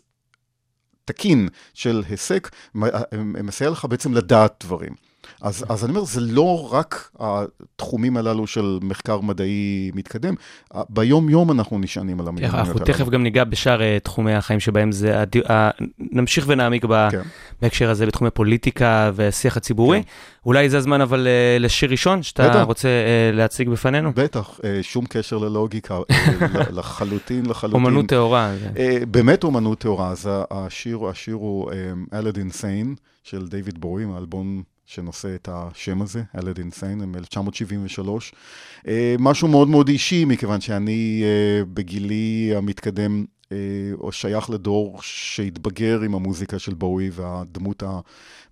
תקין 1.06 1.48
של 1.74 2.04
היסק, 2.10 2.50
מסייע 3.44 3.70
לך 3.70 3.86
בעצם 3.86 4.14
לדעת 4.14 4.64
דברים. 4.64 5.13
אז, 5.42 5.66
אז 5.70 5.84
אני 5.86 5.92
אומר, 5.92 6.04
זה 6.04 6.22
לא 6.22 6.70
רק 6.74 7.10
התחומים 7.20 8.18
הללו 8.18 8.48
של 8.48 8.80
מחקר 8.82 9.20
מדעי 9.20 9.92
מתקדם, 9.96 10.34
ביום-יום 10.90 11.52
אנחנו 11.52 11.80
נשענים 11.80 12.20
על 12.20 12.28
המיומנויות 12.28 12.54
הללו. 12.54 12.68
אנחנו 12.68 12.86
תכף 12.86 13.10
גם 13.10 13.24
ניגע 13.24 13.44
בשאר 13.44 13.80
uh, 13.80 14.04
תחומי 14.04 14.34
החיים 14.34 14.60
שבהם 14.60 14.92
זה, 14.92 15.22
הד... 15.22 15.36
uh, 15.38 15.50
נמשיך 16.00 16.46
ונעמיק 16.48 16.86
ב... 16.90 17.10
כן. 17.12 17.22
בהקשר 17.62 17.90
הזה 17.90 18.06
בתחומי 18.06 18.30
פוליטיקה 18.32 19.12
והשיח 19.14 19.58
הציבורי. 19.58 20.04
כן. 20.04 20.10
אולי 20.46 20.70
זה 20.70 20.78
הזמן 20.78 21.02
אבל 21.02 21.28
uh, 21.28 21.64
לשיר 21.64 21.92
ראשון, 21.92 22.24
שאתה 22.24 22.50
בטח. 22.50 22.62
רוצה 22.62 22.88
uh, 22.88 23.36
להציג 23.36 23.70
בפנינו? 23.70 24.12
בטח, 24.16 24.60
uh, 24.60 24.64
שום 24.82 25.06
קשר 25.06 25.38
ללוגיקה, 25.38 25.98
לחלוטין, 26.72 27.46
לחלוטין. 27.46 27.86
אומנות 27.86 28.06
טהורה. 28.06 28.54
Uh, 28.76 28.80
באמת 29.06 29.44
אומנות 29.44 29.80
טהורה, 29.80 30.10
אז 30.10 30.30
השיר, 30.52 31.00
השיר 31.06 31.36
הוא 31.36 31.72
um, 31.72 32.52
סיין 32.52 32.96
של 33.24 33.48
דיוויד 33.48 33.82
בורים, 33.82 34.12
האלבום 34.12 34.64
שנושא 34.86 35.36
את 35.36 35.50
השם 35.52 36.02
הזה, 36.02 36.24
אלאדין 36.38 36.72
סיין, 36.72 37.02
מ-1973. 37.02 38.10
משהו 39.20 39.48
מאוד 39.48 39.68
מאוד 39.68 39.88
אישי, 39.88 40.26
מכיוון 40.26 40.62
שאני 40.62 41.24
uh, 41.24 41.66
בגילי 41.74 42.54
המתקדם 42.56 43.26
או 44.00 44.12
שייך 44.12 44.50
לדור 44.50 45.00
שהתבגר 45.02 46.02
עם 46.02 46.16
המוזיקה 46.16 46.60
של 46.60 46.74
בואי 46.74 47.10
והדמות 47.14 47.84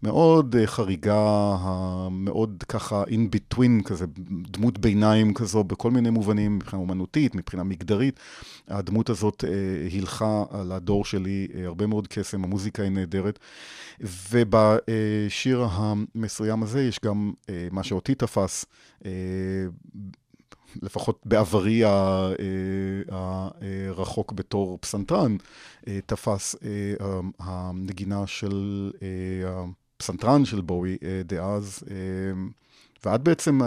המאוד 0.04 0.56
אה, 0.56 0.67
חריגה, 0.67 1.56
המאוד 1.60 2.63
ככה 2.67 3.04
in 3.04 3.36
between 3.36 3.84
כזה, 3.84 4.06
דמות 4.51 4.80
ביניים 4.80 5.34
כזו 5.34 5.63
בכל 5.63 5.91
מיני 5.91 6.10
מובנים, 6.10 6.56
מבחינה 6.56 6.82
אומנותית, 6.82 7.36
מבחינה 7.36 7.63
מגדרית. 7.63 8.19
הדמות 8.67 9.10
הזאת 9.10 9.43
אה, 9.47 9.49
הילכה 9.91 10.43
על 10.49 10.71
הדור 10.71 11.06
שלי 11.06 11.47
אה, 11.56 11.65
הרבה 11.65 11.88
מאוד 11.88 12.08
קסם, 12.08 12.43
המוזיקה 12.43 12.84
היא 12.84 12.91
נהדרת. 12.91 13.39
ובשיר 14.32 15.65
המסוים 15.71 16.63
הזה 16.63 16.84
יש 16.84 16.99
גם 17.06 17.32
מה 17.71 17.84
שאותי 17.84 18.15
תפס. 18.15 18.65
לפחות 20.81 21.21
בעברי 21.25 21.86
אה, 21.86 22.31
הרחוק 23.88 24.31
בתור 24.31 24.77
פסנתרן, 24.81 25.36
אה, 25.88 25.99
תפס 26.05 26.55
אה, 26.63 27.19
הנגינה 27.39 28.27
של 28.27 28.91
הפסנתרן 29.47 30.45
של 30.45 30.62
בואי 30.62 30.97
דאז, 31.25 31.84
ועד 33.05 33.23
בעצם 33.23 33.60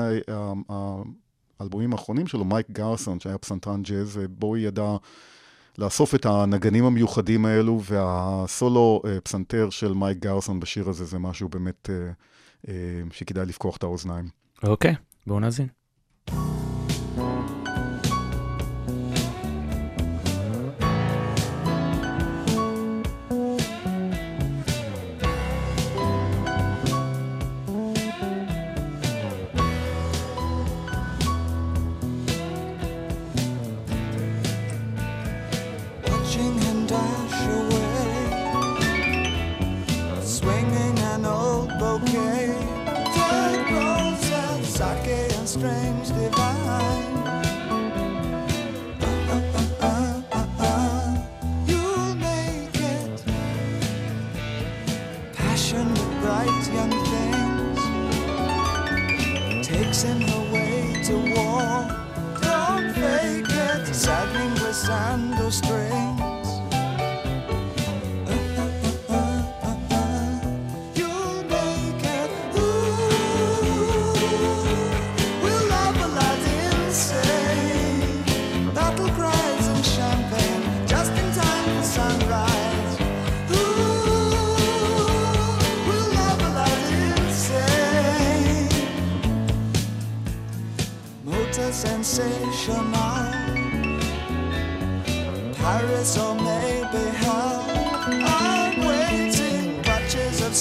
האלבומים 1.61 1.93
האחרונים 1.93 2.27
שלו, 2.27 2.45
מייק 2.45 2.67
גרסון, 2.71 3.21
שהיה 3.21 3.39
פסנתרן 3.39 3.83
ג'אז, 3.83 4.21
בואי 4.31 4.61
ידע 4.61 4.97
לאסוף 5.79 6.15
את 6.15 6.27
הנגנים 6.27 6.85
המיוחדים 6.85 7.45
האלו, 7.45 7.81
והסולו 7.85 9.03
פסנתר 9.25 9.71
של 9.71 9.93
מייק 9.93 10.19
גרסון 10.19 10.61
בשיר 10.61 10.89
הזה 10.89 11.05
זה 11.05 11.19
משהו 11.19 11.49
באמת 11.49 11.91
שכדאי 13.11 13.47
לפקוח 13.47 13.77
את 13.77 13.83
האוזניים. 13.83 14.29
אוקיי, 14.63 14.93
okay, 14.93 14.97
בואו 15.27 15.41
נאזין. 15.41 15.69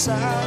side. 0.04 0.43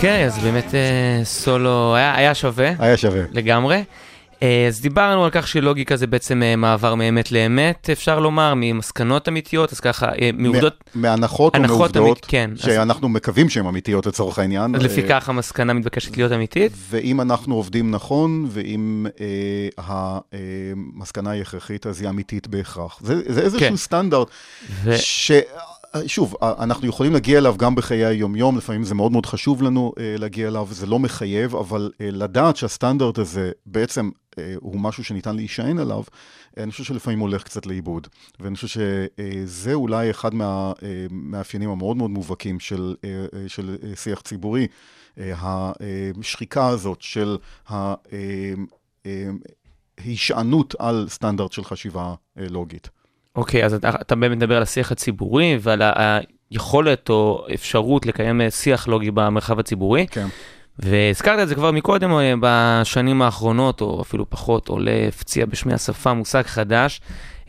אוקיי, 0.00 0.26
אז 0.26 0.38
באמת 0.38 0.74
אה, 0.74 1.20
סולו 1.24 1.94
היה, 1.96 2.16
היה 2.16 2.34
שווה. 2.34 2.70
היה 2.78 2.96
שווה. 2.96 3.22
לגמרי. 3.32 3.84
אה, 4.42 4.66
אז 4.68 4.80
דיברנו 4.80 5.24
על 5.24 5.30
כך 5.30 5.48
שלוגיקה 5.48 5.96
זה 5.96 6.06
בעצם 6.06 6.42
אה, 6.42 6.56
מעבר 6.56 6.94
מאמת 6.94 7.32
לאמת, 7.32 7.90
אפשר 7.92 8.20
לומר, 8.20 8.52
ממסקנות 8.56 9.28
אמיתיות, 9.28 9.72
אז 9.72 9.80
ככה, 9.80 10.10
מעובדות... 10.34 10.84
מהנחות 10.94 11.56
או 11.56 11.60
מעובדות, 11.60 12.26
כן. 12.28 12.50
שאנחנו 12.56 13.08
אז... 13.08 13.14
מקווים 13.14 13.48
שהן 13.48 13.66
אמיתיות 13.66 14.06
לצורך 14.06 14.38
העניין. 14.38 14.74
לפיכך 14.74 15.28
המסקנה 15.28 15.72
מתבקשת 15.72 16.16
להיות 16.16 16.32
אמיתית. 16.32 16.72
ואם 16.90 17.20
אנחנו 17.20 17.54
עובדים 17.54 17.90
נכון, 17.90 18.46
ואם 18.50 19.06
אה, 19.20 19.68
המסקנה 20.96 21.30
היא 21.30 21.42
הכרחית, 21.42 21.86
אז 21.86 22.00
היא 22.00 22.08
אמיתית 22.08 22.48
בהכרח. 22.48 23.00
זה, 23.02 23.22
זה 23.26 23.40
איזשהו 23.40 23.68
כן. 23.68 23.76
סטנדרט, 23.76 24.28
ו... 24.84 24.96
שוב, 26.06 26.34
אנחנו 26.42 26.86
יכולים 26.86 27.12
להגיע 27.12 27.38
אליו 27.38 27.54
גם 27.58 27.74
בחיי 27.74 28.04
היומיום, 28.04 28.58
לפעמים 28.58 28.84
זה 28.84 28.94
מאוד 28.94 29.12
מאוד 29.12 29.26
חשוב 29.26 29.62
לנו 29.62 29.92
uh, 29.96 30.00
להגיע 30.20 30.48
אליו, 30.48 30.68
זה 30.70 30.86
לא 30.86 30.98
מחייב, 30.98 31.56
אבל 31.56 31.90
uh, 31.92 31.96
לדעת 32.00 32.56
שהסטנדרט 32.56 33.18
הזה 33.18 33.50
בעצם 33.66 34.10
uh, 34.10 34.38
הוא 34.60 34.80
משהו 34.80 35.04
שניתן 35.04 35.36
להישען 35.36 35.78
עליו, 35.78 36.02
אני 36.56 36.70
חושב 36.70 36.84
שלפעמים 36.84 37.18
הולך 37.18 37.42
קצת 37.42 37.66
לאיבוד. 37.66 38.08
ואני 38.40 38.54
חושב 38.56 38.68
שזה 38.68 39.74
אולי 39.74 40.10
אחד 40.10 40.34
מהמאפיינים 40.34 41.70
המאוד 41.70 41.96
מאוד 41.96 42.10
מובהקים 42.10 42.60
של, 42.60 42.94
של 43.46 43.76
שיח 43.94 44.20
ציבורי, 44.20 44.66
השחיקה 45.16 46.68
הזאת 46.68 47.02
של 47.02 47.36
ההישענות 49.98 50.74
על 50.78 51.06
סטנדרט 51.08 51.52
של 51.52 51.64
חשיבה 51.64 52.14
לוגית. 52.36 52.88
אוקיי, 53.40 53.64
אז 53.64 53.74
אתה, 53.74 53.90
אתה 54.00 54.14
באמת 54.14 54.36
מדבר 54.36 54.56
על 54.56 54.62
השיח 54.62 54.92
הציבורי 54.92 55.58
ועל 55.60 55.82
היכולת 56.50 57.10
או 57.10 57.46
אפשרות 57.54 58.06
לקיים 58.06 58.40
שיח 58.50 58.88
לוגי 58.88 59.10
במרחב 59.10 59.58
הציבורי. 59.58 60.06
כן. 60.10 60.26
והזכרת 60.78 61.40
את 61.42 61.48
זה 61.48 61.54
כבר 61.54 61.70
מקודם, 61.70 62.12
אה, 62.12 62.34
בשנים 62.40 63.22
האחרונות, 63.22 63.80
או 63.80 64.02
אפילו 64.02 64.30
פחות, 64.30 64.68
עולה, 64.68 65.04
הפציע 65.08 65.46
בשמי 65.46 65.74
השפה, 65.74 66.14
מושג 66.14 66.42
חדש, 66.42 67.00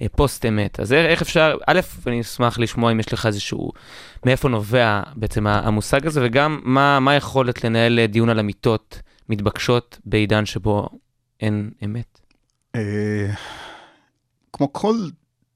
אה, 0.01 0.08
פוסט 0.15 0.45
אמת. 0.45 0.80
אז 0.80 0.93
איך 0.93 1.21
אפשר, 1.21 1.58
א', 1.67 1.80
אני 2.08 2.21
אשמח 2.21 2.60
לשמוע 2.60 2.91
אם 2.91 2.99
יש 2.99 3.13
לך 3.13 3.25
איזשהו, 3.25 3.71
מאיפה 4.25 4.49
נובע 4.49 5.01
בעצם 5.15 5.47
המושג 5.47 6.08
הזה, 6.08 6.21
וגם 6.23 6.60
מה, 6.63 6.99
מה 6.99 7.12
היכולת 7.12 7.63
לנהל 7.63 8.06
דיון 8.06 8.30
על 8.30 8.39
אמיתות 8.39 9.01
מתבקשות 9.30 9.99
בעידן 10.06 10.45
שבו 10.45 10.89
אין 11.41 11.71
אמת. 11.86 12.19
אה, 12.75 13.32
כמו 14.54 14.73
כל 14.73 14.95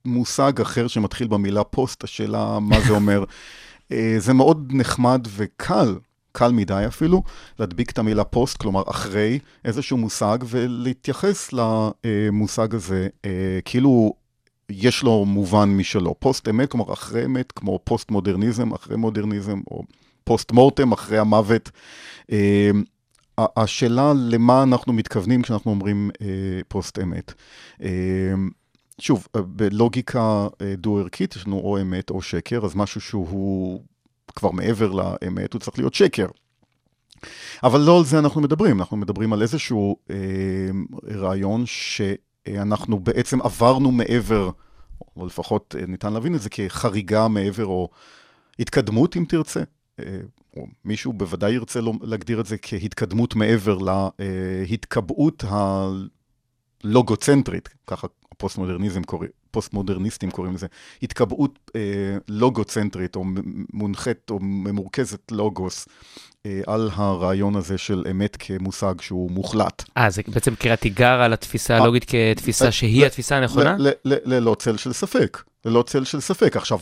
מושג 0.05 0.61
אחר 0.61 0.87
שמתחיל 0.87 1.27
במילה 1.27 1.63
פוסט, 1.63 2.03
השאלה 2.03 2.59
מה 2.59 2.81
זה 2.81 2.93
אומר. 2.93 3.23
אה, 3.91 4.15
זה 4.17 4.33
מאוד 4.33 4.71
נחמד 4.73 5.27
וקל, 5.35 5.95
קל 6.31 6.51
מדי 6.51 6.83
אפילו, 6.87 7.23
להדביק 7.59 7.91
את 7.91 7.97
המילה 7.97 8.23
פוסט, 8.23 8.57
כלומר 8.57 8.83
אחרי 8.87 9.39
איזשהו 9.65 9.97
מושג, 9.97 10.37
ולהתייחס 10.45 11.49
למושג 11.53 12.75
הזה 12.75 13.07
אה, 13.25 13.59
כאילו 13.65 14.13
יש 14.69 15.03
לו 15.03 15.25
מובן 15.25 15.69
משלו. 15.69 16.15
פוסט 16.19 16.49
אמת, 16.49 16.71
כלומר 16.71 16.93
אחרי 16.93 17.25
אמת, 17.25 17.51
כמו 17.51 17.79
פוסט 17.83 18.11
מודרניזם, 18.11 18.73
אחרי 18.73 18.97
מודרניזם, 18.97 19.59
או 19.71 19.83
פוסט 20.23 20.51
מורטם, 20.51 20.91
אחרי 20.91 21.17
המוות. 21.17 21.71
אה, 22.31 22.71
השאלה 23.37 24.13
למה 24.15 24.63
אנחנו 24.63 24.93
מתכוונים 24.93 25.41
כשאנחנו 25.41 25.71
אומרים 25.71 26.11
פוסט 26.67 26.99
אמת. 26.99 27.33
שוב, 29.01 29.27
אה, 29.35 29.41
בלוגיקה 29.41 30.47
אה, 30.61 30.75
דו-ערכית 30.77 31.35
יש 31.35 31.47
לנו 31.47 31.59
או 31.59 31.81
אמת 31.81 32.09
או 32.09 32.21
שקר, 32.21 32.65
אז 32.65 32.75
משהו 32.75 33.01
שהוא 33.01 33.83
כבר 34.35 34.51
מעבר 34.51 34.91
לאמת, 34.91 35.53
הוא 35.53 35.59
צריך 35.59 35.77
להיות 35.77 35.93
שקר. 35.93 36.27
אבל 37.63 37.81
לא 37.81 37.97
על 37.97 38.05
זה 38.05 38.19
אנחנו 38.19 38.41
מדברים, 38.41 38.79
אנחנו 38.79 38.97
מדברים 38.97 39.33
על 39.33 39.41
איזשהו 39.41 39.97
אה, 40.09 40.15
רעיון 41.11 41.63
שאנחנו 41.65 42.99
בעצם 42.99 43.41
עברנו 43.41 43.91
מעבר, 43.91 44.49
או 45.17 45.25
לפחות 45.25 45.75
אה, 45.79 45.85
ניתן 45.85 46.13
להבין 46.13 46.35
את 46.35 46.41
זה 46.41 46.49
כחריגה 46.49 47.27
מעבר, 47.27 47.65
או 47.65 47.89
התקדמות 48.59 49.17
אם 49.17 49.25
תרצה. 49.27 49.63
אה, 49.99 50.19
או 50.57 50.67
מישהו 50.85 51.13
בוודאי 51.13 51.51
ירצה 51.51 51.79
להגדיר 52.01 52.39
את 52.39 52.45
זה 52.45 52.57
כהתקדמות 52.61 53.35
מעבר 53.35 53.77
להתקבעות 54.69 55.43
הלוגוצנטרית, 56.83 57.69
ככה 57.87 58.07
הפוסט-מודרניזם 58.35 59.03
קוראים, 59.03 59.29
פוסט-מודרניסטים 59.51 60.31
קוראים 60.31 60.53
לזה, 60.53 60.67
התקבעות 61.03 61.71
אה, 61.75 61.81
לוגוצנטרית, 62.27 63.15
או 63.15 63.23
מונחית, 63.73 64.29
או 64.29 64.39
ממורכזת 64.41 65.31
לוגוס, 65.31 65.87
אה, 66.45 66.61
על 66.67 66.89
הרעיון 66.93 67.55
הזה 67.55 67.77
של 67.77 68.03
אמת 68.11 68.37
כמושג 68.39 69.01
שהוא 69.01 69.31
מוחלט. 69.31 69.83
אה, 69.97 70.09
זה 70.09 70.21
בעצם 70.27 70.55
קריאת 70.55 70.81
תיגר 70.81 71.21
על 71.21 71.33
התפיסה 71.33 71.73
אה, 71.73 71.83
הלוגית 71.83 72.05
כתפיסה 72.07 72.71
שהיא 72.71 73.05
התפיסה 73.05 73.37
הנכונה? 73.37 73.75
ללא 74.05 74.55
צל 74.59 74.77
של 74.77 74.93
ספק. 74.93 75.43
ללא 75.65 75.83
צל 75.83 76.03
של 76.03 76.19
ספק. 76.19 76.57
עכשיו, 76.57 76.79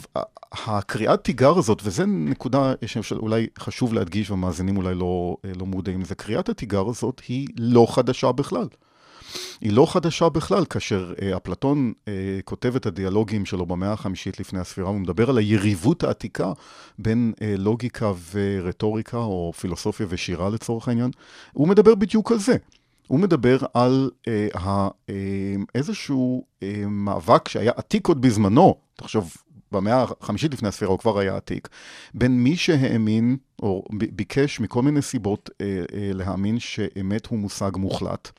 הקריאת 0.51 1.23
תיגר 1.23 1.57
הזאת, 1.57 1.81
וזו 1.83 2.03
נקודה 2.07 2.73
שאולי 2.85 3.47
חשוב 3.59 3.93
להדגיש, 3.93 4.29
והמאזינים 4.29 4.77
אולי 4.77 4.95
לא, 4.95 5.37
אה, 5.45 5.51
לא 5.59 5.65
מודעים 5.65 6.01
לזה, 6.01 6.15
קריאת 6.15 6.49
התיגר 6.49 6.89
הזאת 6.89 7.21
היא 7.27 7.47
לא 7.57 7.87
חדשה 7.89 8.31
בכלל. 8.31 8.67
היא 9.61 9.73
לא 9.73 9.93
חדשה 9.93 10.29
בכלל, 10.29 10.65
כאשר 10.65 11.13
אה, 11.21 11.37
אפלטון 11.37 11.93
אה, 12.07 12.13
כותב 12.45 12.75
את 12.75 12.85
הדיאלוגים 12.85 13.45
שלו 13.45 13.65
במאה 13.65 13.91
החמישית 13.91 14.39
לפני 14.39 14.59
הספירה, 14.59 14.89
הוא 14.89 14.99
מדבר 14.99 15.29
על 15.29 15.37
היריבות 15.37 16.03
העתיקה 16.03 16.51
בין 16.99 17.33
אה, 17.41 17.55
לוגיקה 17.57 18.11
ורטוריקה, 18.33 19.17
או 19.17 19.53
פילוסופיה 19.59 20.05
ושירה 20.09 20.49
לצורך 20.49 20.87
העניין. 20.87 21.11
הוא 21.53 21.67
מדבר 21.67 21.95
בדיוק 21.95 22.31
על 22.31 22.39
זה. 22.39 22.55
הוא 23.07 23.19
מדבר 23.19 23.57
על 23.73 24.11
אה, 24.27 24.47
ה, 24.55 24.87
אה, 25.09 25.13
איזשהו 25.75 26.45
אה, 26.63 26.83
מאבק 26.87 27.47
שהיה 27.47 27.71
עתיק 27.75 28.07
עוד 28.07 28.21
בזמנו, 28.21 28.75
תחשוב, 28.95 29.33
במאה 29.73 30.05
החמישית 30.21 30.53
לפני 30.53 30.67
הספירה 30.67 30.91
הוא 30.91 30.99
כבר 30.99 31.19
היה 31.19 31.37
עתיק, 31.37 31.69
בין 32.13 32.43
מי 32.43 32.55
שהאמין, 32.55 33.37
או 33.61 33.83
ביקש 33.91 34.59
מכל 34.59 34.81
מיני 34.81 35.01
סיבות 35.01 35.49
אה, 35.61 35.65
אה, 35.93 36.11
להאמין 36.13 36.59
שאמת 36.59 37.25
הוא 37.25 37.39
מושג 37.39 37.71
מוחלט, 37.75 38.31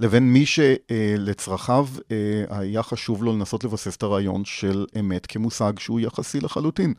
לבין 0.00 0.32
מי 0.32 0.44
שלצרכיו 0.46 1.88
אה, 2.10 2.16
היה 2.58 2.82
חשוב 2.82 3.24
לו 3.24 3.32
לנסות 3.32 3.64
לבסס 3.64 3.96
את 3.96 4.02
הרעיון 4.02 4.44
של 4.44 4.86
אמת 5.00 5.26
כמושג 5.26 5.78
שהוא 5.78 6.00
יחסי 6.00 6.40
לחלוטין. 6.40 6.94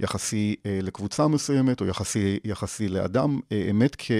יחסי 0.00 0.56
אה, 0.66 0.78
לקבוצה 0.82 1.28
מסוימת, 1.28 1.80
או 1.80 1.86
יחסי, 1.86 2.38
יחסי 2.44 2.88
לאדם, 2.88 3.40
אה, 3.52 3.66
אמת 3.70 3.96
כ, 3.98 4.10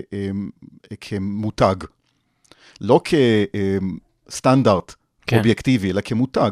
כמותג. 1.01 1.77
לא 2.81 3.01
כסטנדרט 4.29 4.95
כן. 5.27 5.37
אובייקטיבי, 5.39 5.91
אלא 5.91 6.01
כמותג. 6.01 6.51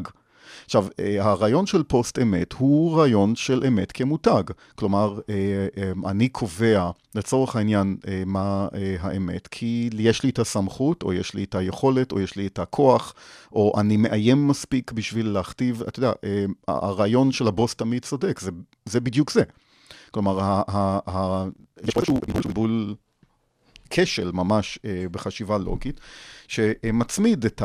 עכשיו, 0.71 0.87
אה, 1.01 1.25
הרעיון 1.31 1.67
של 1.67 1.83
פוסט 1.83 2.19
אמת 2.19 2.53
הוא 2.53 2.99
רעיון 2.99 3.37
של 3.37 3.65
אמת 3.69 3.93
כמותג. 3.93 4.43
כלומר, 4.75 5.21
אה, 5.29 5.67
אה, 5.77 6.11
אני 6.11 6.29
קובע, 6.29 6.91
לצורך 7.15 7.57
העניין, 7.57 7.97
מה 8.27 8.69
האמת, 9.01 9.47
כי 9.47 9.91
יש 9.99 10.23
לי 10.23 10.31
את 10.31 10.39
הסמכות, 10.39 11.03
או 11.03 11.13
יש 11.13 11.35
לי 11.35 11.45
את 11.45 11.55
היכולת, 11.55 12.13
או 12.13 12.21
יש 12.21 12.37
לי 12.37 12.47
את 12.47 12.59
הכוח, 12.59 13.15
או 13.53 13.81
אני 13.81 13.97
מאיים 13.97 14.49
מספיק 14.49 14.93
בשביל 14.93 15.29
להכתיב, 15.29 15.83
אתה 15.83 15.99
יודע, 15.99 16.13
הרעיון 16.69 17.33
של 17.33 17.49
הבוס 17.49 17.75
תמיד 17.75 18.05
צודק, 18.05 18.41
זה, 18.41 18.51
זה 18.85 19.01
בדיוק 19.01 19.31
זה. 19.31 19.43
כלומר, 20.11 20.41
ה, 20.41 20.63
ה, 20.69 20.99
ה, 21.07 21.45
יש 21.85 21.95
פה 21.95 22.01
איזשהו 22.01 22.21
בלבול 22.35 22.95
כשל 23.91 24.31
ממש 24.33 24.79
בחשיבה 25.11 25.59
לוגית, 25.59 26.01
שמצמיד 26.49 27.45
את 27.45 27.63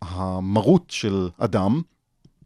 המרות 0.00 0.84
של 0.90 1.28
אדם 1.38 1.82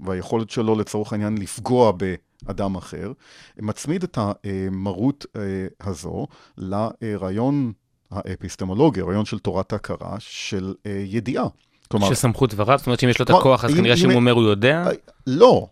והיכולת 0.01 0.51
שלו 0.51 0.79
לצורך 0.79 1.13
העניין 1.13 1.39
לפגוע 1.39 1.93
באדם 1.93 2.75
אחר, 2.77 3.13
מצמיד 3.59 4.03
את 4.03 4.19
המרות 4.19 5.27
אה, 5.37 5.43
הזו 5.81 6.27
לרעיון 6.59 7.73
האפיסטמולוגי, 8.11 9.01
הרעיון 9.01 9.25
של 9.25 9.39
תורת 9.39 9.73
ההכרה 9.73 10.17
של 10.19 10.75
אה, 10.87 11.03
ידיעה. 11.07 11.47
כלומר... 11.89 12.15
שסמכות 12.15 12.55
דבריו? 12.55 12.79
זאת 12.79 12.87
אומרת 12.87 13.01
שאם 13.01 13.09
יש 13.09 13.19
לו 13.19 13.25
את 13.25 13.31
הכוח, 13.31 13.65
אז 13.65 13.75
כנראה 13.75 13.97
שאם 13.97 14.11
הוא 14.11 14.17
אומר 14.17 14.33
הוא 14.33 14.43
יודע? 14.43 14.85
אה, 14.87 14.93
לא, 15.27 15.67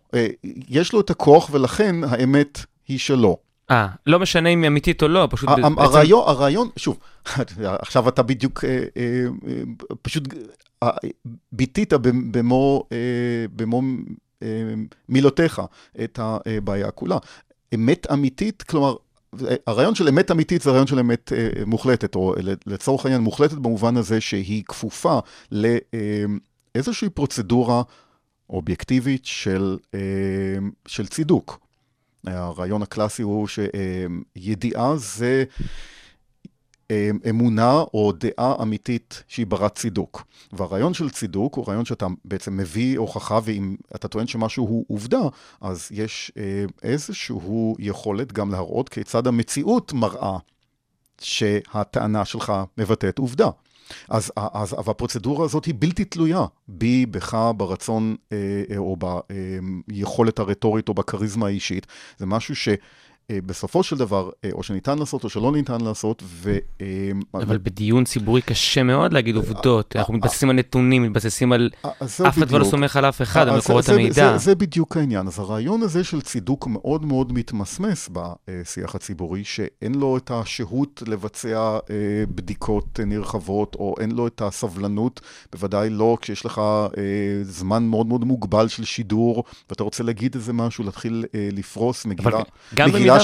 יש 0.69 0.93
לו 0.93 0.99
את 0.99 1.09
הכוח 1.09 1.49
ולכן 1.51 1.95
האמת 2.03 2.59
היא 2.87 2.99
שלו. 2.99 3.44
אה, 3.71 3.87
לא 4.05 4.19
משנה 4.19 4.49
אם 4.49 4.61
היא 4.61 4.67
אמיתית 4.67 5.03
או 5.03 5.07
לא, 5.07 5.27
פשוט... 5.31 5.49
הרעיון, 5.77 6.23
הרעיון, 6.27 6.69
שוב, 6.77 6.99
עכשיו 7.81 8.09
אתה 8.09 8.23
בדיוק, 8.23 8.63
פשוט 10.01 10.23
ביטית 11.51 11.93
במו, 12.31 12.87
אה, 12.91 12.97
במו 13.55 13.81
אה, 14.43 14.47
מילותיך 15.09 15.61
את 16.03 16.19
הבעיה 16.21 16.91
כולה. 16.91 17.17
אמת 17.75 18.07
אמיתית, 18.11 18.63
כלומר, 18.63 18.95
הרעיון 19.67 19.95
של 19.95 20.07
אמת 20.07 20.31
אמיתית 20.31 20.61
זה 20.61 20.71
רעיון 20.71 20.87
של 20.87 20.99
אמת 20.99 21.33
אה, 21.33 21.65
מוחלטת, 21.65 22.15
או 22.15 22.35
לצורך 22.65 23.05
העניין 23.05 23.21
מוחלטת 23.21 23.57
במובן 23.57 23.97
הזה 23.97 24.21
שהיא 24.21 24.63
כפופה 24.67 25.19
לאיזושהי 25.51 27.09
פרוצדורה 27.09 27.81
אובייקטיבית 28.49 29.25
של, 29.25 29.77
של 30.87 31.07
צידוק. 31.07 31.64
הרעיון 32.27 32.81
הקלאסי 32.81 33.21
הוא 33.21 33.47
שידיעה 33.47 34.97
זה 34.97 35.43
אמונה 37.29 37.83
או 37.93 38.11
דעה 38.11 38.55
אמיתית 38.61 39.23
שהיא 39.27 39.45
ברת 39.47 39.75
צידוק. 39.75 40.23
והרעיון 40.53 40.93
של 40.93 41.09
צידוק 41.09 41.55
הוא 41.55 41.65
רעיון 41.67 41.85
שאתה 41.85 42.07
בעצם 42.25 42.57
מביא 42.57 42.97
הוכחה, 42.99 43.39
ואם 43.43 43.75
אתה 43.95 44.07
טוען 44.07 44.27
שמשהו 44.27 44.67
הוא 44.67 44.85
עובדה, 44.87 45.21
אז 45.61 45.87
יש 45.91 46.31
איזושהי 46.83 47.35
יכולת 47.79 48.33
גם 48.33 48.51
להראות 48.51 48.89
כיצד 48.89 49.27
המציאות 49.27 49.93
מראה 49.93 50.37
שהטענה 51.21 52.25
שלך 52.25 52.53
מבטאת 52.77 53.17
עובדה. 53.17 53.49
אז, 54.09 54.31
אז 54.35 54.73
אבל 54.73 54.91
הפרוצדורה 54.91 55.45
הזאת 55.45 55.65
היא 55.65 55.75
בלתי 55.79 56.05
תלויה 56.05 56.45
בי, 56.67 57.05
בך, 57.05 57.37
ברצון 57.57 58.15
אה, 58.31 58.37
או 58.77 58.97
ביכולת 59.87 60.39
הרטורית 60.39 60.89
או 60.89 60.93
בכריזמה 60.93 61.45
האישית. 61.45 61.87
זה 62.17 62.25
משהו 62.25 62.55
ש... 62.55 62.69
אה, 63.31 63.37
בסופו 63.45 63.83
של 63.83 63.97
דבר, 63.97 64.29
אה, 64.45 64.49
או 64.53 64.63
שניתן 64.63 64.97
לעשות 64.99 65.23
או 65.23 65.29
שלא 65.29 65.51
ניתן 65.51 65.81
לעשות, 65.81 66.23
ו... 66.25 66.57
אה, 66.81 66.87
אבל 67.33 67.57
בדיון 67.57 68.03
ציבורי 68.03 68.41
קשה 68.41 68.83
מאוד 68.83 69.13
להגיד 69.13 69.35
עובדות. 69.35 69.95
אנחנו 69.95 70.13
מתבססים 70.13 70.49
על 70.49 70.55
נתונים, 70.55 71.03
מתבססים 71.03 71.53
על... 71.53 71.69
אף 72.03 72.37
אחד 72.37 72.51
לא 72.51 72.63
סומך 72.63 72.95
על 72.95 73.05
אף 73.05 73.21
אחד, 73.21 73.47
על 73.47 73.57
מקורות 73.57 73.89
המידע. 73.89 74.37
זה 74.37 74.55
בדיוק 74.55 74.97
העניין. 74.97 75.27
אז 75.27 75.39
הרעיון 75.39 75.81
הזה 75.81 76.03
של 76.03 76.21
צידוק 76.21 76.67
מאוד 76.67 77.05
מאוד 77.05 77.33
מתמסמס 77.33 78.09
בשיח 78.11 78.95
הציבורי, 78.95 79.43
שאין 79.43 79.95
לו 79.95 80.17
את 80.17 80.31
השהות 80.31 81.03
לבצע 81.07 81.77
בדיקות 82.35 82.99
נרחבות, 83.05 83.75
או 83.75 83.95
אין 83.99 84.11
לו 84.11 84.27
את 84.27 84.41
הסבלנות, 84.41 85.21
בוודאי 85.51 85.89
לא 85.89 86.17
כשיש 86.21 86.45
לך 86.45 86.61
זמן 87.41 87.83
מאוד 87.83 88.07
מאוד 88.07 88.23
מוגבל 88.25 88.67
של 88.67 88.83
שידור, 88.83 89.43
ואתה 89.69 89.83
רוצה 89.83 90.03
להגיד 90.03 90.35
איזה 90.35 90.53
משהו, 90.53 90.83
להתחיל 90.83 91.25
לפרוס 91.33 92.05
מגילה. 92.05 92.39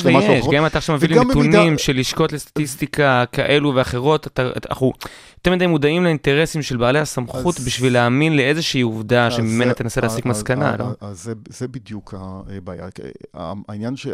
במידה 0.03 0.29
ויש, 0.29 0.45
גם 0.45 0.61
אם 0.61 0.65
אתה 0.65 0.77
עכשיו 0.77 0.95
מביא 0.95 1.09
לי 1.09 1.19
נתונים 1.19 1.77
של 1.77 1.97
לשכות 1.97 2.33
לסטטיסטיקה 2.33 3.23
כאלו 3.31 3.75
ואחרות, 3.75 4.39
אנחנו 4.69 4.93
יותר 5.37 5.51
מדי 5.51 5.67
מודעים 5.67 6.03
לאינטרסים 6.03 6.61
של 6.61 6.77
בעלי 6.77 6.99
הסמכות 6.99 7.59
בשביל 7.59 7.93
להאמין 7.93 8.37
לאיזושהי 8.37 8.81
עובדה 8.81 9.31
שממנה 9.31 9.73
תנסה 9.73 10.01
להסיק 10.01 10.25
מסקנה, 10.25 10.77
לא? 10.77 10.85
אז 11.01 11.31
זה 11.49 11.67
בדיוק 11.67 12.13
הבעיה. 12.17 12.87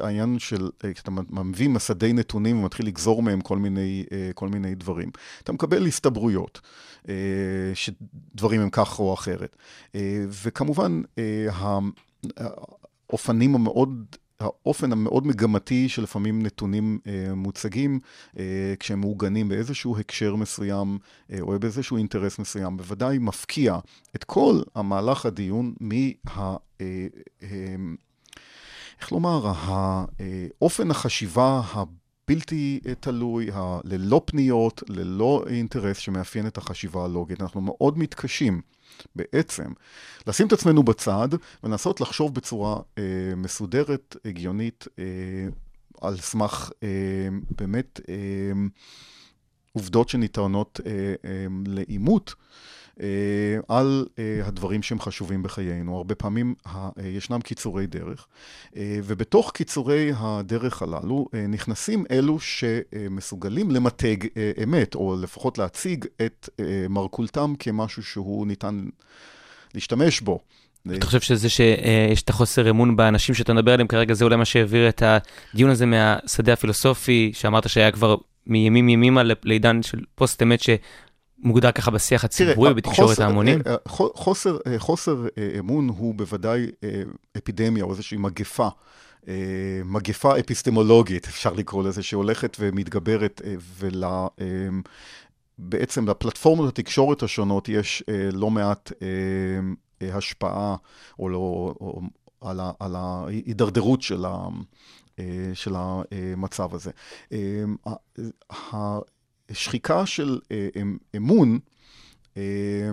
העניין 0.04 0.40
של, 0.40 0.70
כשאתה 0.94 1.12
מביא 1.32 1.70
מסדי 1.70 2.14
נתונים 2.14 2.60
ומתחיל 2.60 2.88
לגזור 2.88 3.24
מהם 3.24 3.42
כל 4.34 4.48
מיני 4.48 4.76
דברים, 4.76 5.10
אתה 5.44 5.52
מקבל 5.52 5.88
הסתברויות. 5.88 6.62
שדברים 7.74 8.62
הם 8.62 8.70
כך 8.70 9.00
או 9.00 9.14
אחרת. 9.14 9.56
וכמובן, 10.44 11.02
האופנים 13.10 13.56
המאוד 13.56 14.06
האופן 14.40 14.92
המאוד 14.92 15.28
מגמתי 15.28 15.90
שלפעמים 15.90 16.42
נתונים 16.42 17.00
אה, 17.08 17.36
מוצגים, 17.36 18.00
אה, 18.40 18.74
כשהם 18.80 19.00
מעוגנים 19.00 19.50
באיזשהו 19.50 19.98
הקשר 20.00 20.36
מסוים 20.36 20.98
אה, 21.32 21.42
או 21.42 21.60
באיזשהו 21.60 21.98
אינטרס 21.98 22.40
מסוים, 22.40 22.78
בוודאי 22.78 23.18
מפקיע 23.18 23.80
את 24.16 24.24
כל 24.24 24.62
המהלך 24.76 25.26
הדיון 25.26 25.74
מה... 25.80 25.96
אה, 26.82 27.08
אה, 27.44 27.76
איך 29.02 29.12
לומר, 29.12 29.52
האופן 29.58 30.92
החשיבה 30.92 31.62
הבלתי 31.72 32.80
תלוי, 33.00 33.50
ללא 33.84 34.22
פניות, 34.26 34.84
ללא 34.90 35.44
אינטרס 35.48 35.98
שמאפיין 35.98 36.48
את 36.48 36.58
החשיבה 36.58 37.06
הלוגית. 37.06 37.42
אנחנו 37.42 37.62
מאוד 37.62 37.98
מתקשים. 37.98 38.62
בעצם 39.16 39.72
לשים 40.28 40.48
את 40.48 40.54
עצמנו 40.54 40.84
בצד 40.84 41.28
ולנסות 41.64 42.02
לחשוב 42.02 42.34
בצורה 42.36 42.80
אה, 42.98 43.04
מסודרת, 43.38 44.16
הגיונית, 44.26 44.88
אה, 45.00 45.04
על 46.02 46.18
סמך 46.18 46.72
אה, 46.84 46.88
באמת 47.60 48.00
אה, 48.10 48.16
עובדות 49.74 50.10
שניתנות 50.10 50.80
אה, 50.86 50.92
אה, 51.26 51.46
לאימות. 51.68 52.34
אה, 53.02 53.76
על 53.78 54.06
אה, 54.20 54.42
הדברים 54.44 54.84
שהם 54.84 55.00
חשובים 55.00 55.44
בחיינו. 55.44 55.98
הרבה 55.98 56.16
פעמים 56.16 56.56
אה, 56.68 56.90
ישנם 57.04 57.42
קיצורי 57.42 57.88
דרך, 57.88 58.28
ובתוך 58.76 59.52
קיצורי 59.52 60.12
הדרך 60.16 60.82
הללו 60.82 61.28
נכנסים 61.50 62.06
אלו 62.12 62.40
שמסוגלים 62.40 63.72
למתג 63.72 64.18
אמת, 64.64 64.96
או 64.96 65.16
לפחות 65.22 65.58
להציג 65.58 66.06
את 66.26 66.50
מרכולתם 66.90 67.54
כמשהו 67.60 68.04
שהוא 68.04 68.48
ניתן 68.48 68.86
להשתמש 69.74 70.22
בו. 70.22 70.40
אתה 70.96 71.06
חושב 71.06 71.20
שזה 71.20 71.50
שיש 71.50 72.22
את 72.22 72.30
החוסר 72.30 72.70
אמון 72.70 72.96
באנשים 72.96 73.36
שאתה 73.36 73.54
מדבר 73.54 73.74
עליהם 73.74 73.88
כרגע, 73.88 74.14
זה 74.14 74.26
אולי 74.26 74.36
מה 74.36 74.46
שהעביר 74.46 74.90
את 74.90 75.04
הדיון 75.06 75.70
הזה 75.70 75.86
מהשדה 75.86 76.54
הפילוסופי, 76.54 77.32
שאמרת 77.34 77.70
שהיה 77.70 77.92
כבר 77.92 78.16
מימים 78.48 78.90
ימימה 78.90 79.22
לעידן 79.44 79.84
של 79.84 80.00
פוסט-אמת, 80.16 80.62
מוגדר 81.40 81.72
ככה 81.72 81.92
בשיח 81.92 82.24
הציבורי 82.24 82.72
ובתקשורת 82.72 83.20
ההמונים? 83.20 83.60
אה, 83.68 83.76
חוסר, 84.16 84.58
אה, 84.68 84.80
חוסר 84.80 85.26
אה, 85.38 85.60
אמון 85.60 85.90
הוא 85.90 86.16
בוודאי 86.16 86.68
אפידמיה 87.38 87.84
או 87.84 87.92
איזושהי 87.92 88.18
מגפה. 88.18 88.68
מגפה 89.86 90.40
אפיסטמולוגית, 90.40 91.28
אפשר 91.28 91.54
לקרוא 91.54 91.84
לזה, 91.84 92.04
שהולכת 92.04 92.58
ומתגברת, 92.60 93.42
ובעצם 95.60 96.10
לפלטפורמות 96.10 96.70
התקשורת 96.70 97.24
השונות 97.24 97.70
יש 97.70 98.04
לא 98.34 98.50
מעט 98.50 98.92
השפעה 100.02 100.76
או 101.20 101.30
לא, 101.30 101.38
או 101.82 102.02
על, 102.42 102.60
ה, 102.60 102.72
על 102.80 102.96
ההידרדרות 102.96 104.02
של, 104.02 104.26
ה, 104.26 104.48
של 105.54 105.74
המצב 105.76 106.70
הזה. 106.76 106.92
שחיקה 109.52 110.06
של 110.06 110.40
אה, 110.52 110.68
אמ, 110.82 110.98
אמון, 111.18 111.60
אה, 112.38 112.90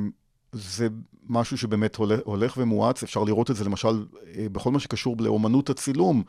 זה 0.52 0.88
משהו 1.28 1.58
שבאמת 1.58 1.96
הולך, 1.96 2.20
הולך 2.24 2.54
ומואץ, 2.56 3.02
אפשר 3.02 3.24
לראות 3.24 3.50
את 3.50 3.56
זה 3.56 3.64
למשל 3.64 4.06
אה, 4.36 4.46
בכל 4.52 4.70
מה 4.70 4.80
שקשור 4.80 5.16
לאומנות 5.18 5.70
הצילום. 5.70 6.22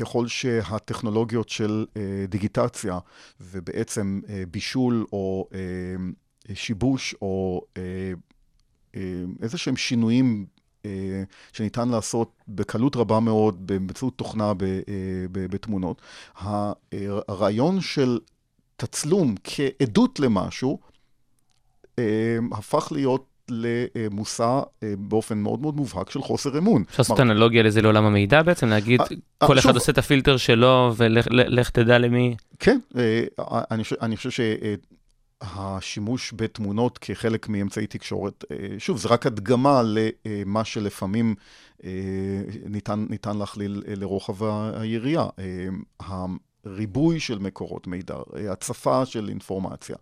ככל 0.00 0.28
שהטכנולוגיות 0.28 1.48
של 1.48 1.86
דיגיטציה 2.28 2.98
ובעצם 3.40 4.20
בישול 4.50 5.06
או 5.12 5.48
שיבוש 6.54 7.14
או 7.22 7.62
איזה 9.42 9.58
שהם 9.58 9.76
שינויים 9.76 10.46
שניתן 11.52 11.88
לעשות 11.88 12.32
בקלות 12.48 12.96
רבה 12.96 13.20
מאוד 13.20 13.66
באמצעות 13.66 14.18
תוכנה 14.18 14.52
בתמונות. 15.32 16.02
הרעיון 17.28 17.80
של 17.80 18.18
תצלום 18.76 19.34
כעדות 19.44 20.20
למשהו, 20.20 20.78
אה, 21.98 22.38
הפך 22.52 22.88
להיות 22.92 23.26
למושא 23.50 24.60
אה, 24.82 24.94
באופן 24.98 25.38
מאוד 25.38 25.60
מאוד 25.60 25.76
מובהק 25.76 26.10
של 26.10 26.22
חוסר 26.22 26.58
אמון. 26.58 26.84
אפשר 26.88 27.02
לעשות 27.02 27.20
אנלוגיה 27.20 27.62
לזה 27.62 27.82
לעולם 27.82 28.04
המידע 28.04 28.42
בעצם, 28.42 28.66
להגיד 28.68 29.00
אה, 29.00 29.06
כל 29.46 29.58
אחד 29.58 29.74
עושה 29.74 29.92
את 29.92 29.98
הפילטר 29.98 30.36
שלו 30.36 30.92
ולך 30.96 31.70
תדע 31.70 31.98
למי. 31.98 32.36
כן, 32.58 32.78
אני 34.02 34.16
חושב 34.16 34.44
שהשימוש 35.42 36.34
בתמונות 36.36 36.98
כחלק 36.98 37.48
מאמצעי 37.48 37.86
תקשורת, 37.86 38.44
שוב, 38.78 38.98
זה 38.98 39.08
רק 39.08 39.26
הדגמה 39.26 39.82
למה 39.84 40.64
שלפעמים 40.64 41.34
ניתן 43.08 43.36
להכליל 43.38 43.82
לרוחב 43.86 44.44
היריעה. 44.74 45.28
ריבוי 46.66 47.20
של 47.20 47.38
מקורות 47.38 47.86
מידע, 47.86 48.16
הצפה 48.50 49.06
של 49.06 49.28
אינפורמציה, 49.28 49.96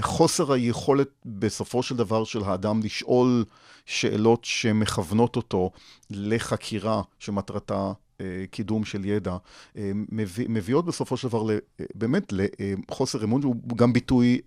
חוסר 0.00 0.52
היכולת 0.52 1.08
בסופו 1.26 1.82
של 1.82 1.96
דבר 1.96 2.24
של 2.24 2.42
האדם 2.44 2.80
לשאול 2.82 3.44
שאלות 3.86 4.44
שמכוונות 4.44 5.36
אותו 5.36 5.70
לחקירה 6.10 7.02
שמטרתה 7.18 7.92
קידום 8.50 8.84
של 8.84 9.04
ידע, 9.04 9.36
מביא, 10.12 10.46
מביאות 10.48 10.84
בסופו 10.84 11.16
של 11.16 11.28
דבר 11.28 11.46
באמת 11.94 12.32
לחוסר 12.88 13.24
אמון, 13.24 13.42
הוא 13.42 13.76
גם 13.76 13.92
ביטוי 13.92 14.40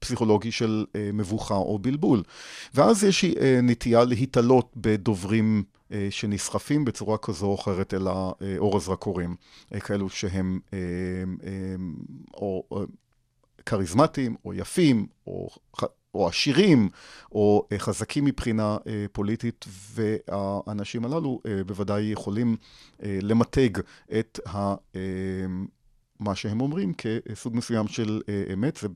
פסיכולוגי 0.00 0.52
של 0.52 0.84
מבוכה 1.12 1.54
או 1.54 1.78
בלבול. 1.78 2.22
ואז 2.74 3.04
יש 3.04 3.24
נטייה 3.62 4.04
להתעלות 4.04 4.72
בדוברים 4.76 5.62
אה, 5.66 5.75
שנסחפים 6.10 6.84
בצורה 6.84 7.18
כזו 7.18 7.46
או 7.46 7.54
אחרת 7.54 7.94
אל 7.94 8.06
האור 8.06 8.76
הזרקורים, 8.76 9.36
אה, 9.74 9.80
כאלו 9.80 10.08
שהם 10.08 10.60
או 12.34 12.62
כריזמטיים, 13.66 14.36
או 14.44 14.54
יפים, 14.54 15.06
או, 15.26 15.48
או 16.14 16.28
עשירים, 16.28 16.88
או 17.32 17.66
אה, 17.72 17.78
חזקים 17.78 18.24
מבחינה 18.24 18.76
פוליטית, 19.12 19.64
והאנשים 19.68 21.04
הללו 21.04 21.40
בוודאי 21.66 22.02
יכולים 22.02 22.56
למתג 23.02 23.70
את 24.18 24.40
ה... 24.48 24.74
מה 26.20 26.34
שהם 26.34 26.60
אומרים 26.60 26.92
כסוג 26.94 27.56
מסוים 27.56 27.88
של 27.88 28.20
אמת. 28.52 28.76
זה 28.76 28.88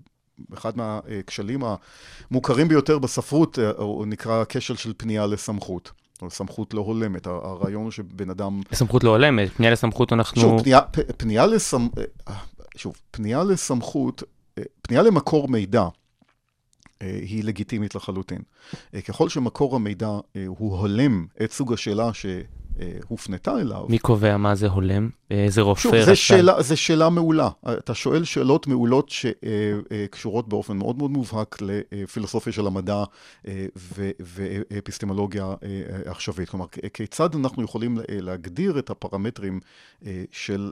אחד 0.55 0.77
מהכשלים 0.77 1.61
המוכרים 2.31 2.69
ביותר 2.69 2.99
בספרות, 2.99 3.59
הוא 3.77 4.07
נקרא 4.07 4.45
כשל 4.49 4.77
של 4.77 4.93
פנייה 4.97 5.27
לסמכות. 5.27 5.93
סמכות 6.29 6.75
לא 6.75 6.81
הולמת. 6.81 7.27
הרעיון 7.27 7.83
הוא 7.83 7.91
שבן 7.91 8.31
אדם... 8.31 8.61
סמכות 8.73 9.05
לא 9.05 9.11
הולמת, 9.11 9.51
פנייה 9.51 9.73
לסמכות 9.73 10.13
אנחנו... 10.13 10.43
שוב, 10.43 10.63
פנייה, 10.63 10.81
פנייה, 11.17 11.47
לסמ... 11.47 11.89
שוב, 12.77 12.95
פנייה 13.11 13.45
לסמכות, 13.45 14.23
פנייה 14.83 15.03
למקור 15.03 15.49
מידע 15.49 15.85
היא 17.01 17.45
לגיטימית 17.45 17.95
לחלוטין. 17.95 18.43
ככל 19.09 19.29
שמקור 19.29 19.77
המידע 19.77 20.19
הוא 20.47 20.79
הולם 20.79 21.27
את 21.45 21.53
סוג 21.53 21.73
השאלה 21.73 22.15
ש... 22.15 22.27
הופנתה 23.09 23.61
אליו. 23.61 23.87
מי 23.89 23.99
קובע 23.99 24.37
מה 24.37 24.55
זה 24.55 24.69
הולם? 24.69 25.11
איזה 25.31 25.61
רופא 25.61 25.81
שוב, 25.83 25.95
זו 26.05 26.17
שאלה, 26.17 26.63
זו 26.63 26.77
שאלה 26.77 27.11
מעולה. 27.11 27.49
אתה 27.69 27.95
שואל 27.95 28.25
שאלות 28.25 28.67
מעולות 28.67 29.09
שקשורות 29.11 30.49
באופן 30.49 30.77
מאוד 30.77 30.99
מאוד 30.99 31.11
מובהק 31.11 31.57
לפילוסופיה 31.61 32.53
של 32.53 32.67
המדע 32.67 33.05
ואפיסטמולוגיה 34.21 35.55
עכשווית. 36.05 36.49
כלומר, 36.49 36.67
כיצד 36.95 37.35
אנחנו 37.35 37.63
יכולים 37.63 37.99
להגדיר 38.09 38.79
את 38.79 38.91
הפרמטרים 38.91 39.61
של 40.31 40.71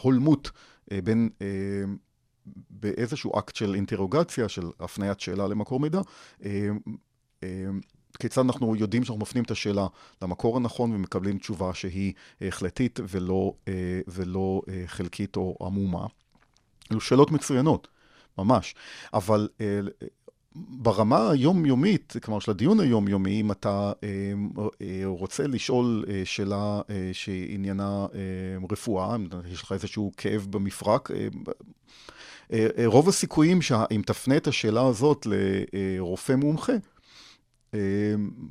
ההולמות 0.00 0.50
בין... 1.04 1.28
באיזשהו 2.70 3.38
אקט 3.38 3.56
של 3.56 3.74
אינטרוגציה, 3.74 4.48
של 4.48 4.62
הפניית 4.80 5.20
שאלה 5.20 5.48
למקור 5.48 5.80
מידע, 5.80 6.00
כיצד 8.20 8.40
אנחנו 8.40 8.76
יודעים 8.76 9.04
שאנחנו 9.04 9.22
מפנים 9.22 9.44
את 9.44 9.50
השאלה 9.50 9.86
למקור 10.22 10.56
הנכון 10.56 10.92
ומקבלים 10.92 11.38
תשובה 11.38 11.74
שהיא 11.74 12.12
החלטית 12.40 13.00
ולא, 13.08 13.52
ולא 14.08 14.62
חלקית 14.86 15.36
או 15.36 15.56
עמומה. 15.62 16.06
אלו 16.92 17.00
שאלות 17.00 17.30
מצוינות, 17.30 17.88
ממש. 18.38 18.74
אבל 19.14 19.48
ברמה 20.54 21.30
היומיומית, 21.30 22.16
כלומר 22.22 22.40
של 22.40 22.50
הדיון 22.50 22.80
היומיומי, 22.80 23.40
אם 23.40 23.52
אתה 23.52 23.92
רוצה 25.04 25.46
לשאול 25.46 26.04
שאלה 26.24 26.80
שעניינה 27.12 28.06
רפואה, 28.70 29.14
אם 29.14 29.28
יש 29.52 29.62
לך 29.62 29.72
איזשהו 29.72 30.12
כאב 30.16 30.46
במפרק, 30.50 31.10
רוב 32.84 33.08
הסיכויים 33.08 33.62
שאם 33.62 34.02
תפנה 34.06 34.36
את 34.36 34.46
השאלה 34.46 34.86
הזאת 34.86 35.26
לרופא 35.26 36.32
מומחה, 36.32 36.72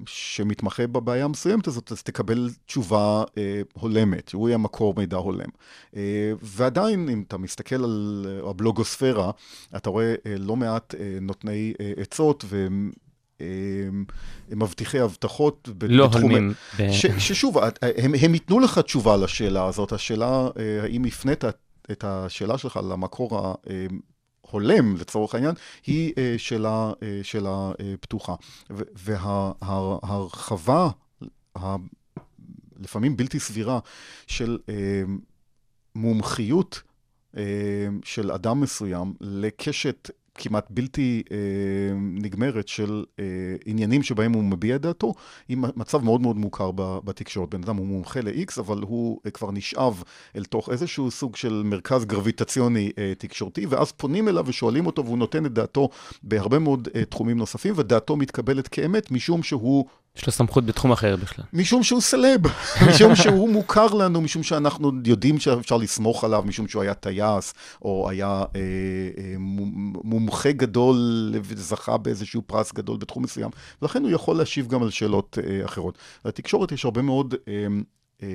שמתמחה 0.05 0.87
בבעיה 0.87 1.25
המסוימת 1.25 1.67
הזאת, 1.67 1.91
אז 1.91 2.03
תקבל 2.03 2.49
תשובה 2.65 3.23
אה, 3.37 3.61
הולמת, 3.73 4.27
שהוא 4.27 4.49
יהיה 4.49 4.57
מקור 4.57 4.93
מידע 4.97 5.17
הולם. 5.17 5.49
אה, 5.95 6.31
ועדיין, 6.41 7.09
אם 7.09 7.23
אתה 7.27 7.37
מסתכל 7.37 7.83
על 7.83 8.25
הבלוגוספירה, 8.49 9.31
אתה 9.75 9.89
רואה 9.89 10.15
אה, 10.25 10.35
לא 10.37 10.55
מעט 10.55 10.95
אה, 10.99 11.17
נותני 11.21 11.73
אה, 11.81 11.91
עצות 11.97 12.45
ו... 12.47 12.67
מבטיחי 14.49 14.99
הבטחות. 14.99 15.69
לא 15.81 16.09
הולמים. 16.13 16.53
ש, 16.77 17.05
ששוב, 17.05 17.57
הם, 17.97 18.13
הם 18.21 18.33
ייתנו 18.33 18.59
לך 18.59 18.79
תשובה 18.79 19.17
לשאלה 19.17 19.65
הזאת. 19.65 19.91
השאלה, 19.91 20.47
האם 20.83 21.05
הפנית 21.05 21.43
את 21.91 22.03
השאלה 22.03 22.57
שלך 22.57 22.79
למקור 22.89 23.55
הולם, 24.51 24.95
לצורך 24.95 25.35
העניין, 25.35 25.55
היא 25.85 26.13
שאלה, 26.37 26.91
שאלה 27.23 27.71
uh, 27.71 27.75
פתוחה. 28.01 28.35
וההרחבה, 28.95 30.89
וה, 31.57 31.75
לפעמים 32.79 33.17
בלתי 33.17 33.39
סבירה, 33.39 33.79
של 34.27 34.57
uh, 34.65 34.71
מומחיות 35.95 36.81
של 38.03 38.31
אדם 38.31 38.61
מסוים 38.61 39.13
לקשת 39.21 40.09
כמעט 40.39 40.67
בלתי 40.69 41.23
אה, 41.31 41.37
נגמרת 41.95 42.67
של 42.67 43.03
אה, 43.19 43.23
עניינים 43.65 44.03
שבהם 44.03 44.33
הוא 44.33 44.43
מביע 44.43 44.75
את 44.75 44.81
דעתו, 44.81 45.13
היא 45.47 45.57
מצב 45.75 46.03
מאוד 46.03 46.21
מאוד 46.21 46.37
מוכר 46.37 46.71
בתקשורת. 47.03 47.49
בן 47.49 47.63
אדם 47.63 47.75
הוא 47.75 47.85
מומחה 47.87 48.21
ל-X, 48.21 48.59
אבל 48.59 48.81
הוא 48.81 49.19
אה, 49.25 49.31
כבר 49.31 49.51
נשאב 49.51 50.03
אל 50.35 50.43
תוך 50.43 50.69
איזשהו 50.69 51.11
סוג 51.11 51.35
של 51.35 51.61
מרכז 51.65 52.05
גרביטציוני 52.05 52.91
אה, 52.97 53.13
תקשורתי, 53.17 53.65
ואז 53.65 53.91
פונים 53.91 54.27
אליו 54.27 54.43
ושואלים 54.47 54.85
אותו, 54.85 55.05
והוא 55.05 55.17
נותן 55.17 55.45
את 55.45 55.53
דעתו 55.53 55.89
בהרבה 56.23 56.59
מאוד 56.59 56.87
אה, 56.95 57.05
תחומים 57.05 57.37
נוספים, 57.37 57.73
ודעתו 57.77 58.15
מתקבלת 58.15 58.67
כאמת, 58.67 59.11
משום 59.11 59.43
שהוא 59.43 59.85
יש 60.17 60.25
לו 60.27 60.31
סמכות 60.31 60.65
בתחום 60.65 60.91
אחר 60.91 61.15
בכלל. 61.15 61.45
משום 61.53 61.83
שהוא 61.83 62.01
סלב, 62.01 62.41
משום 62.89 63.15
שהוא 63.15 63.49
מוכר 63.49 63.87
לנו, 63.87 64.21
משום 64.21 64.43
שאנחנו 64.43 64.91
יודעים 65.05 65.39
שאפשר 65.39 65.77
לסמוך 65.77 66.23
עליו, 66.23 66.43
משום 66.45 66.67
שהוא 66.67 66.81
היה 66.81 66.93
טייס, 66.93 67.53
או 67.81 68.09
היה 68.09 68.27
אה, 68.27 68.61
אה, 69.17 69.35
מומחה 70.03 70.51
גדול 70.51 70.97
וזכה 71.43 71.97
באיזשהו 71.97 72.41
פרס 72.41 72.73
גדול 72.73 72.97
בתחום 72.97 73.23
מסוים, 73.23 73.49
ולכן 73.81 74.03
הוא 74.03 74.11
יכול 74.11 74.37
להשיב 74.37 74.67
גם 74.67 74.83
על 74.83 74.89
שאלות 74.89 75.37
אה, 75.43 75.65
אחרות. 75.65 75.97
לתקשורת 76.25 76.71
יש 76.71 76.85
הרבה 76.85 77.01
מאוד... 77.01 77.35
אה, 77.47 77.67
אה, 78.23 78.27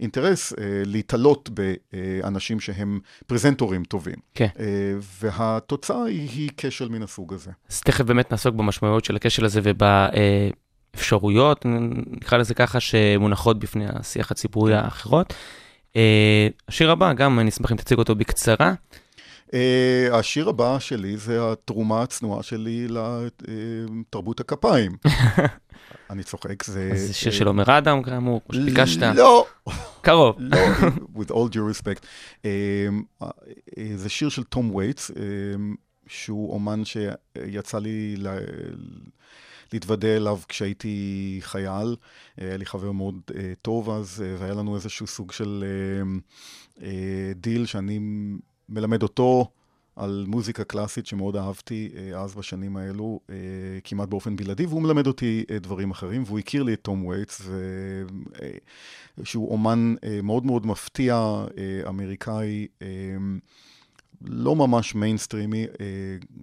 אינטרס 0.00 0.52
אה, 0.52 0.82
להתעלות 0.86 1.50
באנשים 1.52 2.60
שהם 2.60 3.00
פרזנטורים 3.26 3.84
טובים. 3.84 4.16
כן. 4.34 4.46
אה, 4.58 4.64
והתוצאה 5.20 6.04
היא, 6.04 6.28
היא 6.28 6.50
כשל 6.56 6.88
מן 6.88 7.02
הסוג 7.02 7.34
הזה. 7.34 7.50
אז 7.70 7.80
תכף 7.80 8.04
באמת 8.04 8.30
נעסוק 8.30 8.54
במשמעויות 8.54 9.04
של 9.04 9.16
הכשל 9.16 9.44
הזה 9.44 9.60
וב... 9.64 9.82
אה... 10.98 11.02
אפשרויות, 11.02 11.66
נקרא 12.10 12.38
לזה 12.38 12.54
ככה, 12.54 12.80
שמונחות 12.80 13.58
בפני 13.58 13.84
השיח 13.88 14.30
הציבורי 14.30 14.74
האחרות. 14.74 15.34
אה, 15.96 16.48
השיר 16.68 16.90
הבא, 16.90 17.12
גם 17.12 17.40
אני 17.40 17.50
אשמח 17.50 17.72
אם 17.72 17.76
תציג 17.76 17.98
אותו 17.98 18.14
בקצרה. 18.14 18.74
Uh, 19.46 20.14
השיר 20.14 20.48
הבא 20.48 20.78
שלי 20.78 21.16
זה 21.16 21.52
התרומה 21.52 22.02
הצנועה 22.02 22.42
שלי 22.42 22.86
לתרבות 22.88 24.40
הכפיים. 24.40 24.96
אני 26.10 26.22
צוחק, 26.22 26.64
זה... 26.64 26.90
זה 26.94 27.14
שיר 27.14 27.32
של 27.32 27.46
עומר 27.46 27.78
אדם, 27.78 28.02
כאמור, 28.02 28.40
כמו 28.48 28.60
שביקשת. 28.60 29.02
לא. 29.02 29.46
קרוב. 30.02 30.36
לא, 30.38 30.58
with 31.16 31.30
all 31.30 31.54
due 31.54 31.82
respect. 31.82 32.04
אה, 32.42 33.24
זה 33.96 34.08
שיר 34.08 34.28
של 34.28 34.42
טום 34.42 34.74
וייטס, 34.74 35.10
שהוא 36.06 36.52
אומן 36.52 36.82
שיצא 36.84 37.78
לי 37.78 38.16
להתוודע 39.72 40.16
אליו 40.16 40.38
כשהייתי 40.48 41.38
חייל. 41.40 41.96
היה 42.36 42.56
לי 42.56 42.66
חבר 42.66 42.92
מאוד 42.92 43.20
אה, 43.30 43.34
טוב 43.62 43.90
אז, 43.90 44.24
אה, 44.24 44.42
והיה 44.42 44.54
לנו 44.54 44.74
איזשהו 44.74 45.06
סוג 45.06 45.32
של 45.32 45.64
אה, 46.76 46.82
דיל 47.34 47.66
שאני 47.66 47.98
מלמד 48.68 49.02
אותו 49.02 49.50
על 49.96 50.24
מוזיקה 50.28 50.64
קלאסית 50.64 51.06
שמאוד 51.06 51.36
אהבתי 51.36 51.90
אז 52.16 52.34
בשנים 52.34 52.76
האלו, 52.76 53.20
כמעט 53.84 54.08
באופן 54.08 54.36
בלעדי, 54.36 54.66
והוא 54.66 54.82
מלמד 54.82 55.06
אותי 55.06 55.44
דברים 55.60 55.90
אחרים, 55.90 56.22
והוא 56.26 56.38
הכיר 56.38 56.62
לי 56.62 56.72
את 56.74 56.80
טום 56.82 57.06
וייטס, 57.06 57.48
שהוא 59.24 59.50
אומן 59.50 59.94
מאוד 60.22 60.46
מאוד 60.46 60.66
מפתיע, 60.66 61.44
אמריקאי. 61.88 62.66
לא 64.22 64.56
ממש 64.56 64.94
מיינסטרימי, 64.94 65.64
אה, 65.64 65.86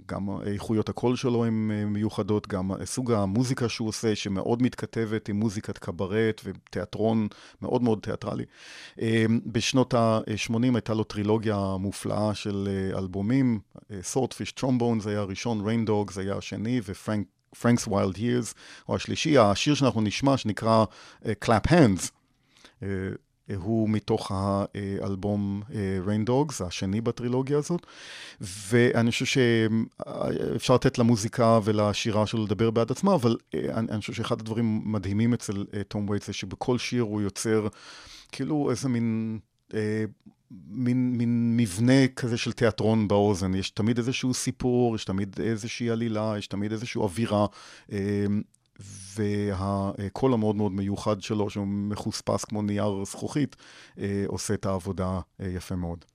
גם 0.05 0.29
איכויות 0.45 0.89
הקול 0.89 1.15
שלו 1.15 1.45
הן 1.45 1.71
אה, 1.73 1.85
מיוחדות, 1.85 2.47
גם 2.47 2.71
סוג 2.85 3.11
המוזיקה 3.11 3.69
שהוא 3.69 3.87
עושה, 3.87 4.15
שמאוד 4.15 4.61
מתכתבת 4.61 5.29
עם 5.29 5.35
מוזיקת 5.35 5.77
קברט 5.77 6.41
ותיאטרון 6.43 7.27
מאוד 7.61 7.83
מאוד 7.83 7.99
תיאטרלי. 8.01 8.43
אה, 9.01 9.25
בשנות 9.45 9.93
ה-80 9.93 10.59
הייתה 10.73 10.93
לו 10.93 11.03
טרילוגיה 11.03 11.75
מופלאה 11.79 12.33
של 12.33 12.69
אלבומים, 12.97 13.59
Swordfishtrombones 14.01 14.99
זה 14.99 15.09
היה 15.09 15.19
הראשון, 15.19 15.65
Rain 15.65 15.85
Dogs 15.85 16.11
זה 16.11 16.21
היה 16.21 16.35
השני, 16.35 16.81
ו 16.85 16.91
Frank, 16.91 17.27
Franks 17.59 17.87
Wild 17.87 18.15
Years, 18.15 18.55
או 18.89 18.95
השלישי, 18.95 19.37
השיר 19.37 19.75
שאנחנו 19.75 20.01
נשמע, 20.01 20.37
שנקרא 20.37 20.85
Clap 21.23 21.67
Hands. 21.69 22.09
הוא 23.55 23.89
מתוך 23.89 24.31
האלבום 24.31 25.61
אה, 25.73 25.99
Rain 26.05 26.29
Dogs, 26.29 26.63
השני 26.63 27.01
בטרילוגיה 27.01 27.57
הזאת, 27.57 27.85
ואני 28.41 29.11
חושב 29.11 29.25
שאפשר 29.25 30.75
לתת 30.75 30.97
למוזיקה 30.97 31.59
ולשירה 31.63 32.27
שלו 32.27 32.43
לדבר 32.45 32.71
בעד 32.71 32.91
עצמה, 32.91 33.15
אבל 33.15 33.37
אה, 33.55 33.59
אני, 33.77 33.99
חושב 33.99 34.13
שאחד 34.13 34.39
הדברים 34.39 34.81
מדהימים 34.85 35.33
אצל 35.33 35.65
תום 35.87 36.05
אה, 36.05 36.11
וייט 36.11 36.23
זה 36.23 36.33
שבכל 36.33 36.77
שיר 36.77 37.03
הוא 37.03 37.21
יוצר 37.21 37.67
כאילו 38.31 38.71
איזה 38.71 38.89
מין... 38.89 39.39
מין, 40.67 41.17
מין 41.17 41.57
מבנה 41.57 42.07
כזה 42.07 42.37
של 42.37 42.51
תיאטרון 42.51 43.07
באוזן, 43.07 43.55
יש 43.55 43.69
תמיד 43.69 43.97
איזשהו 43.97 44.33
סיפור, 44.33 44.95
יש 44.95 45.05
תמיד 45.05 45.39
איזושהי 45.39 45.89
עלילה, 45.89 46.33
יש 46.37 46.47
תמיד 46.47 46.71
איזושהי 46.71 46.99
אווירה, 46.99 47.45
והקול 48.79 50.33
המאוד 50.33 50.55
מאוד 50.55 50.71
מיוחד 50.71 51.21
שלו, 51.21 51.49
שהוא 51.49 51.67
מחוספס 51.67 52.45
כמו 52.45 52.61
נייר 52.61 53.03
זכוכית, 53.05 53.55
אה, 53.99 54.23
עושה 54.27 54.53
את 54.53 54.65
העבודה 54.65 55.19
אה, 55.41 55.47
יפה 55.47 55.75
מאוד. 55.75 56.05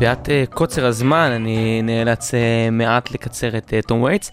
מפאת 0.00 0.28
uh, 0.28 0.54
קוצר 0.54 0.86
הזמן, 0.86 1.30
אני 1.34 1.82
נאלץ 1.82 2.30
uh, 2.30 2.34
מעט 2.72 3.10
לקצר 3.10 3.56
את 3.58 3.72
uh, 3.78 3.86
תום 3.86 4.02
וייטס. 4.02 4.30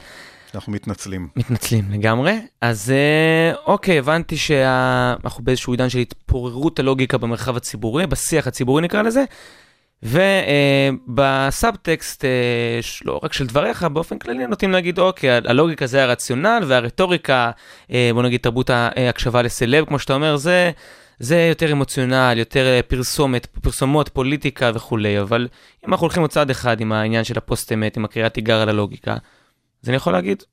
אנחנו 0.55 0.71
מתנצלים. 0.71 1.27
מתנצלים 1.35 1.85
לגמרי. 1.91 2.39
אז 2.61 2.93
uh, 2.93 3.57
אוקיי, 3.65 3.97
הבנתי 3.97 4.37
שאנחנו 4.37 5.43
באיזשהו 5.43 5.73
עידן 5.73 5.89
של 5.89 5.99
התפוררות 5.99 6.79
הלוגיקה 6.79 7.17
במרחב 7.17 7.57
הציבורי, 7.57 8.07
בשיח 8.07 8.47
הציבורי 8.47 8.81
נקרא 8.81 9.01
לזה. 9.01 9.23
ובסאבטקסט, 11.07 12.21
uh, 12.21 12.25
uh, 12.83 13.01
לא 13.05 13.19
רק 13.23 13.33
של 13.33 13.47
דבריך, 13.47 13.83
באופן 13.83 14.19
כללי 14.19 14.47
נוטים 14.47 14.71
להגיד, 14.71 14.99
אוקיי, 14.99 15.29
הלוגיקה 15.45 15.87
זה 15.87 16.03
הרציונל, 16.03 16.63
והרטוריקה, 16.67 17.51
uh, 17.87 17.91
בוא 18.13 18.23
נגיד 18.23 18.39
תרבות 18.39 18.69
ההקשבה 18.69 19.41
לסלב, 19.41 19.85
כמו 19.85 19.99
שאתה 19.99 20.13
אומר, 20.13 20.37
זה... 20.37 20.71
זה 21.19 21.37
יותר 21.49 21.71
אמוציונל, 21.71 22.33
יותר 22.37 22.65
אה, 22.65 22.79
פרסומת, 22.87 23.45
פרסומות, 23.45 24.09
פוליטיקה 24.09 24.71
וכולי, 24.75 25.21
אבל 25.21 25.47
אם 25.87 25.91
אנחנו 25.93 26.03
הולכים 26.03 26.21
עוד 26.21 26.31
צעד 26.31 26.49
אחד 26.49 26.81
עם 26.81 26.91
העניין 26.91 27.23
של 27.23 27.37
הפוסט-אמת, 27.37 27.97
עם 27.97 28.05
הקריאת 28.05 28.33
תיגר 28.33 28.61
על 28.61 28.69
הלוגיקה, 28.69 29.13
אז 29.83 29.89
אני 29.89 29.95
יכול 29.95 30.13
להגיד, 30.13 30.43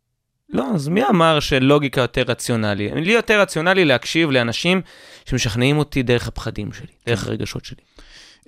לא, 0.49 0.65
אז 0.75 0.89
מי 0.89 1.05
אמר 1.05 1.41
שלוגיקה 1.41 2.01
יותר 2.01 2.23
רציונלי? 2.23 2.91
לי 2.95 3.13
יותר 3.13 3.41
רציונלי 3.41 3.85
להקשיב 3.85 4.31
לאנשים 4.31 4.81
שמשכנעים 5.25 5.79
אותי 5.79 6.03
דרך 6.03 6.29
הפחדים 6.29 6.73
שלי, 6.73 6.93
דרך 7.07 7.21
כן. 7.21 7.31
הרגשות 7.31 7.65
שלי. 7.65 7.83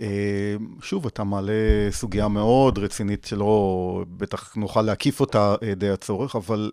אה, 0.00 0.56
שוב, 0.82 1.06
אתה 1.06 1.24
מעלה 1.24 1.52
סוגיה 1.90 2.28
מאוד 2.28 2.78
רצינית 2.78 3.24
שלא, 3.24 4.04
בטח 4.08 4.56
נוכל 4.56 4.82
להקיף 4.82 5.20
אותה 5.20 5.54
אה, 5.62 5.74
די 5.74 5.90
הצורך, 5.90 6.36
אבל 6.36 6.70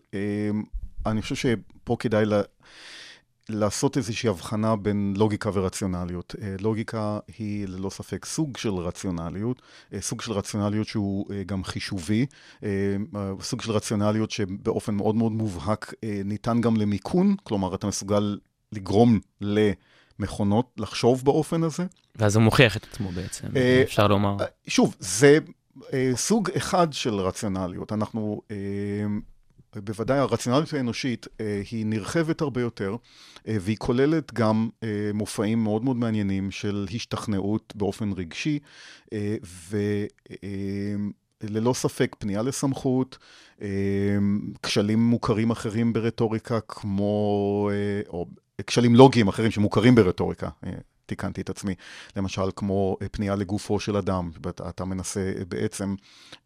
אני 1.06 1.22
חושב 1.22 1.36
שפה 1.36 1.96
כדאי 2.00 2.26
לעשות 3.50 3.98
איזושהי 3.98 4.30
הבחנה 4.30 4.76
בין 4.76 5.14
לוגיקה 5.18 5.50
ורציונליות. 5.54 6.36
אה, 6.42 6.56
לוגיקה 6.60 7.20
היא 7.38 7.68
ללא 7.68 7.90
ספק 7.90 8.26
סוג 8.26 8.58
של 8.58 8.74
רציונליות, 8.74 9.62
אה, 9.94 10.02
סוג 10.02 10.22
של 10.22 10.32
רציונליות 10.32 10.88
שהוא 10.88 11.34
אה, 11.34 11.44
גם 11.44 11.64
חישובי, 11.64 12.26
סוג 13.42 13.62
של 13.62 13.72
רציונליות 13.72 14.32
שבאופן 14.32 14.94
מאוד 14.94 15.16
מאוד 15.16 15.32
מובהק 15.32 15.94
ניתן 16.26 16.62
גם 16.62 16.78
למיכון, 16.78 17.36
כלומר 17.44 17.76
אתה 17.76 17.88
מסוגל 17.88 18.38
לגרום 18.72 19.20
למכונות 19.42 20.72
לחשוב 20.78 21.26
באופן 21.26 21.64
הזה. 21.64 21.86
ואז 22.16 22.36
הוא 22.36 22.44
מוכיח 22.44 22.78
את 22.78 22.84
עצמו 22.92 23.12
בעצם, 23.12 23.48
אפשר 23.84 24.08
לומר. 24.08 24.38
שוב, 24.68 24.96
זה 25.00 25.40
סוג 26.16 26.50
אחד 26.58 26.94
של 26.94 27.14
רציונליות. 27.14 27.92
אנחנו... 27.92 28.42
בוודאי 29.76 30.18
הרציונליות 30.18 30.74
האנושית 30.74 31.28
אה, 31.42 31.62
היא 31.72 31.86
נרחבת 31.86 32.42
הרבה 32.42 32.62
יותר, 32.62 32.96
אה, 33.48 33.58
והיא 33.60 33.78
כוללת 33.78 34.34
גם 34.34 34.70
אה, 34.84 35.12
מופעים 35.14 35.64
מאוד 35.64 35.84
מאוד 35.84 35.98
מעניינים 35.98 36.52
של 36.52 36.86
השתכנעות 36.96 37.74
באופן 37.76 38.12
רגשי, 38.12 38.60
וללא 41.42 41.74
ספק 41.74 42.16
פנייה 42.20 42.42
לסמכות, 42.42 43.18
כשלים 44.64 45.00
מוכרים 45.00 45.52
אחרים 45.52 45.94
ברטוריקה, 45.94 46.60
כמו, 46.68 47.70
או 48.08 48.28
כשלים 48.68 48.96
לוגיים 48.96 49.28
אחרים 49.28 49.52
שמוכרים 49.52 49.96
ברטוריקה, 49.96 50.50
תיקנתי 51.06 51.42
את 51.42 51.50
עצמי, 51.50 51.76
למשל 52.16 52.42
כמו 52.56 52.98
אה, 53.02 53.10
פנייה 53.10 53.36
לגופו 53.36 53.80
של 53.80 53.98
אדם, 53.98 54.32
אתה 54.70 54.86
מנסה 54.86 55.20
אה, 55.20 55.46
בעצם 55.48 55.96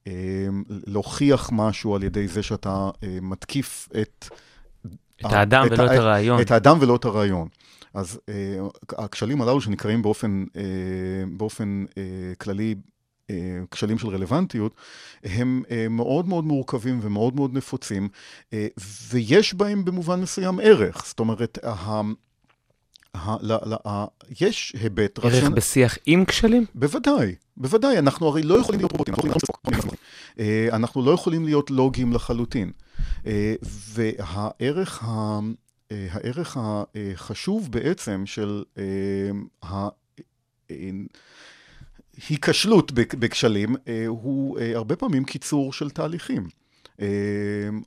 אה, 0.07 0.47
להוכיח 0.69 1.49
משהו 1.53 1.95
על 1.95 2.03
ידי 2.03 2.27
זה 2.27 2.43
שאתה 2.43 2.89
מתקיף 3.21 3.89
את... 4.01 4.27
את 5.19 5.25
האדם 5.25 5.63
את 5.65 5.71
ולא 5.71 5.85
את 5.85 5.89
הרעיון. 5.89 6.41
את 6.41 6.51
האדם 6.51 6.77
ולא 6.81 6.95
את 6.95 7.05
הרעיון. 7.05 7.47
אז 7.93 8.19
הכשלים 8.97 9.41
הללו 9.41 9.61
שנקראים 9.61 10.01
באופן, 10.01 10.45
באופן 11.37 11.85
כללי 12.37 12.75
כשלים 13.71 13.97
של 13.97 14.07
רלוונטיות, 14.07 14.75
הם 15.23 15.63
מאוד 15.89 16.27
מאוד 16.27 16.45
מורכבים 16.45 16.99
ומאוד 17.01 17.35
מאוד 17.35 17.53
נפוצים, 17.53 18.09
ויש 19.09 19.53
בהם 19.53 19.85
במובן 19.85 20.21
מסוים 20.21 20.59
ערך. 20.63 21.05
זאת 21.05 21.19
אומרת, 21.19 21.59
יש 24.41 24.76
היבט... 24.80 25.20
ערך. 25.20 25.49
בשיח 25.49 25.97
עם 26.05 26.26
כשלים? 26.26 26.65
בוודאי, 26.76 27.36
בוודאי. 27.57 27.99
אנחנו 27.99 28.28
הרי 28.28 28.43
לא 28.43 28.55
יכולים 28.55 28.82
להיות 28.82 28.91
רובוטים, 28.91 29.13
אה, 30.39 30.68
אנחנו 30.74 31.05
לא 31.05 31.11
יכולים 31.11 31.45
להיות 31.45 31.72
לוגיים 31.72 32.13
לחלוטין. 32.13 32.72
אה, 33.26 33.55
והערך 33.63 35.03
ה... 35.03 35.39
אה, 35.91 36.07
הערך 36.11 36.57
החשוב 36.59 37.72
בעצם 37.72 38.24
של 38.26 38.63
ההיכשלות 42.30 42.91
בכשלים 42.91 43.76
הוא 44.07 44.59
הרבה 44.59 44.95
פעמים 44.95 45.24
קיצור 45.24 45.74
של 45.74 45.89
תהליכים. 45.89 46.47
אמ, 47.01 47.05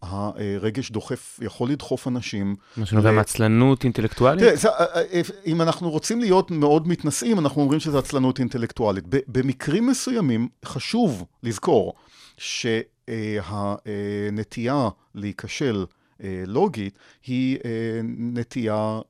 הרגש 0.02 0.90
דוחף, 0.90 1.40
יכול 1.42 1.70
לדחוף 1.70 2.08
אנשים. 2.08 2.56
מה 2.76 2.86
שנובע 2.86 3.11
מעצלנות 3.12 3.84
אינטלקטואלית? 3.84 4.44
תראה, 4.44 4.72
אה, 4.80 4.84
אה, 4.84 5.02
אה, 5.12 5.20
אם 5.46 5.62
אנחנו 5.62 5.90
רוצים 5.90 6.20
להיות 6.20 6.50
מאוד 6.50 6.88
מתנשאים, 6.88 7.38
אנחנו 7.38 7.62
אומרים 7.62 7.80
שזה 7.80 7.98
עצלנות 7.98 8.38
אינטלקטואלית. 8.38 9.04
במקרים 9.28 9.86
מסוימים 9.86 10.48
חשוב 10.64 11.24
לזכור 11.42 11.94
שהנטייה 13.06 14.88
להיכשל 15.14 15.84
לוגית 16.46 16.98
היא 17.26 17.58
נטייה 18.04 19.00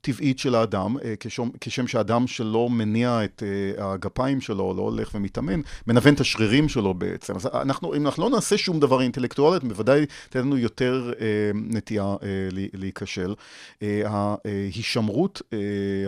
טבעית 0.00 0.38
של 0.38 0.54
האדם, 0.54 0.96
אה, 1.04 1.14
כשם, 1.20 1.48
כשם 1.60 1.86
שאדם 1.86 2.26
שלא 2.26 2.70
מניע 2.70 3.24
את 3.24 3.42
אה, 3.46 3.92
הגפיים 3.92 4.40
שלו, 4.40 4.74
לא 4.76 4.82
הולך 4.82 5.10
ומתאמן, 5.14 5.60
מנוון 5.86 6.14
את 6.14 6.20
השרירים 6.20 6.68
שלו 6.68 6.94
בעצם. 6.94 7.36
אז 7.36 7.46
אנחנו, 7.46 7.94
אם 7.94 8.06
אנחנו 8.06 8.22
לא 8.22 8.30
נעשה 8.30 8.58
שום 8.58 8.80
דבר 8.80 9.02
אינטלקטואלית, 9.02 9.64
בוודאי 9.64 10.06
תן 10.30 10.40
לנו 10.40 10.58
יותר 10.58 11.12
אה, 11.20 11.26
נטייה 11.54 12.04
אה, 12.04 12.48
להיכשל. 12.72 13.34
אה, 13.82 14.02
ההישמרות 14.06 15.42
אה, 15.52 15.58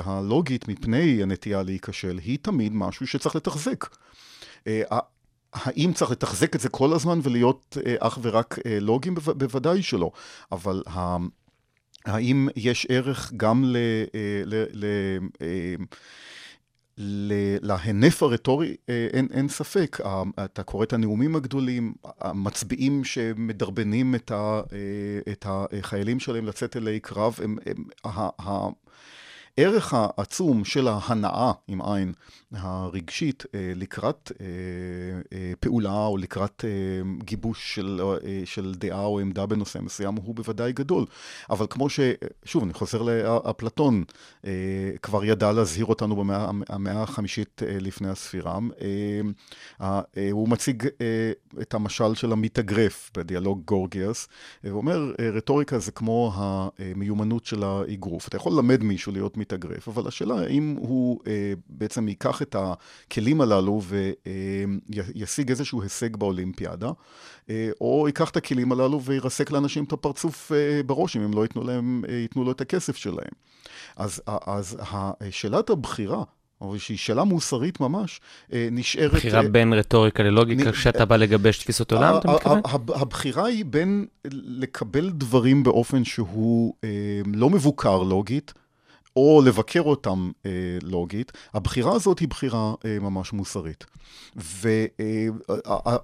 הלוגית 0.05 0.68
מפני 0.68 1.22
הנטייה 1.22 1.62
להיכשל 1.62 2.18
היא 2.24 2.38
תמיד 2.43 2.72
משהו 2.74 3.07
שצריך 3.07 3.36
לתחזק. 3.36 3.86
אה, 4.66 4.82
האם 5.53 5.93
צריך 5.93 6.11
לתחזק 6.11 6.57
את 6.57 6.61
זה 6.61 6.68
כל 6.68 6.93
הזמן 6.93 7.20
ולהיות 7.22 7.76
אה, 7.86 7.95
אך 7.99 8.18
ורק 8.22 8.59
אה, 8.66 8.80
לוגים? 8.80 9.14
בוודאי 9.14 9.82
שלא. 9.82 10.11
אבל 10.53 10.82
האם 12.05 12.48
יש 12.57 12.86
ערך 12.90 13.32
גם 13.36 13.64
ל... 13.64 13.76
ל, 14.44 14.64
ל 14.72 14.86
להנף 17.62 18.22
הרטורי? 18.22 18.76
אין, 18.88 19.28
אין 19.32 19.48
ספק, 19.48 20.00
אתה 20.44 20.62
קורא 20.62 20.84
את 20.84 20.92
הנאומים 20.92 21.36
הגדולים, 21.36 21.92
המצביעים 22.20 23.05
שמדרבנים 23.05 24.14
את, 24.14 24.30
ה, 24.30 24.61
את 25.32 25.46
החיילים 25.48 26.20
שלהם 26.20 26.46
לצאת 26.46 26.76
אלי 26.76 27.00
קרב, 27.00 27.38
הם, 27.42 27.57
הם, 27.66 27.84
הערך 29.59 29.94
העצום 29.94 30.64
של 30.64 30.88
ההנאה, 30.88 31.53
עם 31.68 31.82
עין, 31.82 32.12
הרגשית, 32.53 33.44
אה, 33.55 33.72
לקראת 33.76 34.32
אה, 34.40 34.46
אה, 35.32 35.53
פעולה 35.61 36.07
או 36.07 36.16
לקראת 36.16 36.64
גיבוש 37.24 37.74
של, 37.74 38.00
של 38.44 38.74
דעה 38.74 39.05
או 39.05 39.20
עמדה 39.20 39.46
בנושא 39.46 39.78
מסוים, 39.78 40.14
הוא 40.14 40.34
בוודאי 40.34 40.72
גדול. 40.72 41.05
אבל 41.50 41.66
כמו 41.70 41.88
ש... 41.88 42.00
שוב, 42.44 42.62
אני 42.62 42.72
חוזר 42.72 43.03
לאפלטון, 43.03 44.05
כבר 45.03 45.24
ידע 45.24 45.53
להזהיר 45.53 45.84
אותנו 45.84 46.16
במאה 46.16 47.03
החמישית 47.03 47.62
לפני 47.66 48.09
הספירה. 48.09 48.59
הוא 50.32 50.48
מציג 50.48 50.86
את 51.62 51.74
המשל 51.74 52.14
של 52.14 52.32
המתאגרף 52.32 53.11
בדיאלוג 53.16 53.62
גורגיאס, 53.64 54.28
הוא 54.62 54.72
אומר, 54.72 55.12
רטוריקה 55.34 55.78
זה 55.78 55.92
כמו 55.92 56.32
המיומנות 56.34 57.44
של 57.44 57.62
האגרוף. 57.62 58.28
אתה 58.28 58.36
יכול 58.36 58.53
ללמד 58.53 58.82
מישהו 58.82 59.12
להיות 59.12 59.36
מתאגרף, 59.43 59.88
אבל 59.88 60.09
השאלה 60.09 60.34
האם 60.34 60.76
הוא 60.78 61.20
אה, 61.26 61.53
בעצם 61.68 62.09
ייקח 62.09 62.43
את 62.43 62.57
הכלים 62.59 63.40
הללו 63.40 63.82
וישיג 63.82 65.49
אה, 65.49 65.53
איזשהו 65.53 65.82
הישג 65.82 66.16
באולימפיאדה, 66.16 66.90
אה, 67.51 67.70
או 67.80 68.05
ייקח 68.07 68.30
את 68.30 68.36
הכלים 68.36 68.72
הללו 68.72 69.03
וירסק 69.03 69.51
לאנשים 69.51 69.84
את 69.84 69.93
הפרצוף 69.93 70.53
אה, 70.53 70.82
בראש, 70.86 71.16
אם 71.16 71.22
הם 71.22 71.32
לא 71.32 71.43
ייתנו, 71.43 71.64
להם, 71.64 72.05
אה, 72.09 72.14
ייתנו 72.14 72.45
לו 72.45 72.53
את 72.53 72.61
הכסף 72.61 72.97
שלהם. 72.97 73.32
אז, 73.97 74.22
אז 74.26 74.78
שאלת 75.30 75.70
הבחירה, 75.70 76.24
אבל 76.62 76.78
שהיא 76.78 76.99
שאלה 76.99 77.24
מוסרית 77.24 77.80
ממש, 77.80 78.20
אה, 78.53 78.68
נשארת... 78.72 79.12
בחירה 79.12 79.43
אה, 79.43 79.49
בין 79.49 79.72
רטוריקה 79.72 80.22
ללוגיקה, 80.22 80.68
נ... 80.68 80.72
כשאתה 80.72 81.05
בא 81.05 81.16
לגבש 81.16 81.59
תפיסות 81.59 81.93
עולם, 81.93 82.16
אתה 82.16 82.32
מתכוון? 82.32 82.61
הבחירה 82.95 83.47
היא 83.47 83.64
בין 83.64 84.07
לקבל 84.32 85.11
דברים 85.11 85.62
באופן 85.62 86.05
שהוא 86.05 86.74
אה, 86.84 86.88
לא 87.26 87.51
מבוקר 87.51 88.03
לוגית, 88.03 88.53
או 89.16 89.42
לבקר 89.44 89.80
אותם 89.80 90.30
אה, 90.46 90.50
לוגית, 90.82 91.32
הבחירה 91.54 91.94
הזאת 91.94 92.18
היא 92.18 92.28
בחירה 92.28 92.74
אה, 92.84 92.98
ממש 93.00 93.32
מוסרית. 93.32 93.84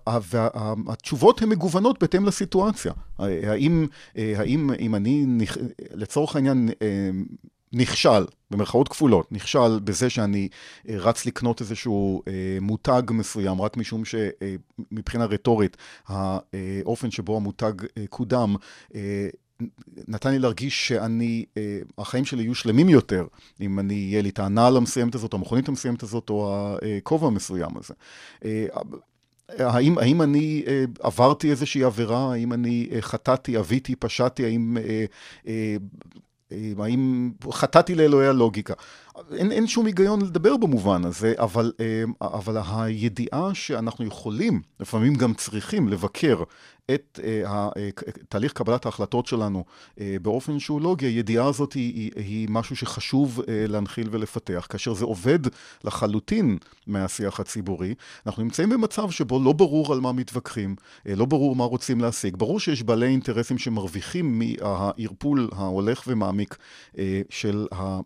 והתשובות 0.07 1.43
הן 1.43 1.49
מגוונות 1.49 2.01
בהתאם 2.01 2.27
לסיטואציה. 2.27 2.93
האם, 3.19 3.87
אה, 4.17 4.33
האם 4.37 4.71
אם 4.81 4.95
אני, 4.95 5.27
לצורך 5.95 6.37
העניין, 6.37 6.69
אה, 6.83 7.11
נכשל, 7.73 8.25
במרכאות 8.51 8.89
כפולות, 8.89 9.33
נכשל 9.33 9.79
בזה 9.85 10.11
שאני 10.11 10.49
אה, 10.89 10.97
רץ 10.99 11.27
לקנות 11.27 11.61
איזשהו 11.61 12.23
אה, 12.29 12.59
מותג 12.61 13.03
מסוים, 13.11 13.63
רק 13.63 13.77
משום 13.77 14.03
שמבחינה 14.05 15.25
רטורית, 15.25 15.77
האופן 16.09 17.11
שבו 17.11 17.37
המותג 17.37 17.73
אה, 17.99 18.05
קודם, 18.11 18.55
אה, 18.95 19.29
נתן 20.09 20.31
לי 20.31 20.39
להרגיש 20.39 20.89
שאני, 20.89 21.45
אה, 21.57 21.81
החיים 21.99 22.25
שלי 22.25 22.43
יהיו 22.43 22.55
שלמים 22.55 22.89
יותר, 22.89 23.27
אם 23.61 23.79
אני, 23.79 23.95
יהיה 23.95 24.23
לי 24.23 24.29
את 24.29 24.39
הנעל 24.39 24.77
המסוימת 24.77 25.15
הזאת, 25.15 25.35
המכונית 25.35 25.69
המסוימת 25.69 26.03
הזאת, 26.03 26.31
או 26.31 26.77
הכובע 26.99 27.27
המסוים 27.27 27.71
הזה. 27.77 27.95
אה, 28.45 28.67
האם, 29.59 29.99
האם 29.99 30.23
אני 30.23 30.65
אה, 30.67 30.85
עברתי 31.01 31.51
איזושהי 31.51 31.85
עבירה, 31.85 32.33
האם 32.33 32.53
אני 32.53 32.89
חטאתי, 33.01 33.57
עוויתי, 33.57 33.97
פשעתי, 33.97 34.45
האם, 34.45 34.77
האם 36.79 37.31
חטאתי 37.53 37.95
לאלוהי 37.95 38.27
הלוגיקה. 38.27 38.75
אין, 39.33 39.53
אין 39.53 39.67
שום 39.67 39.87
היגיון 39.87 40.21
לדבר 40.21 40.57
במובן 40.57 41.05
הזה, 41.05 41.35
אבל, 41.39 41.73
אבל 42.21 42.59
הידיעה 42.71 43.55
שאנחנו 43.55 44.05
יכולים, 44.05 44.63
לפעמים 44.81 45.15
גם 45.15 45.35
צריכים, 45.35 45.89
לבקר 45.89 46.43
את 46.95 47.21
uh, 47.23 47.49
תהליך 48.29 48.53
קבלת 48.53 48.87
ההחלטות 48.87 49.27
שלנו 49.27 49.65
באופן 50.23 50.59
שהוא 50.59 50.81
לוגי, 50.81 51.07
הידיעה 51.07 51.47
הזאת 51.47 51.73
היא, 51.73 51.95
היא, 51.95 52.25
היא 52.25 52.49
משהו 52.51 52.77
שחשוב 52.77 53.41
להנחיל 53.49 54.09
ולפתח. 54.11 54.67
כאשר 54.69 54.95
זה 54.95 55.05
עובד 55.05 55.39
לחלוטין 55.85 56.59
מהשיח 56.87 57.41
הציבורי, 57.41 57.95
אנחנו 58.27 58.43
נמצאים 58.43 58.69
במצב 58.69 59.11
שבו 59.11 59.45
לא 59.45 59.53
ברור 59.53 59.93
על 59.93 60.01
מה 60.01 60.13
מתווכחים, 60.13 60.77
לא 61.07 61.25
ברור 61.25 61.57
מה 61.57 61.65
רוצים 61.65 62.01
להשיג. 62.01 62.37
ברור 62.37 62.61
שיש 62.61 62.83
בעלי 62.83 63.07
אינטרסים 63.07 63.59
שמרוויחים 63.59 64.39
מהערפול 64.39 65.49
ההולך 65.57 66.05
ומעמיק 66.07 66.57
של, 67.31 67.67
ה, 67.75 67.99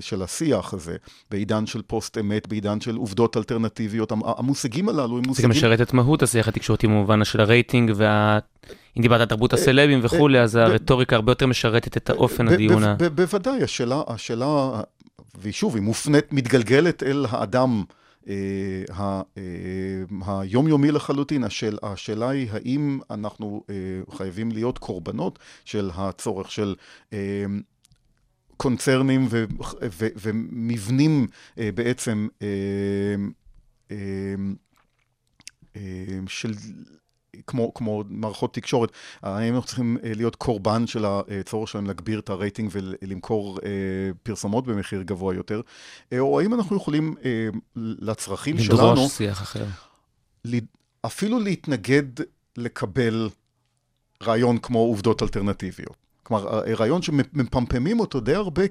של 0.00 0.22
השיח 0.22 0.74
הזה, 0.74 0.96
בעידן 1.30 1.66
של 1.66 1.82
פוסט 1.82 2.18
אמת, 2.18 2.48
בעידן 2.48 2.80
של 2.80 2.96
עובדות 2.96 3.36
אלטרנטיביות. 3.36 4.12
המושגים 4.24 4.88
הללו 4.88 5.18
הם 5.18 5.22
מושגים... 5.26 5.34
זה 5.34 5.42
גם 5.42 5.50
משרת 5.50 5.80
את 5.80 5.92
מהות 5.92 6.22
השיח 6.22 6.48
התקשורתי 6.48 6.86
במובן 6.86 7.24
של 7.24 7.40
הרייטינג 7.40 7.92
וה... 7.96 8.19
אם 8.96 9.02
דיברת 9.02 9.20
על 9.20 9.26
תרבות 9.26 9.52
הסלבים 9.52 10.00
אה, 10.00 10.04
וכולי, 10.04 10.40
אז 10.40 10.56
אה, 10.56 10.62
הרטוריקה 10.62 11.16
הרבה 11.16 11.32
יותר 11.32 11.46
משרתת 11.46 11.96
את 11.96 12.10
האופן 12.10 12.48
הדיון. 12.48 12.82
בוודאי, 13.14 13.62
השאלה, 13.62 14.02
השאלה, 14.06 14.80
ושוב, 15.42 15.74
היא 15.74 15.82
מופנית, 15.82 16.32
מתגלגלת 16.32 17.02
אל 17.02 17.26
האדם. 17.30 17.84
אה, 18.28 19.22
היומיומי 20.26 20.90
לחלוטין. 20.90 21.44
השאל, 21.44 21.78
השאלה 21.82 22.28
היא 22.28 22.48
האם 22.52 23.00
אנחנו 23.10 23.64
חייבים 24.10 24.52
להיות 24.52 24.78
קורבנות 24.78 25.38
של 25.64 25.90
הצורך 25.94 26.50
של 26.50 26.74
קונצרנים 28.56 29.26
ו, 29.30 29.44
ו, 29.90 30.06
ומבנים 30.16 31.26
בעצם 31.56 32.28
של 36.26 36.52
כמו, 37.46 37.74
כמו 37.74 38.04
מערכות 38.08 38.54
תקשורת, 38.54 38.92
האם 39.22 39.54
אנחנו 39.54 39.66
צריכים 39.66 39.96
אה, 40.04 40.12
להיות 40.14 40.36
קורבן 40.36 40.86
של 40.86 41.04
הצורך 41.04 41.68
שלהם 41.68 41.86
להגביר 41.86 42.18
את 42.18 42.30
הרייטינג 42.30 42.70
ולמכור 42.72 43.58
אה, 43.64 43.70
פרסומות 44.22 44.66
במחיר 44.66 45.02
גבוה 45.02 45.34
יותר, 45.34 45.60
אה, 46.12 46.18
או 46.18 46.40
האם 46.40 46.54
אנחנו 46.54 46.76
יכולים 46.76 47.14
לצרכים 47.76 48.56
לדרוש 48.56 48.68
שלנו... 48.78 48.92
לדרוש 48.92 49.12
שיח 49.12 49.42
אחר. 49.42 49.64
אפילו 51.02 51.38
להתנגד 51.38 52.04
לקבל 52.56 53.28
רעיון 54.22 54.58
כמו 54.58 54.78
עובדות 54.78 55.22
אלטרנטיביות. 55.22 55.99
כלומר, 56.30 56.62
רעיון 56.78 57.02
שמפמפמים 57.02 58.00
אותו 58.00 58.20
די 58.20 58.34
הרבה, 58.34 58.62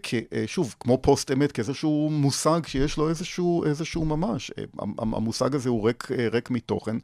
שוב, 0.46 0.76
כמו 0.80 0.98
פוסט 1.02 1.32
אמת, 1.32 1.52
כאיזשהו 1.52 2.10
מושג 2.12 2.62
שיש 2.68 2.98
לו 2.98 3.10
איזשהו, 3.10 3.66
איזשהו 3.66 4.06
ממש. 4.06 4.52
המושג 4.98 5.56
הזה 5.56 5.70
הוא 5.70 5.88
ריק, 5.88 6.08
ריק 6.32 6.50
מתוכן. 6.50 6.98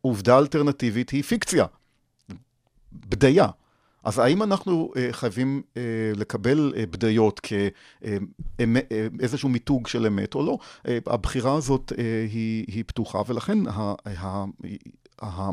עובדה 0.00 0.38
אלטרנטיבית 0.38 1.10
היא 1.10 1.22
פיקציה, 1.22 1.64
בדיה. 2.92 3.46
אז 4.04 4.18
האם 4.18 4.42
אנחנו 4.42 4.92
חייבים 5.12 5.62
לקבל 6.16 6.72
בדיות 6.90 7.40
כאיזשהו 8.58 9.48
uh, 9.48 9.52
מיתוג 9.52 9.86
של 9.86 10.06
אמת 10.06 10.34
או 10.34 10.46
לא? 10.46 10.58
הבחירה 11.06 11.54
הזאת 11.54 11.92
היא, 12.28 12.64
היא 12.68 12.84
פתוחה, 12.86 13.22
ולכן 13.26 13.66
ה, 13.66 13.94
ה, 14.06 14.44
ה, 15.22 15.50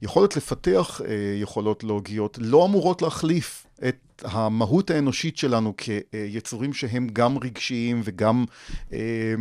היכולת 0.00 0.36
לפתח 0.36 1.00
uh, 1.00 1.04
יכולות 1.42 1.84
לוגיות 1.84 2.38
לא 2.40 2.64
אמורות 2.64 3.02
להחליף 3.02 3.66
את 3.88 4.24
המהות 4.24 4.90
האנושית 4.90 5.36
שלנו 5.36 5.74
כיצורים 5.76 6.72
שהם 6.72 7.06
גם 7.12 7.38
רגשיים 7.38 8.00
וגם 8.04 8.44
אה, 8.92 9.34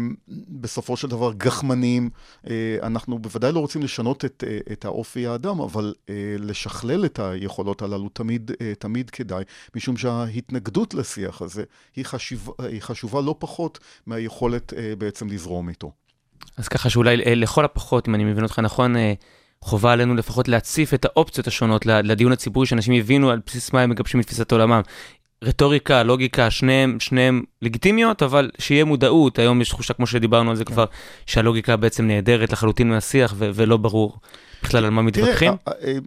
בסופו 0.49 0.97
של 0.97 1.07
דבר 1.07 1.33
גחמניים. 1.33 2.09
אה, 2.49 2.77
אנחנו 2.83 3.19
בוודאי 3.19 3.51
לא 3.51 3.59
רוצים 3.59 3.83
לשנות 3.83 4.25
את, 4.25 4.43
אה, 4.47 4.57
את 4.71 4.85
האופי 4.85 5.27
האדם, 5.27 5.61
אבל 5.61 5.93
לשכלל 6.39 7.05
את 7.05 7.19
היכולות 7.19 7.81
הללו 7.81 8.09
תמיד, 8.09 8.51
תמיד 8.79 9.09
כדאי, 9.09 9.43
משום 9.75 9.97
שההתנגדות 9.97 10.93
לשיח 10.93 11.41
הזה 11.41 11.63
היא, 11.95 12.05
חשיב, 12.05 12.47
היא 12.59 12.81
חשובה 12.81 13.21
לא 13.21 13.35
פחות 13.39 13.79
מהיכולת 14.05 14.73
בעצם 14.97 15.27
לזרום 15.27 15.69
איתו. 15.69 15.91
אז 16.57 16.67
ככה 16.67 16.89
שאולי 16.89 17.35
לכל 17.35 17.65
הפחות, 17.65 18.07
אם 18.07 18.15
אני 18.15 18.23
מבין 18.23 18.43
אותך 18.43 18.59
נכון, 18.59 18.95
חובה 19.65 19.93
עלינו 19.93 20.15
לפחות 20.15 20.47
להציף 20.47 20.93
את 20.93 21.05
האופציות 21.05 21.47
השונות 21.47 21.85
לדיון 21.85 22.31
הציבורי, 22.31 22.67
שאנשים 22.67 22.93
יבינו 22.93 23.29
על 23.29 23.39
בסיס 23.45 23.73
מה 23.73 23.81
הם 23.81 23.89
מגבשים 23.89 24.19
את 24.19 24.25
תפיסת 24.25 24.51
עולמם. 24.51 24.81
רטוריקה, 25.43 26.03
לוגיקה, 26.03 26.51
שניהם, 26.51 26.99
שניהם 26.99 27.43
לגיטימיות, 27.61 28.23
אבל 28.23 28.51
שיהיה 28.59 28.85
מודעות. 28.85 29.39
היום 29.39 29.61
יש 29.61 29.69
תחושה, 29.69 29.93
כמו 29.93 30.07
שדיברנו 30.07 30.49
על 30.49 30.55
זה 30.55 30.65
כן. 30.65 30.73
כבר, 30.73 30.85
שהלוגיקה 31.25 31.75
בעצם 31.75 32.07
נעדרת 32.07 32.51
לחלוטין 32.51 32.89
מהשיח 32.89 33.33
ו- 33.37 33.49
ולא 33.53 33.77
ברור 33.77 34.17
בכלל 34.63 34.85
על 34.85 34.91
מה 34.91 35.01
מתווכחים. 35.01 35.51
תראה, 35.55 35.75
אה, 35.75 35.91
אה, 35.91 35.97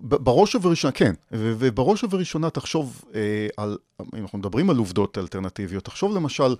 בראש 0.00 0.54
ובראשונה, 0.54 0.92
כן, 0.92 1.14
ובראש 1.32 2.04
ובראשונה 2.04 2.50
תחשוב 2.50 3.04
אה, 3.14 3.20
על, 3.56 3.76
אם 4.14 4.22
אנחנו 4.22 4.38
מדברים 4.38 4.70
על 4.70 4.76
עובדות 4.76 5.18
אלטרנטיביות, 5.18 5.84
תחשוב 5.84 6.16
למשל 6.16 6.56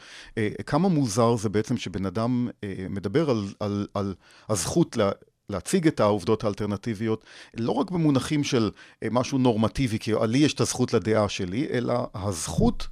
כמה 0.67 0.89
מוזר 0.89 1.37
זה 1.37 1.49
בעצם 1.49 1.77
שבן 1.77 2.07
אדם 2.07 2.49
מדבר 2.91 3.31
על, 3.31 3.45
על, 3.61 3.87
על 3.95 4.15
הזכות 4.49 4.97
לה, 4.97 5.11
להציג 5.51 5.87
את 5.87 6.01
העובדות 6.01 6.45
האלטרנטיביות, 6.45 7.25
לא 7.55 7.73
רק 7.73 7.91
במונחים 7.91 8.45
של 8.45 8.71
משהו 9.11 9.39
נורמטיבי, 9.39 9.99
כי 9.99 10.13
לי 10.23 10.39
יש 10.39 10.55
את 10.55 10.61
הזכות 10.61 10.93
לדעה 10.93 11.29
שלי, 11.29 11.67
אלא 11.71 11.95
הזכות 12.15 12.87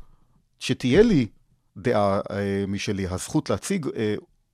שתהיה 0.59 1.03
לי 1.03 1.27
דעה 1.77 2.21
משלי, 2.69 3.07
הזכות 3.07 3.51
להציג 3.51 3.87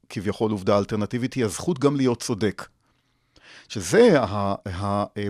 כביכול 0.09 0.51
עובדה 0.51 0.79
אלטרנטיבית, 0.79 1.35
היא 1.35 1.45
הזכות 1.45 1.79
גם 1.79 1.97
להיות 1.97 2.23
צודק. 2.23 2.69
שזה 3.69 4.17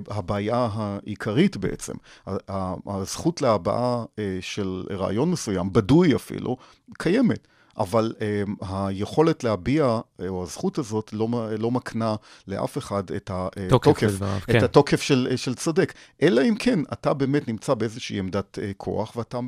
הבעיה 0.09 0.69
העיקרית 0.73 1.57
בעצם. 1.57 1.93
הזכות 2.87 3.43
להבעה 3.43 4.05
אה, 4.19 4.39
של 4.41 4.83
רעיון 4.91 5.31
מסוים, 5.31 5.73
בדוי 5.73 6.15
אפילו, 6.15 6.57
קיימת. 6.99 7.49
אבל 7.79 8.13
um, 8.19 8.67
היכולת 8.69 9.45
להביע, 9.45 10.01
אה, 10.21 10.29
או 10.29 10.43
הזכות 10.43 10.79
הזאת, 10.79 11.13
לא, 11.13 11.29
לא 11.59 11.71
מקנה 11.71 12.15
לאף 12.49 12.79
אחד 12.79 13.11
את 13.11 13.31
התוקף, 13.35 14.11
את 14.39 14.43
כן. 14.47 14.65
התוקף 14.65 15.03
של, 15.03 15.29
של 15.37 15.55
צודק. 15.55 15.93
אלא 16.23 16.43
אם 16.49 16.55
כן, 16.59 16.81
אתה 16.93 17.15
באמת 17.15 17.49
נמצא 17.49 17.75
באיזושהי 17.75 18.19
עמדת 18.19 18.59
כוח, 18.77 19.17
ואתה 19.17 19.39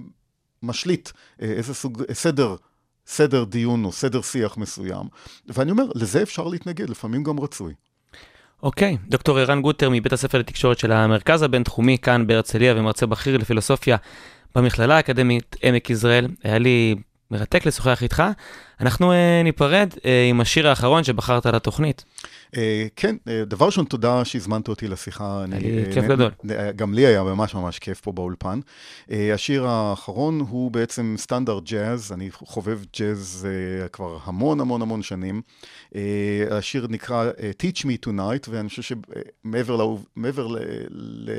משליט 0.63 1.11
איזה 1.41 1.75
סוג, 1.75 2.03
סדר, 2.13 2.57
סדר 3.07 3.45
דיון 3.45 3.85
או 3.85 3.93
סדר 3.93 4.23
שיח 4.23 4.57
מסוים. 4.57 5.07
ואני 5.49 5.71
אומר, 5.71 5.85
לזה 5.95 6.23
אפשר 6.23 6.45
להתנגד, 6.49 6.91
לפעמים 6.91 7.23
גם 7.23 7.41
רצוי. 7.41 7.75
אוקיי, 8.63 8.95
okay. 8.95 9.11
דוקטור 9.11 9.39
ערן 9.39 9.63
גוטר 9.63 9.91
מבית 9.91 10.13
הספר 10.13 10.39
לתקשורת 10.39 10.79
של 10.79 10.93
המרכז 10.93 11.43
הבינתחומי 11.43 11.99
כאן 11.99 12.27
בהרצליה 12.27 12.75
ומרצה 12.77 13.07
בכיר 13.07 13.37
לפילוסופיה 13.37 13.97
במכללה 14.55 14.97
האקדמית 14.97 15.57
עמק 15.63 15.91
יזרעאל. 15.91 16.29
היה 16.43 16.59
לי 16.59 16.95
מרתק 17.31 17.67
לשוחח 17.67 18.03
איתך. 18.03 18.23
אנחנו 18.81 19.13
uh, 19.13 19.45
ניפרד 19.45 19.93
uh, 19.97 20.01
עם 20.31 20.41
השיר 20.41 20.69
האחרון 20.69 21.05
שבחרת 21.05 21.47
לתוכנית. 21.47 22.05
Uh, 22.55 22.57
כן, 22.97 23.17
uh, 23.25 23.31
דבר 23.47 23.67
ראשון, 23.67 23.85
תודה 23.85 24.25
שהזמנת 24.25 24.69
אותי 24.69 24.89
לשיחה. 24.89 25.45
היה 25.53 25.61
לי 25.61 25.95
כיף 25.95 26.05
גדול. 26.05 26.31
גם 26.77 26.95
לי 26.95 27.07
היה 27.07 27.23
ממש 27.23 27.55
ממש 27.55 27.79
כיף 27.79 28.01
פה 28.01 28.13
באולפן. 28.13 28.61
Uh, 29.09 29.13
השיר 29.35 29.67
האחרון 29.67 30.41
הוא 30.41 30.71
בעצם 30.71 31.15
סטנדרט 31.19 31.63
ג'אז, 31.65 32.13
אני 32.13 32.31
חובב 32.31 32.81
ג'אז 32.99 33.49
uh, 33.85 33.89
כבר 33.89 34.19
המון 34.25 34.61
המון 34.61 34.83
המון 34.83 35.03
שנים. 35.03 35.43
Uh, 35.93 35.97
השיר 36.51 36.87
נקרא 36.91 37.31
uh, 37.31 37.63
Teach 37.63 37.85
Me 37.85 38.09
Tonight, 38.09 38.49
ואני 38.49 38.69
חושב 38.69 38.83
שמעבר 38.83 39.77
לא, 39.77 39.99
ל, 40.17 40.59
ל, 40.91 41.31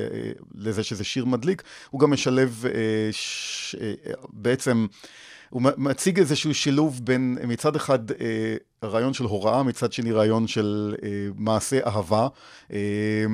לזה 0.56 0.84
שזה 0.84 1.04
שיר 1.04 1.26
מדליק, 1.26 1.64
הוא 1.90 2.02
גם 2.02 2.12
משלב 2.12 2.66
uh, 2.66 2.68
ש, 3.12 3.76
uh, 3.76 4.16
בעצם... 4.34 4.88
הוא 5.50 5.62
מציג 5.78 6.20
איזשהו 6.20 6.54
שילוב 6.54 7.02
בין 7.04 7.38
מצד 7.48 7.76
אחד 7.76 8.12
אה, 8.12 8.56
רעיון 8.84 9.14
של 9.14 9.24
הוראה, 9.24 9.64
מצד 9.64 9.94
שני 9.94 10.12
רעיון 10.12 10.48
של 10.48 10.96
אה, 11.04 11.10
מעשה 11.36 11.80
אהבה. 11.86 12.28
אה, 12.74 13.26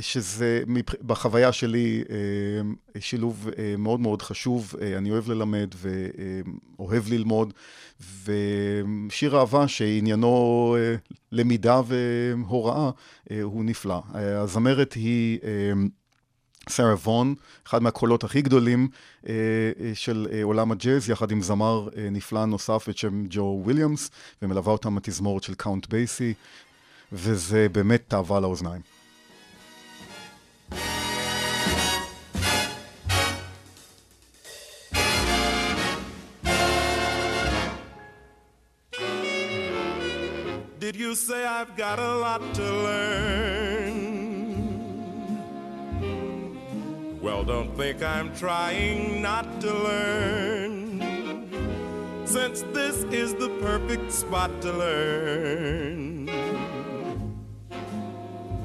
שזה 0.00 0.62
בחוויה 1.06 1.52
שלי 1.52 2.04
אה, 2.10 3.00
שילוב 3.00 3.48
אה, 3.58 3.74
מאוד 3.78 4.00
מאוד 4.00 4.22
חשוב, 4.22 4.74
אה, 4.80 4.98
אני 4.98 5.10
אוהב 5.10 5.28
ללמד 5.28 5.74
ואוהב 6.78 7.08
ללמוד, 7.08 7.52
ושיר 8.24 9.38
אהבה 9.38 9.68
שעניינו 9.68 10.76
למידה 11.32 11.80
והוראה 11.86 12.90
הוא 13.42 13.64
נפלא. 13.64 14.02
הזמרת 14.14 14.92
היא... 14.92 15.38
סרה 16.68 16.94
וון, 16.94 17.34
אחד 17.66 17.82
מהקולות 17.82 18.24
הכי 18.24 18.42
גדולים 18.42 18.88
אה, 19.28 19.32
אה, 19.80 19.90
של 19.94 20.26
אה, 20.32 20.42
עולם 20.42 20.72
הג'אז, 20.72 21.10
יחד 21.10 21.30
עם 21.30 21.42
זמר 21.42 21.88
אה, 21.96 22.08
נפלא 22.10 22.44
נוסף 22.44 22.88
בשם 22.88 23.24
ג'ו 23.28 23.60
וויליאמס, 23.64 24.10
ומלווה 24.42 24.72
אותם 24.72 24.96
התזמורת 24.96 25.42
של 25.42 25.54
קאונט 25.54 25.86
בייסי, 25.86 26.34
וזה 27.12 27.66
באמת 27.72 28.02
תאווה 28.08 28.40
לאוזניים. 28.40 28.82
Did 40.80 40.96
you 40.96 41.14
say 41.14 41.46
I've 41.46 41.76
got 41.76 41.98
a 41.98 42.12
lot 42.24 42.42
to 42.56 42.64
learn? 42.84 44.21
Well, 47.22 47.44
don't 47.44 47.72
think 47.76 48.02
I'm 48.02 48.34
trying 48.34 49.22
not 49.22 49.60
to 49.60 49.72
learn. 49.72 51.00
Since 52.26 52.62
this 52.72 53.04
is 53.12 53.32
the 53.34 53.48
perfect 53.60 54.10
spot 54.10 54.50
to 54.62 54.72
learn. 54.72 56.28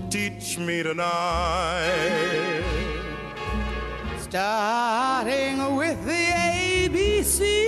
Teach 0.09 0.57
me 0.57 0.81
tonight. 0.81 2.63
Starting 4.17 5.75
with 5.75 6.03
the 6.03 6.25
ABC 6.89 7.66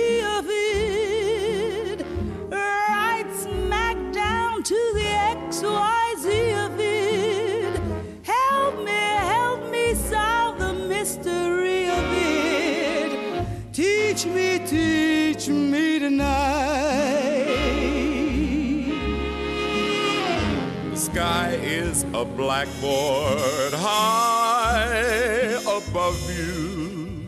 sky 21.20 21.50
is 21.62 22.04
a 22.14 22.24
blackboard 22.24 23.74
high 23.74 25.60
above 25.78 26.18
you. 26.34 27.20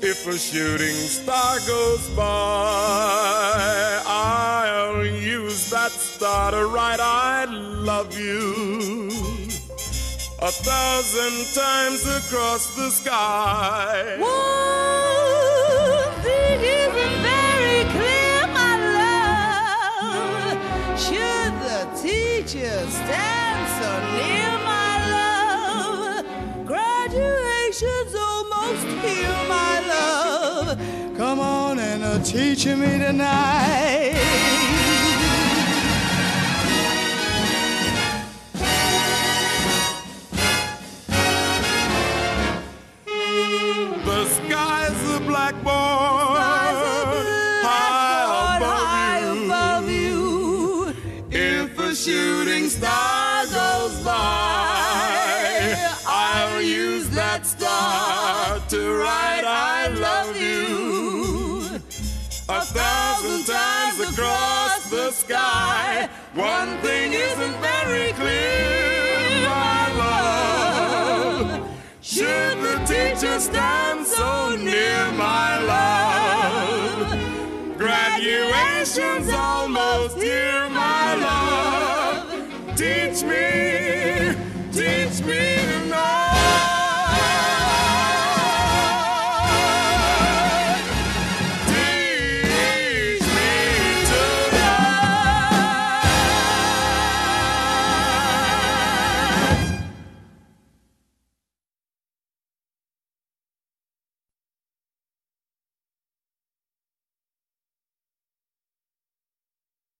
If 0.00 0.26
a 0.26 0.38
shooting 0.38 0.96
star 1.18 1.58
goes 1.66 2.08
by, 2.16 4.02
I'll 4.06 5.04
use 5.04 5.68
that 5.68 5.90
star 5.90 6.52
to 6.52 6.64
write 6.68 7.00
I 7.00 7.44
love 7.44 8.18
you 8.18 9.10
a 10.40 10.50
thousand 10.50 11.36
times 11.54 12.00
across 12.06 12.74
the 12.76 12.88
sky. 12.88 14.16
One 14.18 15.45
you're 32.16 32.24
teaching 32.24 32.80
me 32.80 32.98
tonight. 32.98 34.65
One 66.36 66.76
thing 66.82 67.14
isn't 67.14 67.56
very 67.62 68.12
clear, 68.12 69.48
my 69.48 69.92
love. 69.96 71.68
Should 72.02 72.58
the 72.60 72.76
teacher 72.86 73.40
stand 73.40 74.06
so 74.06 74.54
near, 74.56 75.12
my 75.12 75.58
love? 75.62 77.18
Graduation's 77.78 79.30
almost 79.30 80.18
here, 80.18 80.68
my 80.68 81.14
love. 81.14 82.28
Teach 82.76 83.22
me, 83.22 84.25